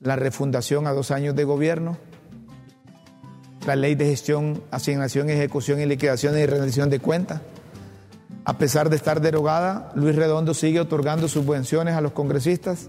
la 0.00 0.16
refundación 0.16 0.86
a 0.86 0.92
dos 0.92 1.10
años 1.10 1.34
de 1.34 1.44
gobierno, 1.44 1.98
la 3.66 3.76
ley 3.76 3.94
de 3.94 4.06
gestión, 4.06 4.62
asignación, 4.70 5.28
ejecución 5.28 5.80
y 5.80 5.86
liquidación 5.86 6.38
y 6.38 6.46
rendición 6.46 6.88
de 6.88 7.00
cuentas. 7.00 7.42
A 8.44 8.56
pesar 8.56 8.88
de 8.88 8.96
estar 8.96 9.20
derogada, 9.20 9.92
Luis 9.94 10.16
Redondo 10.16 10.54
sigue 10.54 10.80
otorgando 10.80 11.28
subvenciones 11.28 11.94
a 11.94 12.00
los 12.00 12.12
congresistas. 12.12 12.88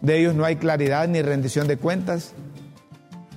De 0.00 0.18
ellos 0.18 0.34
no 0.34 0.44
hay 0.44 0.56
claridad 0.56 1.06
ni 1.06 1.20
rendición 1.20 1.68
de 1.68 1.76
cuentas. 1.76 2.32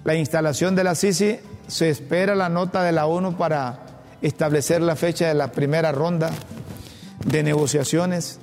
La 0.06 0.16
instalación 0.16 0.76
de 0.76 0.86
la 0.86 0.96
CICI 0.96 1.40
se 1.70 1.90
espera 1.90 2.36
la 2.36 2.50
nota 2.50 2.84
de 2.84 2.92
la 2.92 3.06
ONU 3.06 3.38
para 3.38 3.80
establecer 4.22 4.82
la 4.82 4.96
fecha 4.96 5.28
de 5.28 5.36
la 5.36 5.52
primera 5.52 5.92
ronda 5.92 6.32
de 7.26 7.44
negociaciones, 7.44 8.40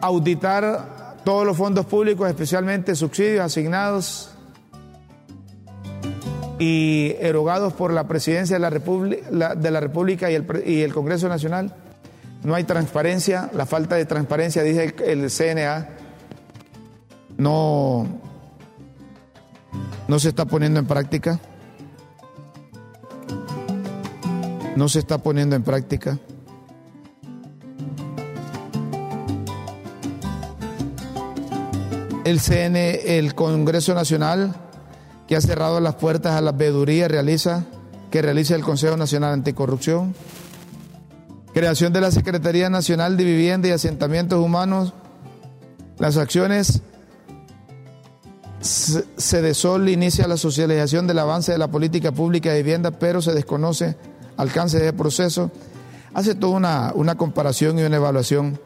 auditar 0.00 1.16
todos 1.24 1.44
los 1.44 1.56
fondos 1.58 1.84
públicos, 1.84 2.26
especialmente 2.26 2.94
subsidios 2.94 3.44
asignados 3.44 4.30
y 6.58 7.16
erogados 7.20 7.74
por 7.74 7.92
la 7.92 8.08
presidencia 8.08 8.56
de 8.56 8.60
la, 8.60 8.70
República, 9.80 10.30
y 10.30 10.34
el, 10.82 10.94
Congreso 10.94 11.28
Nacional. 11.28 11.74
No 12.44 12.54
hay 12.54 12.64
transparencia, 12.64 13.50
la 13.52 13.66
falta 13.66 13.96
de 13.96 14.06
transparencia, 14.06 14.62
dice 14.62 14.94
el, 15.04 15.22
el 15.22 15.30
CNA, 15.30 15.88
no, 17.36 18.27
no 20.08 20.18
se 20.18 20.30
está 20.30 20.46
poniendo 20.46 20.80
en 20.80 20.86
práctica. 20.86 21.38
No 24.74 24.88
se 24.88 24.98
está 25.00 25.18
poniendo 25.18 25.54
en 25.54 25.62
práctica. 25.62 26.18
El 32.24 32.40
CN, 32.40 33.16
el 33.18 33.34
Congreso 33.34 33.94
Nacional, 33.94 34.54
que 35.26 35.36
ha 35.36 35.40
cerrado 35.40 35.78
las 35.80 35.94
puertas 35.96 36.34
a 36.34 36.40
la 36.40 36.52
veeduría 36.52 37.08
realiza, 37.08 37.66
que 38.10 38.22
realiza 38.22 38.54
el 38.54 38.62
Consejo 38.62 38.96
Nacional 38.96 39.32
Anticorrupción. 39.34 40.14
Creación 41.52 41.92
de 41.92 42.00
la 42.00 42.10
Secretaría 42.10 42.70
Nacional 42.70 43.16
de 43.16 43.24
Vivienda 43.24 43.68
y 43.68 43.72
Asentamientos 43.72 44.38
Humanos. 44.38 44.94
Las 45.98 46.16
acciones 46.16 46.82
Sol 48.60 49.88
inicia 49.88 50.26
la 50.26 50.36
socialización 50.36 51.06
del 51.06 51.18
avance 51.18 51.52
de 51.52 51.58
la 51.58 51.68
política 51.68 52.12
pública 52.12 52.52
de 52.52 52.62
vivienda, 52.62 52.90
pero 52.90 53.22
se 53.22 53.32
desconoce 53.32 53.96
alcance 54.36 54.78
de 54.78 54.92
proceso. 54.92 55.50
Hace 56.14 56.34
toda 56.34 56.56
una, 56.56 56.92
una 56.94 57.16
comparación 57.16 57.78
y 57.78 57.82
una 57.82 57.96
evaluación 57.96 58.58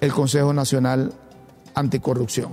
el 0.00 0.12
Consejo 0.12 0.52
Nacional 0.52 1.12
Anticorrupción. 1.74 2.52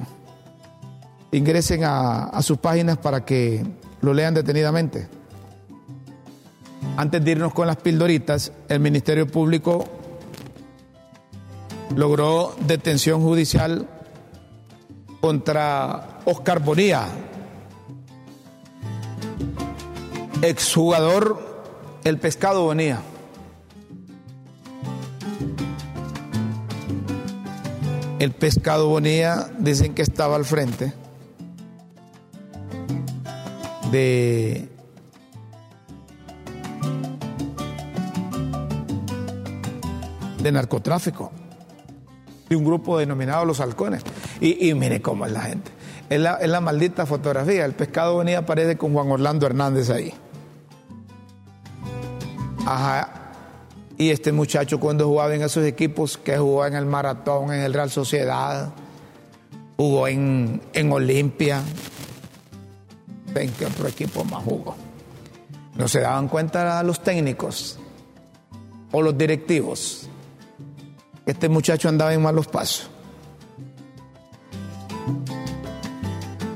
Ingresen 1.31 1.81
a 1.83 2.41
sus 2.41 2.57
páginas 2.57 2.97
para 2.97 3.25
que 3.25 3.65
lo 4.01 4.13
lean 4.13 4.33
detenidamente. 4.33 5.07
Antes 6.97 7.23
de 7.23 7.31
irnos 7.31 7.53
con 7.53 7.67
las 7.67 7.77
pildoritas, 7.77 8.51
el 8.69 8.79
Ministerio 8.79 9.27
Público 9.27 9.85
logró 11.95 12.55
detención 12.65 13.21
judicial 13.21 13.87
contra 15.19 16.19
Oscar 16.25 16.59
Bonilla, 16.59 17.07
exjugador 20.41 21.65
El 22.03 22.19
Pescado 22.19 22.63
Bonilla. 22.63 23.01
El 28.19 28.31
Pescado 28.31 28.87
Bonilla 28.89 29.49
dicen 29.59 29.93
que 29.93 30.01
estaba 30.01 30.35
al 30.35 30.45
frente 30.45 30.93
de 33.91 34.69
de 40.41 40.51
narcotráfico 40.51 41.31
de 42.49 42.55
un 42.55 42.63
grupo 42.63 42.97
denominado 42.97 43.45
Los 43.45 43.59
Halcones. 43.59 44.03
Y, 44.39 44.69
y 44.69 44.73
mire 44.73 45.01
cómo 45.01 45.25
es 45.25 45.31
la 45.31 45.41
gente. 45.41 45.71
Es 46.09 46.19
la, 46.19 46.35
es 46.35 46.49
la, 46.49 46.61
maldita 46.61 47.05
fotografía. 47.05 47.65
El 47.65 47.73
pescado 47.73 48.17
venía 48.17 48.39
aparece 48.39 48.77
con 48.77 48.93
Juan 48.93 49.11
Orlando 49.11 49.45
Hernández 49.45 49.89
ahí. 49.89 50.13
Ajá. 52.65 53.09
Y 53.97 54.11
este 54.11 54.31
muchacho 54.31 54.79
cuando 54.79 55.07
jugaba 55.07 55.33
en 55.33 55.41
esos 55.41 55.65
equipos, 55.65 56.17
que 56.17 56.37
jugó 56.37 56.65
en 56.65 56.75
el 56.75 56.85
Maratón, 56.85 57.51
en 57.51 57.61
el 57.61 57.73
Real 57.73 57.89
Sociedad, 57.89 58.71
jugó 59.75 60.07
en, 60.07 60.61
en 60.73 60.91
Olimpia. 60.91 61.61
¿En 63.35 63.51
qué 63.51 63.65
otro 63.65 63.87
equipo 63.87 64.23
más 64.23 64.43
jugó? 64.43 64.75
No 65.75 65.87
se 65.87 65.99
daban 65.99 66.27
cuenta 66.27 66.81
los 66.83 67.01
técnicos 67.01 67.77
o 68.91 69.01
los 69.01 69.17
directivos 69.17 70.09
este 71.27 71.49
muchacho 71.49 71.89
andaba 71.89 72.13
en 72.13 72.21
malos 72.21 72.47
pasos. 72.47 72.89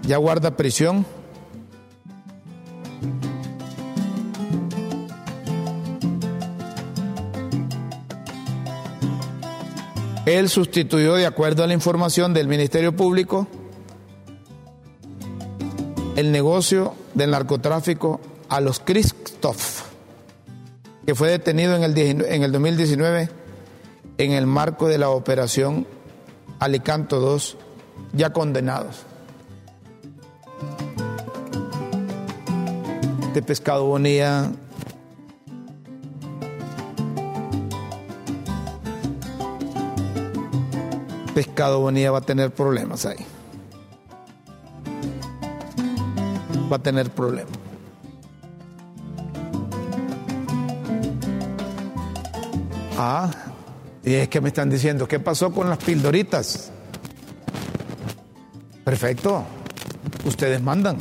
Ya 0.04 0.18
guarda 0.18 0.56
prisión. 0.56 1.06
Él 10.26 10.50
sustituyó, 10.50 11.16
de 11.16 11.26
acuerdo 11.26 11.64
a 11.64 11.68
la 11.68 11.74
información 11.74 12.34
del 12.34 12.48
Ministerio 12.48 12.96
Público, 12.96 13.48
el 16.16 16.32
negocio 16.32 16.94
del 17.16 17.32
narcotráfico 17.32 18.22
a 18.48 18.62
los 18.62 18.80
Christoph, 18.80 19.82
que 21.06 21.16
fue 21.16 21.30
detenido 21.30 21.76
en 21.76 21.84
el, 21.84 21.98
en 21.98 22.44
el 22.44 22.52
2019 22.52 23.42
en 24.18 24.32
el 24.34 24.46
marco 24.46 24.88
de 24.88 24.98
la 24.98 25.10
operación 25.10 25.88
Alicanto 26.60 27.20
2, 27.20 27.58
ya 28.14 28.32
condenados. 28.32 29.04
De 33.34 33.42
pescado 33.42 33.86
bonía. 33.86 34.52
Pescado 41.34 41.80
bonía 41.80 42.12
va 42.12 42.18
a 42.18 42.22
tener 42.22 42.52
problemas 42.52 43.06
ahí. 43.06 43.26
Va 46.70 46.76
a 46.76 46.80
tener 46.80 47.10
problemas. 47.10 47.58
Ah, 52.98 53.32
y 54.04 54.14
es 54.14 54.28
que 54.28 54.42
me 54.42 54.50
están 54.50 54.70
diciendo, 54.70 55.08
¿qué 55.08 55.20
pasó 55.20 55.52
con 55.52 55.70
las 55.70 55.78
pildoritas? 55.78 56.70
Perfecto, 58.84 59.44
ustedes 60.26 60.62
mandan. 60.62 60.98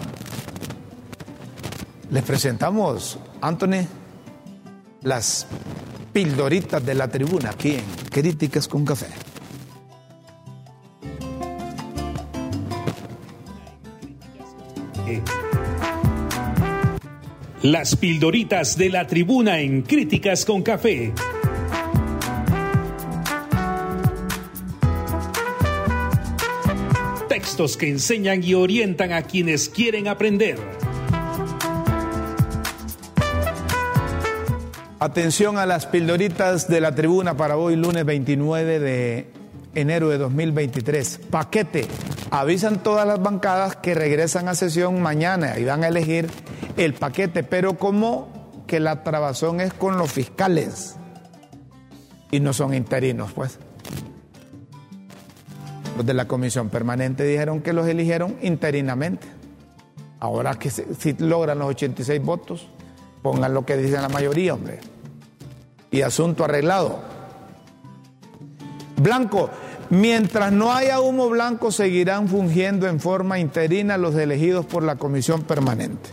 Les 2.10 2.24
presentamos, 2.24 3.20
Anthony, 3.40 3.86
las 5.02 5.46
pildoritas 6.12 6.84
de 6.84 6.94
la 6.96 7.06
tribuna 7.06 7.50
aquí 7.50 7.76
en 7.76 7.84
Críticas 8.10 8.66
con 8.66 8.84
Café. 8.84 9.06
Las 17.62 17.94
pildoritas 17.94 18.76
de 18.76 18.88
la 18.88 19.06
tribuna 19.06 19.60
en 19.60 19.82
Críticas 19.82 20.44
con 20.44 20.62
Café. 20.62 21.12
Textos 27.28 27.76
que 27.76 27.88
enseñan 27.88 28.42
y 28.42 28.54
orientan 28.54 29.12
a 29.12 29.22
quienes 29.22 29.68
quieren 29.68 30.08
aprender. 30.08 30.58
Atención 35.02 35.56
a 35.56 35.64
las 35.64 35.86
pildoritas 35.86 36.68
de 36.68 36.78
la 36.78 36.94
tribuna 36.94 37.34
para 37.34 37.56
hoy, 37.56 37.74
lunes 37.74 38.04
29 38.04 38.78
de 38.80 39.30
enero 39.74 40.10
de 40.10 40.18
2023. 40.18 41.20
Paquete. 41.30 41.86
Avisan 42.30 42.82
todas 42.82 43.06
las 43.06 43.22
bancadas 43.22 43.76
que 43.76 43.94
regresan 43.94 44.46
a 44.48 44.54
sesión 44.54 45.00
mañana 45.00 45.58
y 45.58 45.64
van 45.64 45.84
a 45.84 45.88
elegir 45.88 46.28
el 46.76 46.92
paquete, 46.92 47.42
pero 47.42 47.78
como 47.78 48.62
que 48.66 48.78
la 48.78 49.02
trabazón 49.02 49.62
es 49.62 49.72
con 49.72 49.96
los 49.96 50.12
fiscales 50.12 50.96
y 52.30 52.40
no 52.40 52.52
son 52.52 52.74
interinos, 52.74 53.32
pues. 53.32 53.58
Los 55.96 56.04
de 56.04 56.12
la 56.12 56.28
comisión 56.28 56.68
permanente 56.68 57.24
dijeron 57.24 57.62
que 57.62 57.72
los 57.72 57.88
eligieron 57.88 58.36
interinamente. 58.42 59.26
Ahora 60.18 60.56
que 60.56 60.68
si 60.68 61.14
logran 61.14 61.58
los 61.58 61.68
86 61.68 62.22
votos, 62.22 62.68
pongan 63.22 63.54
lo 63.54 63.64
que 63.64 63.78
dicen 63.78 64.02
la 64.02 64.10
mayoría, 64.10 64.52
hombre. 64.52 64.89
Y 65.90 66.02
asunto 66.02 66.44
arreglado. 66.44 67.00
Blanco, 68.96 69.50
mientras 69.88 70.52
no 70.52 70.72
haya 70.72 71.00
humo 71.00 71.28
blanco, 71.28 71.72
seguirán 71.72 72.28
fungiendo 72.28 72.86
en 72.86 73.00
forma 73.00 73.38
interina 73.38 73.96
los 73.96 74.14
elegidos 74.14 74.66
por 74.66 74.82
la 74.82 74.96
comisión 74.96 75.42
permanente. 75.42 76.10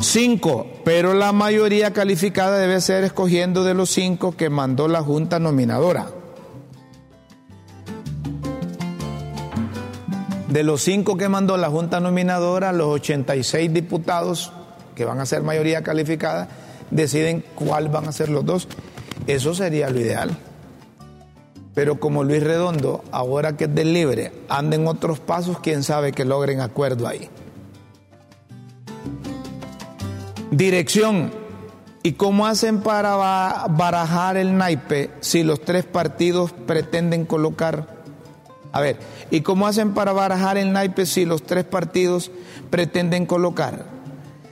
Cinco, 0.00 0.66
pero 0.84 1.14
la 1.14 1.32
mayoría 1.32 1.92
calificada 1.92 2.58
debe 2.58 2.80
ser 2.80 3.04
escogiendo 3.04 3.64
de 3.64 3.74
los 3.74 3.90
cinco 3.90 4.36
que 4.36 4.50
mandó 4.50 4.86
la 4.86 5.02
Junta 5.02 5.38
Nominadora. 5.38 6.08
De 10.48 10.62
los 10.62 10.82
cinco 10.82 11.16
que 11.16 11.28
mandó 11.28 11.56
la 11.56 11.68
Junta 11.68 12.00
Nominadora, 12.00 12.72
los 12.72 12.88
86 12.88 13.72
diputados, 13.72 14.52
que 14.94 15.04
van 15.04 15.20
a 15.20 15.26
ser 15.26 15.42
mayoría 15.42 15.82
calificada, 15.82 16.48
deciden 16.94 17.44
cuál 17.54 17.88
van 17.88 18.08
a 18.08 18.12
ser 18.12 18.30
los 18.30 18.46
dos. 18.46 18.68
Eso 19.26 19.54
sería 19.54 19.90
lo 19.90 20.00
ideal. 20.00 20.36
Pero 21.74 21.98
como 21.98 22.22
Luis 22.22 22.42
Redondo, 22.42 23.04
ahora 23.10 23.56
que 23.56 23.64
es 23.64 23.74
del 23.74 23.92
libre, 23.92 24.32
anda 24.48 24.76
en 24.76 24.86
otros 24.86 25.18
pasos, 25.18 25.58
quién 25.58 25.82
sabe 25.82 26.12
que 26.12 26.24
logren 26.24 26.60
acuerdo 26.60 27.06
ahí. 27.06 27.28
Dirección. 30.50 31.32
¿Y 32.04 32.12
cómo 32.12 32.46
hacen 32.46 32.80
para 32.80 33.16
barajar 33.70 34.36
el 34.36 34.56
naipe 34.56 35.10
si 35.20 35.42
los 35.42 35.62
tres 35.62 35.84
partidos 35.84 36.52
pretenden 36.52 37.24
colocar? 37.24 37.88
A 38.72 38.80
ver, 38.80 38.98
¿y 39.30 39.40
cómo 39.40 39.66
hacen 39.66 39.94
para 39.94 40.12
barajar 40.12 40.58
el 40.58 40.72
naipe 40.72 41.06
si 41.06 41.24
los 41.24 41.42
tres 41.42 41.64
partidos 41.64 42.30
pretenden 42.70 43.24
colocar? 43.24 43.86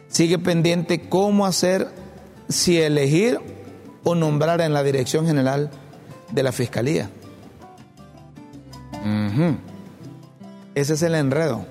Sigue 0.09 0.39
pendiente 0.39 1.09
cómo 1.09 1.45
hacer 1.45 1.89
si 2.49 2.81
elegir 2.81 3.41
o 4.05 4.15
nombrar 4.15 4.61
en 4.61 4.73
la 4.73 4.83
dirección 4.83 5.27
general 5.27 5.71
de 6.31 6.43
la 6.43 6.53
fiscalía. 6.53 7.11
Ese 10.75 10.95
es 10.95 11.03
el 11.03 11.15
enredo. 11.15 11.67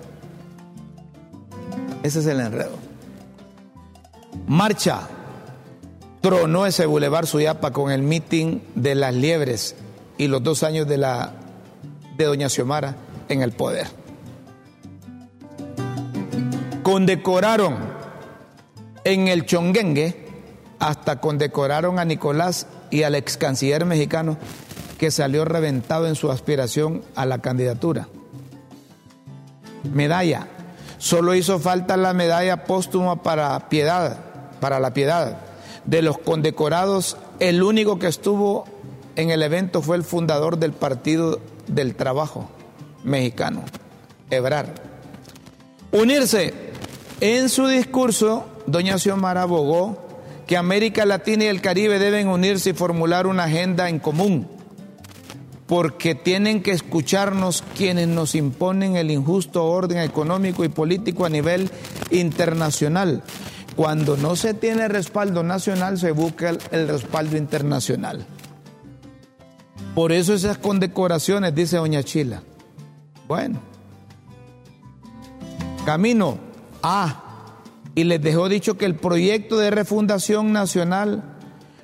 Ese 2.03 2.19
es 2.19 2.25
el 2.25 2.39
enredo. 2.39 2.77
Marcha. 4.47 5.07
Tronó 6.21 6.67
ese 6.67 6.85
Boulevard 6.85 7.25
Suyapa 7.25 7.71
con 7.71 7.91
el 7.91 8.03
mitin 8.03 8.61
de 8.75 8.93
las 8.93 9.15
liebres 9.15 9.75
y 10.19 10.27
los 10.27 10.43
dos 10.43 10.61
años 10.61 10.87
de, 10.87 10.97
la, 10.97 11.33
de 12.15 12.25
Doña 12.25 12.47
Xiomara 12.47 12.95
en 13.27 13.41
el 13.41 13.53
poder. 13.53 13.87
Condecoraron 16.83 17.75
en 19.03 19.29
el 19.29 19.47
Chonguengue, 19.47 20.20
hasta 20.81 21.21
condecoraron 21.21 21.99
a 21.99 22.05
Nicolás 22.05 22.65
y 22.89 23.03
al 23.03 23.13
ex 23.13 23.37
canciller 23.37 23.85
mexicano 23.85 24.37
que 24.97 25.11
salió 25.11 25.45
reventado 25.45 26.07
en 26.07 26.15
su 26.15 26.31
aspiración 26.31 27.03
a 27.15 27.25
la 27.25 27.37
candidatura. 27.37 28.07
Medalla. 29.93 30.47
Solo 30.97 31.35
hizo 31.35 31.59
falta 31.59 31.97
la 31.97 32.13
medalla 32.13 32.65
póstuma 32.65 33.23
para 33.23 33.69
piedad, 33.69 34.17
para 34.59 34.79
la 34.79 34.93
piedad. 34.93 35.37
De 35.85 36.01
los 36.01 36.17
condecorados, 36.17 37.15
el 37.39 37.63
único 37.63 37.97
que 37.99 38.07
estuvo 38.07 38.65
en 39.15 39.29
el 39.29 39.43
evento 39.43 39.81
fue 39.81 39.97
el 39.97 40.03
fundador 40.03 40.57
del 40.57 40.73
Partido 40.73 41.39
del 41.67 41.95
Trabajo 41.95 42.49
mexicano, 43.03 43.63
Ebrar. 44.29 44.73
Unirse. 45.91 46.53
En 47.19 47.49
su 47.49 47.67
discurso, 47.67 48.45
doña 48.65 48.97
Xiomara 48.97 49.43
abogó 49.43 50.10
que 50.51 50.57
América 50.57 51.05
Latina 51.05 51.45
y 51.45 51.47
el 51.47 51.61
Caribe 51.61 51.97
deben 51.97 52.27
unirse 52.27 52.71
y 52.71 52.73
formular 52.73 53.25
una 53.25 53.45
agenda 53.45 53.87
en 53.87 53.99
común, 53.99 54.49
porque 55.65 56.13
tienen 56.13 56.61
que 56.61 56.71
escucharnos 56.71 57.63
quienes 57.77 58.09
nos 58.09 58.35
imponen 58.35 58.97
el 58.97 59.11
injusto 59.11 59.63
orden 59.63 59.99
económico 59.99 60.65
y 60.65 60.67
político 60.67 61.23
a 61.23 61.29
nivel 61.29 61.71
internacional. 62.09 63.23
Cuando 63.77 64.17
no 64.17 64.35
se 64.35 64.53
tiene 64.53 64.89
respaldo 64.89 65.41
nacional, 65.41 65.97
se 65.97 66.11
busca 66.11 66.49
el, 66.49 66.87
respaldo 66.89 67.37
internacional. 67.37 68.25
Por 69.95 70.11
eso 70.11 70.33
esas 70.33 70.57
condecoraciones, 70.57 71.55
dice 71.55 71.77
Doña 71.77 72.03
Chila. 72.03 72.43
Bueno, 73.25 73.61
camino 75.85 76.37
A. 76.83 77.30
Y 77.95 78.05
les 78.05 78.21
dejó 78.21 78.47
dicho 78.49 78.77
que 78.77 78.85
el 78.85 78.95
proyecto 78.95 79.57
de 79.57 79.71
refundación 79.71 80.53
nacional 80.53 81.37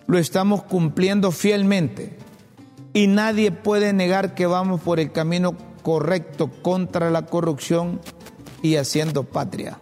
lo 0.08 0.18
estamos 0.18 0.64
cumpliendo 0.64 1.32
fielmente. 1.32 2.18
Y 2.94 3.08
nadie 3.08 3.52
puede 3.52 3.94
negar 3.94 4.34
que 4.34 4.48
vamos 4.48 4.82
por 4.82 5.00
el 5.00 5.12
camino 5.12 5.56
correcto 5.84 6.50
contra 6.62 7.12
la 7.12 7.26
corrupción 7.26 8.00
y 8.62 8.78
haciendo 8.78 9.24
patria. 9.24 9.80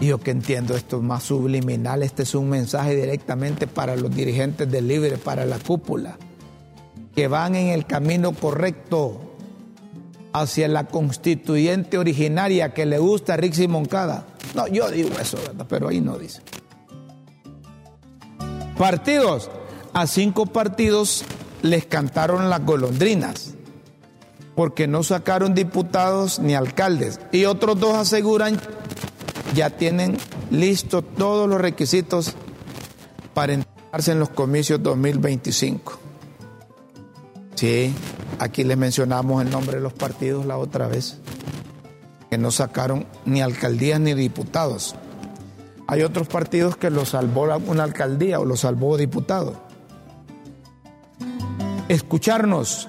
Yo 0.00 0.18
que 0.18 0.30
entiendo 0.30 0.76
esto 0.76 1.00
más 1.00 1.24
subliminal, 1.24 2.02
este 2.02 2.22
es 2.22 2.34
un 2.34 2.50
mensaje 2.50 2.94
directamente 2.94 3.66
para 3.66 3.96
los 3.96 4.14
dirigentes 4.14 4.70
del 4.70 4.88
Libre, 4.88 5.16
para 5.16 5.44
la 5.44 5.58
cúpula, 5.58 6.18
que 7.14 7.28
van 7.28 7.54
en 7.54 7.68
el 7.68 7.86
camino 7.86 8.32
correcto 8.32 9.33
hacia 10.34 10.66
la 10.68 10.84
constituyente 10.88 11.96
originaria 11.96 12.74
que 12.74 12.84
le 12.84 12.98
gusta 12.98 13.34
a 13.34 13.36
Rixi 13.36 13.68
Moncada. 13.68 14.26
No, 14.54 14.66
yo 14.66 14.90
digo 14.90 15.10
eso, 15.18 15.38
¿verdad? 15.46 15.64
Pero 15.68 15.88
ahí 15.88 16.00
no 16.00 16.18
dice. 16.18 16.42
Partidos. 18.76 19.50
A 19.92 20.08
cinco 20.08 20.46
partidos 20.46 21.24
les 21.62 21.86
cantaron 21.86 22.50
las 22.50 22.62
golondrinas. 22.66 23.54
porque 24.56 24.86
no 24.86 25.02
sacaron 25.02 25.54
diputados 25.54 26.38
ni 26.38 26.54
alcaldes. 26.54 27.18
Y 27.32 27.44
otros 27.44 27.80
dos 27.80 27.94
aseguran 27.96 28.60
ya 29.54 29.70
tienen 29.70 30.16
listos 30.50 31.04
todos 31.16 31.48
los 31.48 31.60
requisitos 31.60 32.34
para 33.34 33.54
entrarse 33.54 34.12
en 34.12 34.20
los 34.20 34.28
comicios 34.28 34.80
2025. 34.80 36.03
Sí, 37.54 37.94
aquí 38.40 38.64
les 38.64 38.76
mencionamos 38.76 39.42
el 39.42 39.50
nombre 39.50 39.76
de 39.76 39.82
los 39.82 39.92
partidos 39.92 40.44
la 40.44 40.58
otra 40.58 40.88
vez, 40.88 41.18
que 42.28 42.36
no 42.36 42.50
sacaron 42.50 43.06
ni 43.24 43.42
alcaldías 43.42 44.00
ni 44.00 44.14
diputados. 44.14 44.96
Hay 45.86 46.02
otros 46.02 46.26
partidos 46.26 46.76
que 46.76 46.90
lo 46.90 47.04
salvó 47.04 47.46
una 47.66 47.84
alcaldía 47.84 48.40
o 48.40 48.44
lo 48.44 48.56
salvó 48.56 48.96
diputado. 48.96 49.54
Escucharnos. 51.88 52.88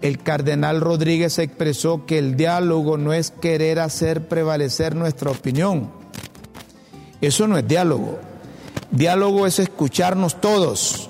El 0.00 0.18
cardenal 0.18 0.80
Rodríguez 0.80 1.38
expresó 1.38 2.06
que 2.06 2.18
el 2.18 2.36
diálogo 2.36 2.96
no 2.96 3.12
es 3.12 3.30
querer 3.30 3.78
hacer 3.78 4.26
prevalecer 4.26 4.96
nuestra 4.96 5.30
opinión. 5.30 5.92
Eso 7.20 7.46
no 7.46 7.56
es 7.56 7.68
diálogo. 7.68 8.18
Diálogo 8.90 9.46
es 9.46 9.60
escucharnos 9.60 10.40
todos 10.40 11.08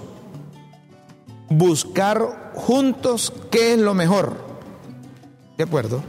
buscar 1.57 2.53
juntos 2.55 3.33
qué 3.51 3.75
es 3.75 3.79
lo 3.79 3.95
mejor. 3.95 4.37
¿De 5.57 5.65
acuerdo? 5.65 6.03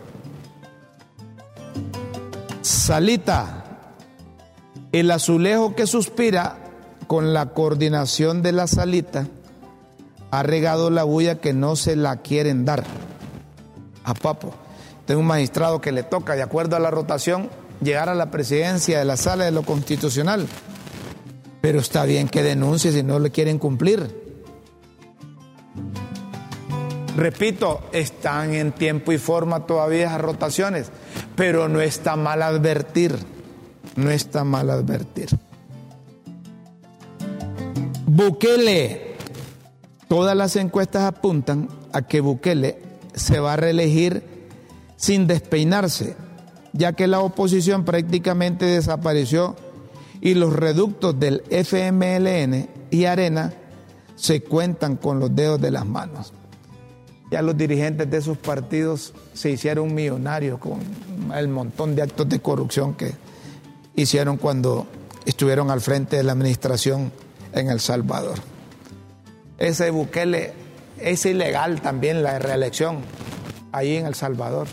Salita, 2.61 3.63
el 4.91 5.11
azulejo 5.11 5.75
que 5.75 5.87
suspira 5.87 6.57
con 7.07 7.33
la 7.33 7.47
coordinación 7.47 8.41
de 8.41 8.51
la 8.53 8.67
salita 8.67 9.27
ha 10.31 10.43
regado 10.43 10.89
la 10.89 11.03
bulla 11.03 11.39
que 11.39 11.53
no 11.53 11.75
se 11.75 11.95
la 11.95 12.17
quieren 12.17 12.65
dar. 12.65 12.83
A 14.03 14.13
Papo, 14.13 14.53
tengo 15.05 15.21
un 15.21 15.27
magistrado 15.27 15.81
que 15.81 15.91
le 15.91 16.03
toca, 16.03 16.35
de 16.35 16.41
acuerdo 16.41 16.75
a 16.75 16.79
la 16.79 16.91
rotación, 16.91 17.49
llegar 17.81 18.09
a 18.09 18.15
la 18.15 18.31
presidencia 18.31 18.97
de 18.99 19.05
la 19.05 19.17
sala 19.17 19.45
de 19.45 19.51
lo 19.51 19.63
constitucional. 19.63 20.47
Pero 21.61 21.79
está 21.79 22.05
bien 22.05 22.27
que 22.27 22.43
denuncie 22.43 22.91
si 22.91 23.03
no 23.03 23.19
le 23.19 23.31
quieren 23.31 23.59
cumplir. 23.59 24.22
Repito, 27.15 27.81
están 27.91 28.53
en 28.53 28.71
tiempo 28.71 29.11
y 29.11 29.17
forma 29.17 29.67
todavía 29.67 30.07
esas 30.07 30.21
rotaciones, 30.21 30.91
pero 31.35 31.69
no 31.69 31.79
está 31.79 32.15
mal 32.15 32.41
advertir, 32.41 33.15
no 33.95 34.09
está 34.09 34.43
mal 34.43 34.69
advertir. 34.71 35.29
Bukele, 38.07 39.15
todas 40.07 40.35
las 40.35 40.55
encuestas 40.55 41.03
apuntan 41.03 41.69
a 41.91 42.01
que 42.01 42.19
Bukele 42.19 42.79
se 43.13 43.39
va 43.39 43.53
a 43.53 43.57
reelegir 43.57 44.23
sin 44.95 45.27
despeinarse, 45.27 46.15
ya 46.73 46.93
que 46.93 47.07
la 47.07 47.19
oposición 47.19 47.85
prácticamente 47.85 48.65
desapareció 48.65 49.55
y 50.19 50.33
los 50.33 50.53
reductos 50.53 51.19
del 51.19 51.43
FMLN 51.49 52.69
y 52.89 53.05
Arena 53.05 53.53
se 54.15 54.41
cuentan 54.41 54.95
con 54.95 55.19
los 55.19 55.35
dedos 55.35 55.59
de 55.61 55.71
las 55.71 55.85
manos. 55.85 56.33
Ya 57.31 57.41
los 57.41 57.57
dirigentes 57.57 58.09
de 58.09 58.17
esos 58.17 58.37
partidos 58.37 59.13
se 59.33 59.49
hicieron 59.49 59.93
millonarios 59.93 60.59
con 60.59 60.79
el 61.35 61.47
montón 61.47 61.95
de 61.95 62.03
actos 62.03 62.29
de 62.29 62.39
corrupción 62.39 62.93
que 62.93 63.13
hicieron 63.95 64.37
cuando 64.37 64.85
estuvieron 65.25 65.71
al 65.71 65.81
frente 65.81 66.17
de 66.17 66.23
la 66.23 66.33
administración 66.33 67.11
en 67.53 67.69
El 67.69 67.79
Salvador. 67.79 68.39
Ese 69.57 69.89
Bukele 69.89 70.53
es 70.99 71.25
ilegal 71.25 71.81
también 71.81 72.23
la 72.23 72.39
reelección 72.39 72.99
ahí 73.71 73.95
en 73.95 74.05
El 74.05 74.15
Salvador. 74.15 74.67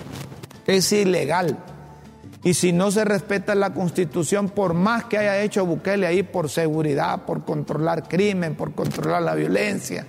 Es 0.66 0.92
ilegal. 0.92 1.56
Y 2.42 2.54
si 2.54 2.72
no 2.72 2.90
se 2.90 3.04
respeta 3.04 3.54
la 3.54 3.74
constitución, 3.74 4.48
por 4.48 4.72
más 4.72 5.04
que 5.04 5.18
haya 5.18 5.40
hecho 5.42 5.66
Bukele 5.66 6.06
ahí 6.06 6.22
por 6.22 6.48
seguridad, 6.48 7.22
por 7.26 7.44
controlar 7.44 8.08
crimen, 8.08 8.54
por 8.54 8.72
controlar 8.72 9.22
la 9.22 9.34
violencia, 9.34 10.06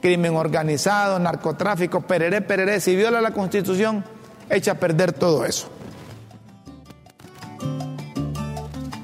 crimen 0.00 0.34
organizado, 0.34 1.18
narcotráfico, 1.18 2.00
pereré, 2.00 2.40
pereré, 2.40 2.80
si 2.80 2.96
viola 2.96 3.20
la 3.20 3.32
constitución, 3.32 4.02
echa 4.48 4.72
a 4.72 4.74
perder 4.76 5.12
todo 5.12 5.44
eso. 5.44 5.68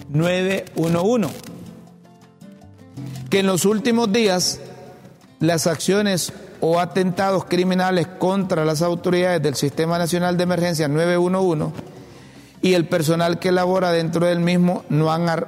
911, 0.09 1.29
que 3.29 3.39
en 3.39 3.47
los 3.47 3.65
últimos 3.65 4.11
días 4.11 4.59
las 5.43 5.67
acciones 5.67 6.31
o 6.61 6.79
atentados 6.79 7.43
criminales 7.43 8.07
contra 8.07 8.63
las 8.63 8.81
autoridades 8.81 9.41
del 9.41 9.55
Sistema 9.55 9.97
Nacional 9.97 10.37
de 10.37 10.43
Emergencia 10.43 10.87
911 10.87 11.73
y 12.61 12.75
el 12.75 12.87
personal 12.87 13.39
que 13.39 13.51
labora 13.51 13.91
dentro 13.91 14.25
del 14.25 14.39
mismo 14.39 14.85
no 14.87 15.11
han 15.11 15.45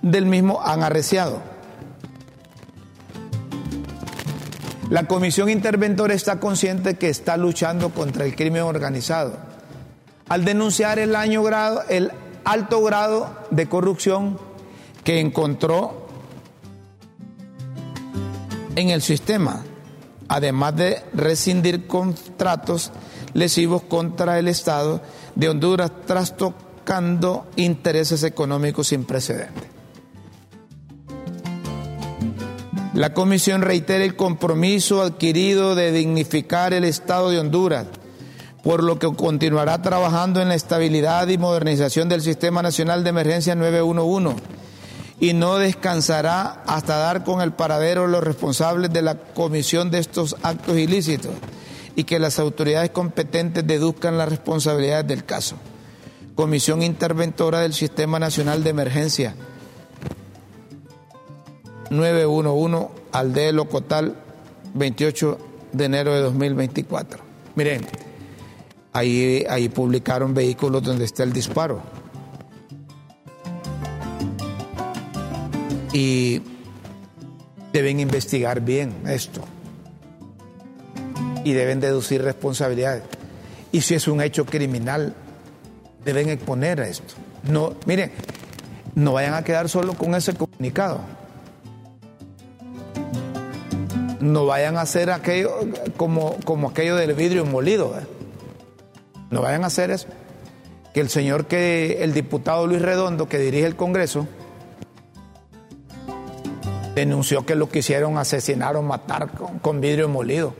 del 0.00 0.24
mismo 0.24 0.62
han 0.64 0.82
arreciado. 0.82 1.42
La 4.88 5.04
Comisión 5.04 5.50
Interventora 5.50 6.14
está 6.14 6.40
consciente 6.40 6.96
que 6.96 7.10
está 7.10 7.36
luchando 7.36 7.90
contra 7.90 8.24
el 8.24 8.34
crimen 8.34 8.62
organizado. 8.62 9.36
Al 10.30 10.46
denunciar 10.46 10.98
el, 10.98 11.14
año 11.14 11.42
grado, 11.42 11.82
el 11.90 12.12
alto 12.44 12.82
grado 12.82 13.28
de 13.50 13.68
corrupción 13.68 14.38
que 15.04 15.20
encontró 15.20 16.07
en 18.78 18.90
el 18.90 19.02
sistema, 19.02 19.64
además 20.28 20.76
de 20.76 21.02
rescindir 21.12 21.88
contratos 21.88 22.92
lesivos 23.34 23.82
contra 23.82 24.38
el 24.38 24.46
Estado 24.46 25.02
de 25.34 25.48
Honduras, 25.48 25.90
trastocando 26.06 27.48
intereses 27.56 28.22
económicos 28.22 28.88
sin 28.88 29.04
precedentes. 29.04 29.64
La 32.94 33.14
comisión 33.14 33.62
reitera 33.62 34.04
el 34.04 34.14
compromiso 34.14 35.02
adquirido 35.02 35.74
de 35.74 35.90
dignificar 35.90 36.72
el 36.72 36.84
Estado 36.84 37.30
de 37.30 37.40
Honduras, 37.40 37.86
por 38.62 38.84
lo 38.84 39.00
que 39.00 39.12
continuará 39.12 39.82
trabajando 39.82 40.40
en 40.40 40.48
la 40.48 40.54
estabilidad 40.54 41.26
y 41.28 41.36
modernización 41.36 42.08
del 42.08 42.22
Sistema 42.22 42.62
Nacional 42.62 43.02
de 43.02 43.10
Emergencia 43.10 43.56
911 43.56 44.57
y 45.20 45.32
no 45.32 45.58
descansará 45.58 46.62
hasta 46.66 46.96
dar 46.96 47.24
con 47.24 47.40
el 47.40 47.52
paradero 47.52 48.06
los 48.06 48.22
responsables 48.22 48.92
de 48.92 49.02
la 49.02 49.16
comisión 49.16 49.90
de 49.90 49.98
estos 49.98 50.36
actos 50.42 50.76
ilícitos 50.76 51.32
y 51.96 52.04
que 52.04 52.18
las 52.18 52.38
autoridades 52.38 52.90
competentes 52.90 53.66
deduzcan 53.66 54.18
las 54.18 54.28
responsabilidades 54.28 55.08
del 55.08 55.24
caso. 55.24 55.56
Comisión 56.36 56.82
Interventora 56.82 57.60
del 57.60 57.74
Sistema 57.74 58.20
Nacional 58.20 58.62
de 58.62 58.70
Emergencia 58.70 59.34
911 61.90 62.88
Aldea 63.10 63.52
Locotal 63.52 64.14
28 64.74 65.38
de 65.72 65.84
enero 65.84 66.14
de 66.14 66.20
2024. 66.20 67.20
Miren, 67.56 67.84
ahí, 68.92 69.44
ahí 69.50 69.68
publicaron 69.68 70.34
vehículos 70.34 70.82
donde 70.82 71.04
está 71.04 71.24
el 71.24 71.32
disparo. 71.32 71.82
Y 75.92 76.42
deben 77.72 78.00
investigar 78.00 78.60
bien 78.60 78.94
esto. 79.06 79.42
Y 81.44 81.52
deben 81.52 81.80
deducir 81.80 82.22
responsabilidades. 82.22 83.04
Y 83.72 83.80
si 83.82 83.94
es 83.94 84.08
un 84.08 84.20
hecho 84.20 84.44
criminal, 84.46 85.14
deben 86.04 86.28
exponer 86.28 86.80
esto. 86.80 87.14
No, 87.44 87.74
miren, 87.86 88.12
no 88.94 89.12
vayan 89.12 89.34
a 89.34 89.44
quedar 89.44 89.68
solo 89.68 89.94
con 89.94 90.14
ese 90.14 90.34
comunicado. 90.34 91.00
No 94.20 94.46
vayan 94.46 94.76
a 94.76 94.82
hacer 94.82 95.10
aquello 95.10 95.54
como, 95.96 96.36
como 96.44 96.70
aquello 96.70 96.96
del 96.96 97.14
vidrio 97.14 97.44
molido. 97.44 97.96
¿eh? 97.98 98.06
No 99.30 99.42
vayan 99.42 99.64
a 99.64 99.68
hacer 99.68 99.90
eso. 99.90 100.08
Que 100.92 101.00
el 101.00 101.08
señor 101.08 101.46
que, 101.46 102.02
el 102.02 102.12
diputado 102.12 102.66
Luis 102.66 102.82
Redondo, 102.82 103.28
que 103.28 103.38
dirige 103.38 103.66
el 103.66 103.76
Congreso, 103.76 104.26
denunció 106.98 107.46
que 107.46 107.54
lo 107.54 107.68
quisieron 107.68 108.18
asesinar 108.18 108.76
o 108.76 108.82
matar 108.82 109.30
con, 109.30 109.58
con 109.58 109.80
vidrio 109.80 110.08
molido. 110.08 110.54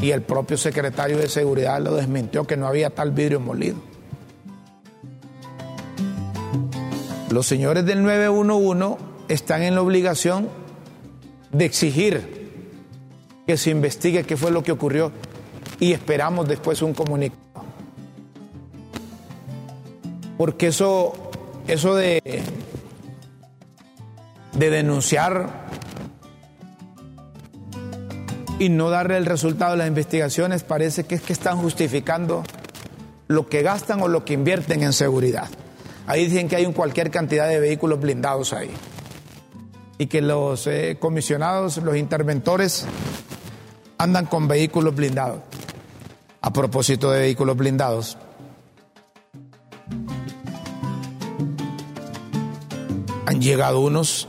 Y 0.00 0.12
el 0.12 0.22
propio 0.22 0.56
secretario 0.56 1.18
de 1.18 1.28
Seguridad 1.28 1.80
lo 1.80 1.94
desmintió 1.94 2.46
que 2.46 2.56
no 2.56 2.66
había 2.66 2.90
tal 2.90 3.10
vidrio 3.10 3.40
molido. 3.40 3.76
Los 7.30 7.46
señores 7.46 7.84
del 7.84 8.02
911 8.02 8.96
están 9.28 9.62
en 9.62 9.74
la 9.74 9.82
obligación 9.82 10.48
de 11.52 11.64
exigir 11.64 12.40
que 13.46 13.56
se 13.56 13.70
investigue 13.70 14.24
qué 14.24 14.36
fue 14.36 14.50
lo 14.50 14.62
que 14.62 14.72
ocurrió 14.72 15.12
y 15.78 15.92
esperamos 15.92 16.48
después 16.48 16.82
un 16.82 16.94
comunicado. 16.94 17.40
Porque 20.36 20.68
eso, 20.68 21.12
eso 21.66 21.94
de, 21.94 22.20
de 24.52 24.70
denunciar 24.70 25.68
y 28.58 28.68
no 28.68 28.90
darle 28.90 29.16
el 29.16 29.26
resultado 29.26 29.72
de 29.72 29.78
las 29.78 29.88
investigaciones 29.88 30.64
parece 30.64 31.04
que 31.04 31.14
es 31.14 31.22
que 31.22 31.32
están 31.32 31.58
justificando 31.58 32.44
lo 33.26 33.48
que 33.48 33.62
gastan 33.62 34.02
o 34.02 34.08
lo 34.08 34.24
que 34.24 34.34
invierten 34.34 34.82
en 34.82 34.92
seguridad. 34.92 35.48
Ahí 36.06 36.26
dicen 36.26 36.48
que 36.48 36.56
hay 36.56 36.66
un 36.66 36.72
cualquier 36.72 37.10
cantidad 37.10 37.48
de 37.48 37.58
vehículos 37.60 38.00
blindados 38.00 38.52
ahí. 38.52 38.70
Y 39.96 40.08
que 40.08 40.20
los 40.20 40.66
eh, 40.66 40.96
comisionados, 40.98 41.76
los 41.78 41.96
interventores, 41.96 42.84
andan 43.98 44.26
con 44.26 44.48
vehículos 44.48 44.94
blindados. 44.94 45.40
A 46.42 46.52
propósito 46.52 47.10
de 47.10 47.20
vehículos 47.20 47.56
blindados, 47.56 48.18
han 53.26 53.40
llegado 53.40 53.80
unos 53.80 54.26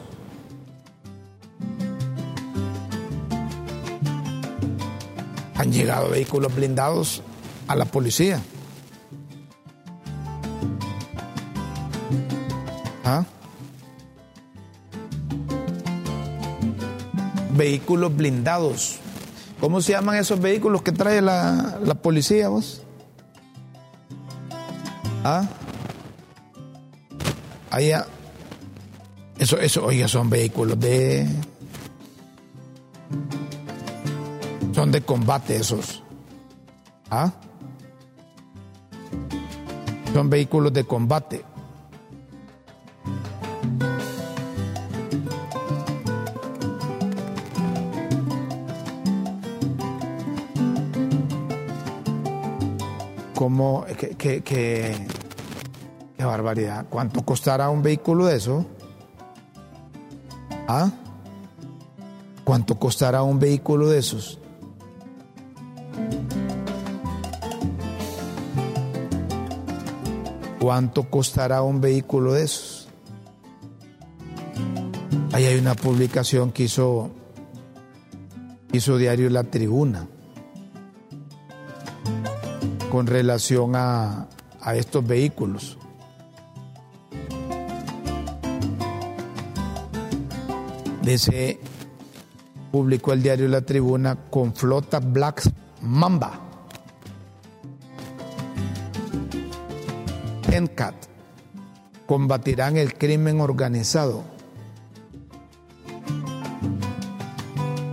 llegado 5.72 6.10
vehículos 6.10 6.54
blindados 6.54 7.22
a 7.68 7.76
la 7.76 7.86
policía. 7.86 8.42
¿Ah? 13.04 13.26
Vehículos 17.56 18.16
blindados. 18.16 19.00
¿Cómo 19.60 19.82
se 19.82 19.92
llaman 19.92 20.16
esos 20.18 20.40
vehículos 20.40 20.82
que 20.82 20.92
trae 20.92 21.22
la, 21.22 21.80
la 21.84 21.96
policía 21.96 22.50
vos? 22.50 22.82
¿Ah? 25.24 25.48
Allá. 27.70 28.06
Eso, 29.38 29.58
eso, 29.58 29.86
oiga, 29.86 30.08
son 30.08 30.30
vehículos 30.30 30.80
de. 30.80 31.28
De 34.92 35.00
combate 35.00 35.56
esos. 35.56 36.04
¿Ah? 37.10 37.32
Son 40.14 40.30
vehículos 40.30 40.74
de 40.74 40.84
combate. 40.84 41.46
¿Cómo? 53.34 53.86
¿Qué, 53.98 54.10
qué, 54.18 54.42
qué, 54.44 55.08
qué 56.18 56.26
barbaridad? 56.26 56.86
¿Cuánto 56.90 57.24
costará 57.24 57.70
un 57.70 57.82
vehículo 57.82 58.26
de 58.26 58.36
eso? 58.36 58.66
¿Ah? 60.68 60.92
¿Cuánto 62.44 62.78
costará 62.78 63.24
un 63.24 63.40
vehículo 63.40 63.88
de 63.88 64.00
esos? 64.00 64.41
¿Cuánto 70.62 71.10
costará 71.10 71.64
un 71.64 71.82
vehículo 71.82 72.34
de 72.34 72.44
esos? 72.44 72.88
Ahí 75.34 75.46
hay 75.46 75.58
una 75.58 75.74
publicación 75.74 76.52
que 76.52 76.66
hizo, 76.66 77.10
hizo 78.72 78.98
Diario 78.98 79.32
La 79.32 79.44
Tribuna 79.44 80.08
con 82.92 83.08
relación 83.08 83.76
a, 83.76 84.28
a 84.62 84.76
estos 84.76 85.04
vehículos. 85.04 85.80
Dice, 91.02 91.60
publicó 92.72 93.14
el 93.14 93.24
diario 93.24 93.48
La 93.48 93.62
Tribuna 93.62 94.16
con 94.30 94.54
flota 94.54 95.00
Black 95.00 95.42
Mamba. 95.82 96.51
ENCAT 100.52 100.96
combatirán 102.06 102.78
el 102.78 102.94
crimen 102.96 103.40
organizado. 103.40 104.24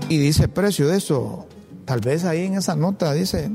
Y 0.09 0.19
dice 0.19 0.49
precio 0.49 0.89
de 0.89 0.97
eso, 0.97 1.47
tal 1.85 2.01
vez 2.01 2.25
ahí 2.25 2.45
en 2.45 2.55
esa 2.55 2.75
nota 2.75 3.13
dice 3.13 3.51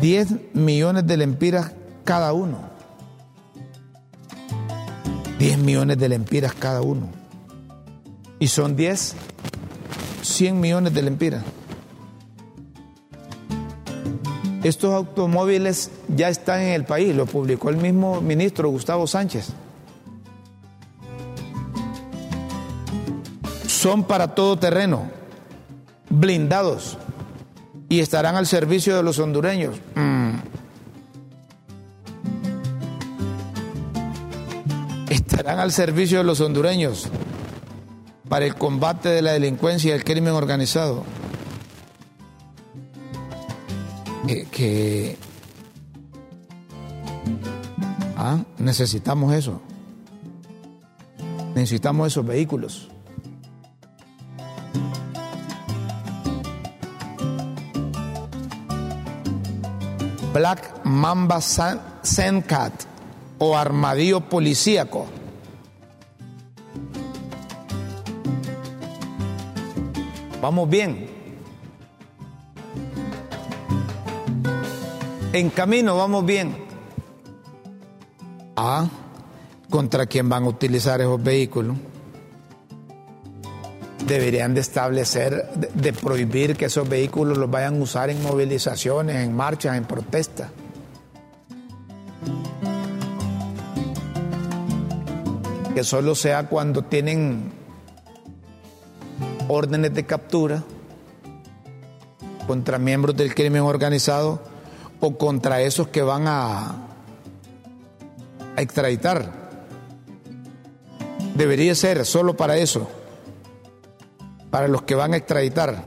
10 0.00 0.54
millones 0.54 1.06
de 1.06 1.16
lempiras 1.16 1.72
cada 2.04 2.34
uno. 2.34 2.58
10 5.38 5.58
millones 5.58 5.98
de 5.98 6.08
lempiras 6.08 6.52
cada 6.52 6.82
uno. 6.82 7.08
Y 8.38 8.48
son 8.48 8.76
10, 8.76 9.14
100 10.20 10.60
millones 10.60 10.92
de 10.92 11.02
lempiras. 11.02 11.42
Estos 14.64 14.94
automóviles 14.94 15.90
ya 16.08 16.30
están 16.30 16.62
en 16.62 16.72
el 16.72 16.84
país, 16.86 17.14
lo 17.14 17.26
publicó 17.26 17.68
el 17.68 17.76
mismo 17.76 18.22
ministro 18.22 18.70
Gustavo 18.70 19.06
Sánchez. 19.06 19.50
Son 23.66 24.04
para 24.04 24.34
todo 24.34 24.58
terreno, 24.58 25.10
blindados 26.08 26.96
y 27.90 28.00
estarán 28.00 28.36
al 28.36 28.46
servicio 28.46 28.96
de 28.96 29.02
los 29.02 29.18
hondureños. 29.18 29.76
Mm. 29.94 30.36
Estarán 35.10 35.58
al 35.58 35.72
servicio 35.72 36.16
de 36.18 36.24
los 36.24 36.40
hondureños 36.40 37.10
para 38.30 38.46
el 38.46 38.54
combate 38.54 39.10
de 39.10 39.20
la 39.20 39.32
delincuencia 39.32 39.90
y 39.90 39.92
el 39.92 40.04
crimen 40.04 40.32
organizado. 40.32 41.04
Que, 44.26 44.46
que 44.46 45.16
ah, 48.16 48.42
necesitamos 48.58 49.34
eso. 49.34 49.60
Necesitamos 51.54 52.08
esos 52.08 52.26
vehículos. 52.26 52.88
Black 60.32 60.84
Mamba 60.84 61.40
Zencat 61.40 62.72
o 63.38 63.56
armadillo 63.56 64.20
policíaco. 64.20 65.06
Vamos 70.42 70.68
bien. 70.68 71.03
En 75.34 75.50
camino 75.50 75.96
vamos 75.96 76.24
bien. 76.24 76.54
Ah, 78.54 78.88
¿contra 79.68 80.06
quién 80.06 80.28
van 80.28 80.44
a 80.44 80.48
utilizar 80.48 81.00
esos 81.00 81.20
vehículos? 81.20 81.76
Deberían 84.06 84.54
de 84.54 84.60
establecer, 84.60 85.50
de, 85.56 85.70
de 85.74 85.92
prohibir 85.92 86.54
que 86.54 86.66
esos 86.66 86.88
vehículos 86.88 87.36
los 87.36 87.50
vayan 87.50 87.80
a 87.80 87.82
usar 87.82 88.10
en 88.10 88.22
movilizaciones, 88.22 89.16
en 89.16 89.34
marchas, 89.34 89.76
en 89.76 89.84
protestas. 89.84 90.50
que 95.74 95.82
solo 95.82 96.14
sea 96.14 96.46
cuando 96.46 96.82
tienen 96.82 97.50
órdenes 99.48 99.92
de 99.92 100.06
captura 100.06 100.62
contra 102.46 102.78
miembros 102.78 103.16
del 103.16 103.34
crimen 103.34 103.62
organizado 103.62 104.53
o 105.06 105.18
contra 105.18 105.60
esos 105.60 105.88
que 105.88 106.02
van 106.02 106.24
a, 106.26 106.76
extraditar. 108.56 109.30
Debería 111.34 111.74
ser 111.74 112.06
solo 112.06 112.36
para 112.36 112.56
eso, 112.56 112.88
para 114.50 114.66
los 114.68 114.82
que 114.82 114.94
van 114.94 115.12
a 115.12 115.16
extraditar. 115.16 115.84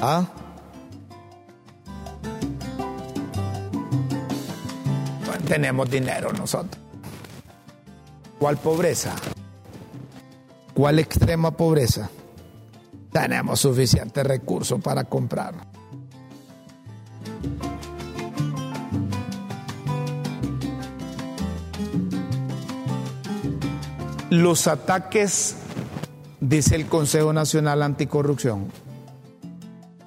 ¿Ah? 0.00 0.26
Tenemos 5.48 5.90
dinero 5.90 6.32
nosotros. 6.32 6.80
¿Cuál 8.38 8.58
pobreza? 8.58 9.16
¿Cuál 10.72 11.00
extrema 11.00 11.50
pobreza? 11.50 12.08
Tenemos 13.10 13.58
suficientes 13.58 14.24
recursos 14.24 14.80
para 14.80 15.02
comprar. 15.02 15.79
Los 24.30 24.68
ataques, 24.68 25.56
dice 26.40 26.76
el 26.76 26.86
Consejo 26.86 27.32
Nacional 27.32 27.82
Anticorrupción, 27.82 28.68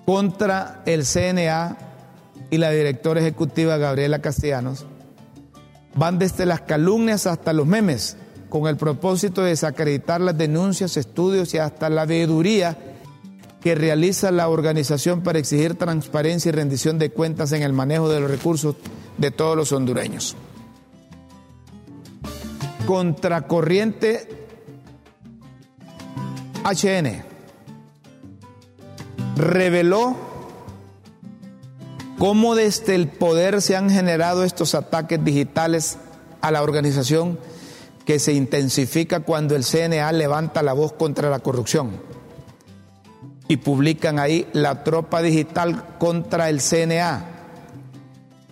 contra 0.06 0.82
el 0.86 1.04
CNA 1.04 1.78
y 2.50 2.58
la 2.58 2.72
directora 2.72 3.20
ejecutiva 3.20 3.76
Gabriela 3.76 4.20
Castellanos 4.20 4.86
van 5.95 6.20
desde 6.20 6.45
las 6.45 6.62
calumnias 6.62 7.28
hasta 7.28 7.52
los 7.52 7.68
memes 7.68 8.16
con 8.48 8.68
el 8.68 8.78
propósito 8.78 9.41
de 9.41 9.50
desacreditar 9.50 10.22
las 10.22 10.38
denuncias, 10.38 10.95
estudios 10.95 11.54
y 11.54 11.58
hasta 11.58 11.90
la 11.90 12.06
veeduría 12.06 12.78
que 13.60 13.76
realiza 13.76 14.32
la 14.32 14.48
organización 14.48 15.22
para 15.22 15.40
exigir 15.40 15.76
transparencia 15.76 16.48
y 16.48 16.54
rendición 16.54 16.98
de 16.98 17.12
cuentas 17.12 17.52
en 17.52 17.62
el 17.62 17.74
manejo 17.74 18.08
de 18.08 18.22
los 18.22 18.32
recursos 18.32 18.78
de 19.18 19.32
todos 19.32 19.58
los 19.58 19.74
hondureños. 19.74 20.38
Contracorriente 22.85 24.27
HN 26.64 27.23
reveló 29.35 30.15
cómo 32.18 32.55
desde 32.55 32.95
el 32.95 33.07
poder 33.07 33.61
se 33.61 33.76
han 33.76 33.89
generado 33.89 34.43
estos 34.43 34.76
ataques 34.76 35.23
digitales 35.23 35.97
a 36.41 36.51
la 36.51 36.61
organización 36.61 37.39
que 38.05 38.19
se 38.19 38.34
intensifica 38.34 39.22
cuando 39.22 39.55
el 39.55 39.64
CNA 39.64 40.11
levanta 40.11 40.61
la 40.61 40.73
voz 40.73 40.93
contra 40.93 41.30
la 41.30 41.39
corrupción. 41.39 41.91
Y 43.47 43.57
publican 43.57 44.19
ahí 44.19 44.47
la 44.53 44.84
tropa 44.84 45.22
digital 45.22 45.97
contra 45.99 46.49
el 46.49 46.60
CNA. 46.60 47.32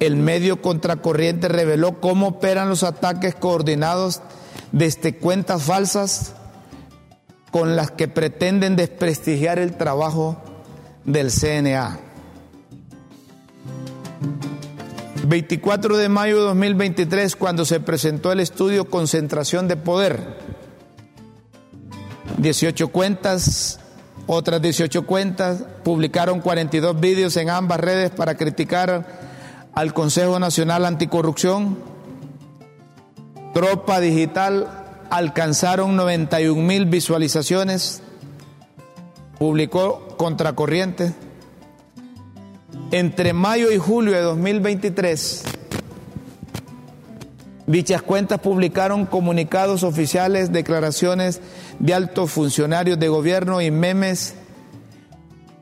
El 0.02 0.16
medio 0.16 0.64
contracorriente 0.64 1.48
reveló 1.48 2.02
cómo 2.02 2.30
operan 2.30 2.70
los 2.70 2.82
ataques 2.82 3.36
coordinados 3.36 4.22
desde 4.72 5.16
cuentas 5.16 5.62
falsas 5.62 6.34
con 7.52 7.76
las 7.76 7.92
que 7.92 8.08
pretenden 8.08 8.76
desprestigiar 8.76 9.60
el 9.60 9.78
trabajo 9.78 10.42
del 11.06 11.30
CNA. 11.30 12.00
24 15.28 15.96
de 15.96 16.10
mayo 16.10 16.40
de 16.40 16.44
2023, 16.46 17.36
cuando 17.36 17.64
se 17.64 17.80
presentó 17.80 18.32
el 18.32 18.40
estudio 18.40 18.90
Concentración 18.90 19.68
de 19.68 19.78
Poder. 19.78 20.36
18 22.40 22.88
cuentas, 22.88 23.80
otras 24.26 24.64
18 24.64 25.06
cuentas, 25.06 25.64
publicaron 25.84 26.42
42 26.42 27.00
vídeos 27.00 27.38
en 27.38 27.52
ambas 27.52 27.80
redes 27.80 28.10
para 28.10 28.36
criticar 28.36 29.21
al 29.74 29.94
Consejo 29.94 30.40
Nacional 30.40 30.86
Anticorrupción. 30.86 31.78
Tropa 33.54 34.00
Digital 34.00 34.68
alcanzaron 35.10 35.96
91 35.96 36.62
mil 36.62 36.86
visualizaciones, 36.86 38.02
publicó 39.38 40.16
Contracorriente 40.18 41.14
entre 42.92 43.34
mayo 43.34 43.72
y 43.72 43.78
julio 43.78 44.14
de 44.14 44.22
2023, 44.22 45.44
dichas 47.68 48.02
cuentas 48.02 48.40
publicaron 48.40 49.06
comunicados 49.06 49.84
oficiales, 49.84 50.52
declaraciones 50.52 51.42
de 51.80 51.94
altos 51.94 52.32
funcionarios 52.32 53.00
de 53.00 53.08
gobierno 53.08 53.62
y 53.62 53.72
memes. 53.72 54.36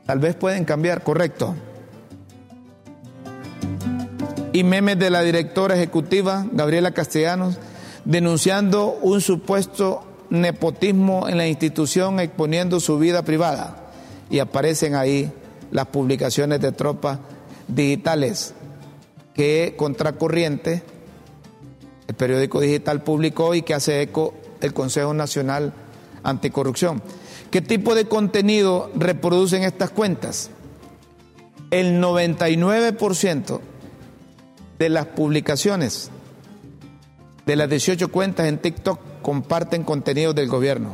Tal 0.06 0.18
vez 0.18 0.34
pueden 0.34 0.64
cambiar, 0.64 1.04
correcto. 1.04 1.54
Y 4.52 4.64
memes 4.64 4.98
de 4.98 5.10
la 5.10 5.22
directora 5.22 5.76
ejecutiva, 5.76 6.44
Gabriela 6.50 6.90
Castellanos, 6.90 7.58
denunciando 8.04 8.98
un 9.00 9.20
supuesto 9.20 10.02
nepotismo 10.28 11.28
en 11.28 11.38
la 11.38 11.46
institución 11.46 12.18
exponiendo 12.18 12.80
su 12.80 12.98
vida 12.98 13.22
privada. 13.22 13.92
Y 14.28 14.40
aparecen 14.40 14.94
ahí 14.94 15.32
las 15.70 15.86
publicaciones 15.86 16.60
de 16.60 16.72
tropas 16.72 17.18
digitales 17.68 18.54
que 19.34 19.74
Contracorriente, 19.76 20.82
el 22.08 22.14
periódico 22.14 22.60
digital 22.60 23.02
publicó 23.02 23.54
y 23.54 23.62
que 23.62 23.74
hace 23.74 24.02
eco 24.02 24.34
el 24.60 24.74
Consejo 24.74 25.14
Nacional 25.14 25.72
Anticorrupción. 26.24 27.02
¿Qué 27.50 27.60
tipo 27.60 27.94
de 27.94 28.06
contenido 28.06 28.90
reproducen 28.96 29.62
estas 29.62 29.90
cuentas? 29.90 30.50
El 31.70 32.02
99% 32.02 33.60
de 34.80 34.88
las 34.88 35.06
publicaciones 35.06 36.10
de 37.44 37.54
las 37.54 37.68
18 37.68 38.08
cuentas 38.08 38.46
en 38.46 38.58
TikTok 38.58 38.98
comparten 39.22 39.84
contenido 39.84 40.32
del 40.32 40.48
gobierno. 40.48 40.92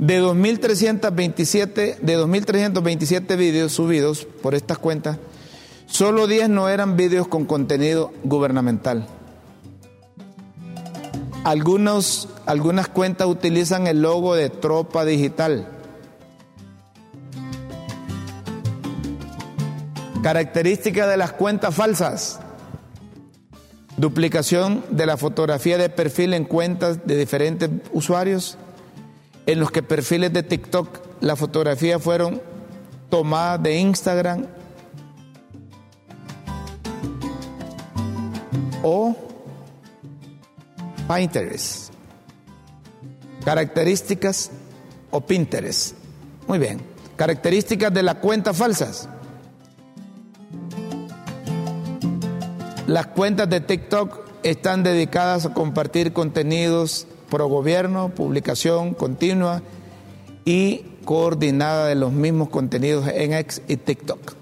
De 0.00 0.20
2.327, 0.20 1.98
de 2.00 2.18
2.327 2.18 3.36
videos 3.36 3.72
subidos 3.72 4.26
por 4.42 4.56
estas 4.56 4.78
cuentas, 4.78 5.18
solo 5.86 6.26
10 6.26 6.48
no 6.48 6.68
eran 6.68 6.96
videos 6.96 7.28
con 7.28 7.44
contenido 7.44 8.12
gubernamental. 8.24 9.06
Algunos, 11.44 12.28
algunas 12.46 12.88
cuentas 12.88 13.28
utilizan 13.28 13.86
el 13.86 14.02
logo 14.02 14.34
de 14.34 14.50
tropa 14.50 15.04
digital. 15.04 15.68
Característica 20.22 21.06
de 21.06 21.16
las 21.16 21.32
cuentas 21.32 21.74
falsas. 21.74 22.40
Duplicación 23.96 24.84
de 24.90 25.06
la 25.06 25.16
fotografía 25.16 25.78
de 25.78 25.90
perfil 25.90 26.34
en 26.34 26.44
cuentas 26.44 27.06
de 27.06 27.16
diferentes 27.16 27.70
usuarios 27.92 28.56
en 29.46 29.60
los 29.60 29.70
que 29.70 29.82
perfiles 29.82 30.32
de 30.32 30.42
TikTok 30.42 31.00
las 31.20 31.38
fotografías 31.38 32.02
fueron 32.02 32.40
tomadas 33.10 33.62
de 33.62 33.78
Instagram 33.78 34.46
o 38.82 39.14
Pinterest. 41.08 41.92
Características 43.44 44.50
o 45.10 45.20
Pinterest. 45.20 45.96
Muy 46.46 46.58
bien. 46.58 46.80
Características 47.16 47.92
de 47.92 48.02
las 48.02 48.16
cuentas 48.16 48.56
falsas. 48.56 49.08
Las 52.86 53.06
cuentas 53.06 53.48
de 53.48 53.60
TikTok 53.60 54.18
están 54.42 54.82
dedicadas 54.82 55.46
a 55.46 55.54
compartir 55.54 56.12
contenidos 56.12 57.06
pro 57.30 57.46
gobierno, 57.46 58.08
publicación 58.08 58.94
continua 58.94 59.62
y 60.44 60.84
coordinada 61.04 61.86
de 61.86 61.94
los 61.94 62.12
mismos 62.12 62.48
contenidos 62.48 63.06
en 63.06 63.34
X 63.34 63.62
y 63.68 63.76
TikTok. 63.76 64.34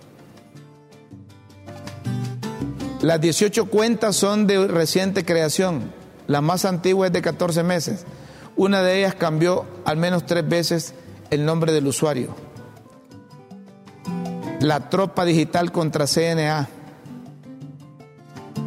Las 3.02 3.20
18 3.20 3.66
cuentas 3.66 4.16
son 4.16 4.46
de 4.46 4.66
reciente 4.68 5.24
creación, 5.24 5.92
la 6.26 6.40
más 6.40 6.64
antigua 6.64 7.08
es 7.08 7.12
de 7.12 7.22
14 7.22 7.62
meses. 7.62 8.06
Una 8.56 8.82
de 8.82 9.00
ellas 9.00 9.14
cambió 9.14 9.66
al 9.84 9.98
menos 9.98 10.24
tres 10.24 10.48
veces 10.48 10.94
el 11.30 11.44
nombre 11.44 11.72
del 11.72 11.86
usuario. 11.86 12.34
La 14.60 14.88
tropa 14.88 15.24
digital 15.24 15.72
contra 15.72 16.06
CNA 16.06 16.68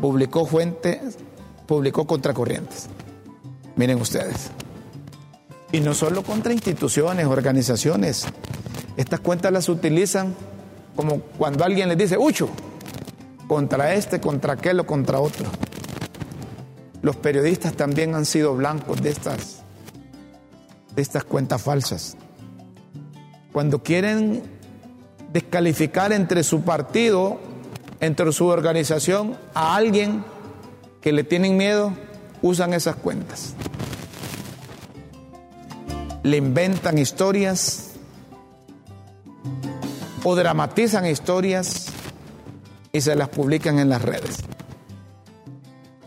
publicó 0.04 0.46
fuentes, 0.46 1.18
publicó 1.66 2.06
contracorrientes. 2.06 2.90
Miren 3.78 4.02
ustedes. 4.02 4.52
Y 5.72 5.80
no 5.80 5.94
solo 5.94 6.24
contra 6.24 6.52
instituciones, 6.52 7.26
organizaciones. 7.26 8.26
Estas 8.98 9.22
cuentas 9.22 9.54
las 9.54 9.70
utilizan 9.70 10.36
como 10.98 11.22
cuando 11.22 11.64
alguien 11.64 11.88
les 11.88 11.98
dice, 11.98 12.18
Ucho, 12.18 12.50
contra 13.48 13.94
este, 13.94 14.20
contra 14.20 14.56
aquel 14.56 14.82
o 14.82 14.86
contra 14.86 15.22
otro. 15.22 15.46
Los 17.02 17.16
periodistas 17.16 17.72
también 17.72 18.14
han 18.14 18.26
sido 18.26 18.58
blancos 18.58 19.02
de 19.02 19.10
estas, 19.10 19.64
de 20.94 21.02
estas 21.02 21.24
cuentas 21.24 21.62
falsas. 21.62 22.18
Cuando 23.54 23.82
quieren 23.82 24.44
descalificar 25.32 26.12
entre 26.12 26.44
su 26.44 26.64
partido, 26.64 27.53
entre 28.04 28.34
su 28.34 28.48
organización, 28.48 29.38
a 29.54 29.76
alguien 29.76 30.26
que 31.00 31.14
le 31.14 31.24
tienen 31.24 31.56
miedo, 31.56 31.94
usan 32.42 32.74
esas 32.74 32.98
cuentas. 32.98 33.54
Le 36.22 36.36
inventan 36.36 36.98
historias 36.98 37.92
o 40.22 40.36
dramatizan 40.36 41.06
historias 41.06 41.88
y 42.92 43.00
se 43.00 43.16
las 43.16 43.30
publican 43.30 43.80
en 43.80 43.88
las 43.88 44.02
redes. 44.02 44.38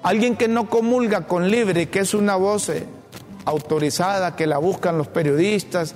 Alguien 0.02 0.36
que 0.36 0.48
no 0.48 0.68
comulga 0.68 1.26
con 1.26 1.50
Libre, 1.50 1.88
que 1.88 2.00
es 2.00 2.12
una 2.12 2.36
voz 2.36 2.68
eh, 2.68 2.86
autorizada, 3.46 4.36
que 4.36 4.46
la 4.46 4.58
buscan 4.58 4.98
los 4.98 5.08
periodistas, 5.08 5.94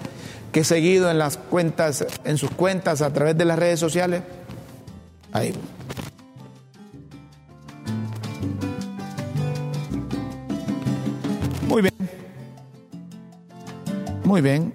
que 0.50 0.64
seguido 0.64 1.10
en 1.10 1.18
las 1.18 1.36
cuentas, 1.36 2.06
en 2.24 2.38
sus 2.38 2.50
cuentas 2.50 3.02
a 3.02 3.12
través 3.12 3.36
de 3.36 3.44
las 3.44 3.58
redes 3.58 3.78
sociales. 3.78 4.22
Ahí. 5.32 5.54
Muy 14.30 14.42
bien. 14.42 14.72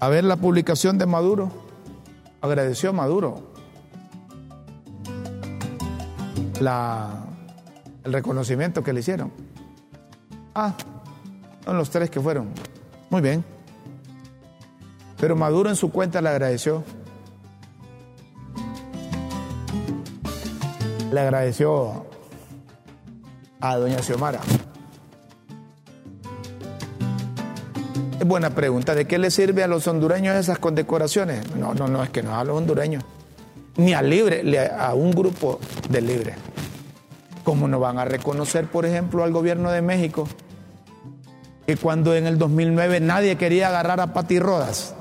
A 0.00 0.08
ver 0.08 0.24
la 0.24 0.34
publicación 0.34 0.98
de 0.98 1.06
Maduro. 1.06 1.48
Agradeció 2.40 2.90
a 2.90 2.92
Maduro 2.92 3.40
el 6.58 8.12
reconocimiento 8.12 8.82
que 8.82 8.92
le 8.92 8.98
hicieron. 8.98 9.30
Ah, 10.56 10.74
son 11.64 11.78
los 11.78 11.88
tres 11.88 12.10
que 12.10 12.18
fueron. 12.20 12.48
Muy 13.10 13.22
bien. 13.22 13.44
Pero 15.20 15.36
Maduro 15.36 15.70
en 15.70 15.76
su 15.76 15.92
cuenta 15.92 16.20
le 16.20 16.30
agradeció. 16.30 16.82
Le 21.12 21.20
agradeció 21.20 22.06
a 23.60 23.76
doña 23.76 24.02
Xiomara. 24.02 24.40
Buena 28.24 28.50
pregunta. 28.50 28.94
¿De 28.94 29.06
qué 29.06 29.18
le 29.18 29.30
sirve 29.30 29.62
a 29.62 29.68
los 29.68 29.86
hondureños 29.86 30.36
esas 30.36 30.58
condecoraciones? 30.58 31.54
No, 31.56 31.74
no, 31.74 31.88
no, 31.88 32.02
es 32.02 32.10
que 32.10 32.22
no 32.22 32.36
a 32.36 32.44
los 32.44 32.56
hondureños. 32.56 33.04
Ni 33.76 33.92
a 33.92 34.02
Libre, 34.02 34.68
a 34.68 34.94
un 34.94 35.10
grupo 35.12 35.58
de 35.88 36.00
Libre. 36.00 36.34
¿Cómo 37.44 37.68
no 37.68 37.78
van 37.78 37.98
a 37.98 38.04
reconocer, 38.04 38.66
por 38.66 38.86
ejemplo, 38.86 39.24
al 39.24 39.32
gobierno 39.32 39.70
de 39.70 39.82
México 39.82 40.26
que 41.66 41.76
cuando 41.76 42.14
en 42.14 42.26
el 42.26 42.38
2009 42.38 43.00
nadie 43.00 43.36
quería 43.36 43.68
agarrar 43.68 44.00
a 44.00 44.12
Pati 44.12 44.38
Rodas 44.38 44.94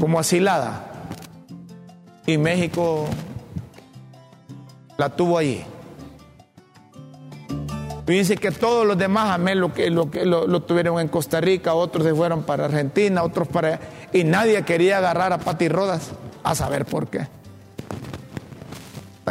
como 0.00 0.18
asilada 0.18 0.84
y 2.26 2.38
México 2.38 3.06
la 4.96 5.10
tuvo 5.10 5.38
allí? 5.38 5.64
Fíjense 8.08 8.36
que 8.38 8.50
todos 8.50 8.84
los 8.84 8.98
demás 8.98 9.38
a 9.38 9.54
lo, 9.54 9.72
que, 9.72 9.88
lo, 9.90 10.08
lo, 10.24 10.62
tuvieron 10.62 10.98
en 10.98 11.06
Costa 11.06 11.40
Rica, 11.40 11.74
otros 11.74 12.04
se 12.04 12.14
fueron 12.14 12.42
para 12.42 12.64
Argentina, 12.64 13.22
otros 13.22 13.46
para... 13.46 13.78
Y 14.12 14.24
nadie 14.24 14.62
quería 14.62 14.98
agarrar 14.98 15.32
a 15.32 15.38
Pati 15.38 15.68
Rodas, 15.68 16.10
a 16.42 16.54
saber 16.54 16.86
por 16.86 17.08
qué 17.08 17.28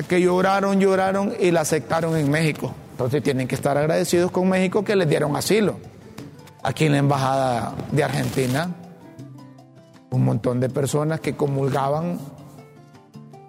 que 0.04 0.22
lloraron, 0.22 0.80
lloraron 0.80 1.34
y 1.40 1.52
la 1.52 1.62
aceptaron 1.62 2.16
en 2.18 2.30
México. 2.30 2.74
Entonces 2.92 3.24
tienen 3.24 3.48
que 3.48 3.56
estar 3.56 3.78
agradecidos 3.78 4.32
con 4.32 4.50
México 4.50 4.84
que 4.84 4.96
les 4.96 5.08
dieron 5.08 5.36
asilo. 5.36 5.78
Aquí 6.64 6.86
en 6.86 6.94
la 6.94 6.98
Embajada 7.00 7.74
de 7.92 8.04
Argentina, 8.04 8.76
un 10.10 10.26
montón 10.26 10.60
de 10.60 10.70
personas 10.70 11.20
que 11.20 11.36
comulgaban 11.36 12.20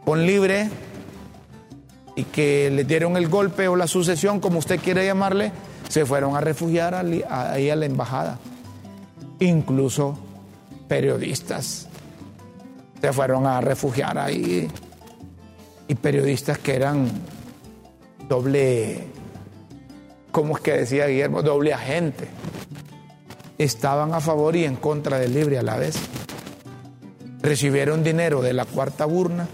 con 0.05 0.25
libre 0.25 0.71
y 2.19 2.25
que 2.25 2.69
les 2.69 2.85
dieron 2.89 3.17
el 3.17 3.29
golpe 3.29 3.69
o 3.69 3.77
la 3.77 3.87
sucesión, 3.87 4.41
como 4.41 4.59
usted 4.59 4.81
quiere 4.81 5.07
llamarle, 5.07 5.53
se 5.89 6.05
fueron 6.05 6.35
a 6.35 6.41
refugiar 6.41 6.93
ahí 6.97 7.71
a 7.71 7.77
la 7.77 7.87
embajada. 7.87 8.41
Incluso 9.39 10.19
periodistas 10.89 11.87
se 13.01 13.13
fueron 13.13 13.47
a 13.47 13.61
refugiar 13.61 14.19
ahí 14.19 14.69
y 15.87 15.95
periodistas 15.95 16.59
que 16.59 16.75
eran 16.75 17.09
doble, 18.29 19.05
¿cómo 20.33 20.57
es 20.57 20.61
que 20.61 20.73
decía 20.73 21.07
Guillermo? 21.07 21.45
Doble 21.45 21.73
agente. 21.73 22.27
Estaban 23.59 24.13
a 24.13 24.19
favor 24.19 24.57
y 24.57 24.65
en 24.65 24.75
contra 24.75 25.21
del 25.21 25.35
libre 25.35 25.57
a 25.57 25.63
la 25.63 25.77
vez. 25.77 25.97
Recibieron 27.43 28.03
dinero 28.03 28.43
de 28.43 28.55
la 28.55 28.65
cuarta 28.65 29.05
burna 29.05 29.47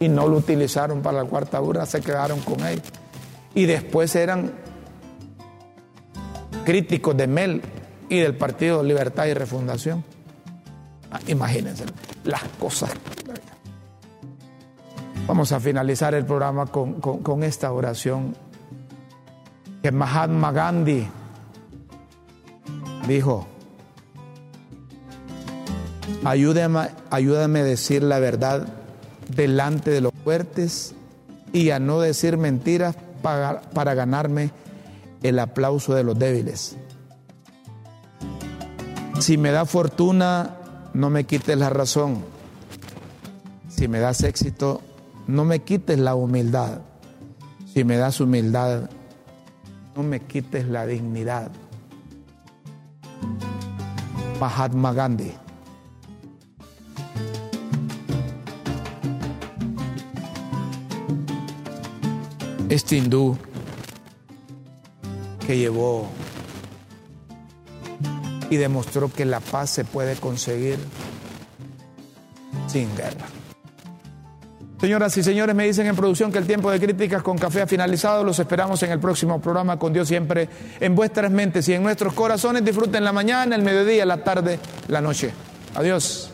y 0.00 0.08
no 0.08 0.28
lo 0.28 0.36
utilizaron 0.36 1.02
para 1.02 1.22
la 1.22 1.28
cuarta 1.28 1.60
burna, 1.60 1.86
se 1.86 2.00
quedaron 2.00 2.40
con 2.40 2.60
él. 2.60 2.80
Y 3.54 3.66
después 3.66 4.14
eran 4.14 4.52
críticos 6.64 7.16
de 7.16 7.26
Mel 7.26 7.62
y 8.08 8.18
del 8.18 8.36
Partido 8.36 8.82
Libertad 8.82 9.26
y 9.26 9.34
Refundación. 9.34 10.04
Ah, 11.10 11.20
imagínense 11.26 11.84
las 12.24 12.42
cosas 12.60 12.90
Vamos 15.28 15.52
a 15.52 15.60
finalizar 15.60 16.14
el 16.14 16.24
programa 16.24 16.64
con, 16.64 17.42
esta 17.42 17.70
oración 17.70 18.34
que 19.82 19.92
Mahatma 19.92 20.52
Gandhi 20.52 21.06
dijo, 23.06 23.46
ayúdame, 26.24 26.88
ayúdame 27.10 27.58
a 27.60 27.64
decir 27.64 28.02
la 28.02 28.18
verdad 28.20 28.68
delante 29.28 29.90
de 29.90 30.00
los 30.00 30.12
fuertes 30.24 30.94
y 31.52 31.70
a 31.70 31.78
no 31.78 32.00
decir 32.00 32.36
mentiras 32.36 32.96
para, 33.22 33.94
ganarme 33.94 34.50
el 35.22 35.38
aplauso 35.38 35.94
de 35.94 36.04
los 36.04 36.18
débiles. 36.18 36.76
Si 39.20 39.36
me 39.36 39.50
da 39.50 39.64
fortuna, 39.64 40.56
no 40.94 41.10
me 41.10 41.24
quites 41.24 41.56
la 41.56 41.70
razón. 41.70 42.24
Si 43.68 43.88
me 43.88 43.98
das 44.00 44.22
éxito, 44.22 44.80
no 45.26 45.44
me 45.44 45.60
quites 45.60 45.98
la 45.98 46.14
humildad. 46.14 46.80
Si 47.72 47.84
me 47.84 47.96
das 47.96 48.20
humildad, 48.20 48.88
no 49.96 50.02
me 50.02 50.20
quites 50.20 50.66
la 50.68 50.86
dignidad. 50.86 51.50
Mahatma 54.40 54.92
Gandhi. 54.92 55.47
Este 62.68 62.96
hindú 62.96 63.36
que 65.46 65.56
llevó 65.56 66.08
y 68.50 68.56
demostró 68.56 69.10
que 69.10 69.24
la 69.24 69.40
paz 69.40 69.70
se 69.70 69.84
puede 69.84 70.16
conseguir 70.16 70.78
sin 72.66 72.94
guerra. 72.96 73.26
Señoras 74.80 75.16
y 75.16 75.24
señores, 75.24 75.56
me 75.56 75.64
dicen 75.66 75.86
en 75.88 75.96
producción 75.96 76.30
que 76.30 76.38
el 76.38 76.46
tiempo 76.46 76.70
de 76.70 76.78
críticas 76.78 77.22
con 77.22 77.36
café 77.36 77.62
ha 77.62 77.66
finalizado. 77.66 78.22
Los 78.22 78.38
esperamos 78.38 78.80
en 78.84 78.92
el 78.92 79.00
próximo 79.00 79.40
programa 79.40 79.76
con 79.76 79.92
Dios 79.92 80.06
siempre 80.06 80.48
en 80.78 80.94
vuestras 80.94 81.32
mentes 81.32 81.68
y 81.68 81.74
en 81.74 81.82
nuestros 81.82 82.12
corazones. 82.12 82.64
Disfruten 82.64 83.02
la 83.02 83.12
mañana, 83.12 83.56
el 83.56 83.62
mediodía, 83.62 84.06
la 84.06 84.18
tarde, 84.18 84.60
la 84.86 85.00
noche. 85.00 85.32
Adiós. 85.74 86.27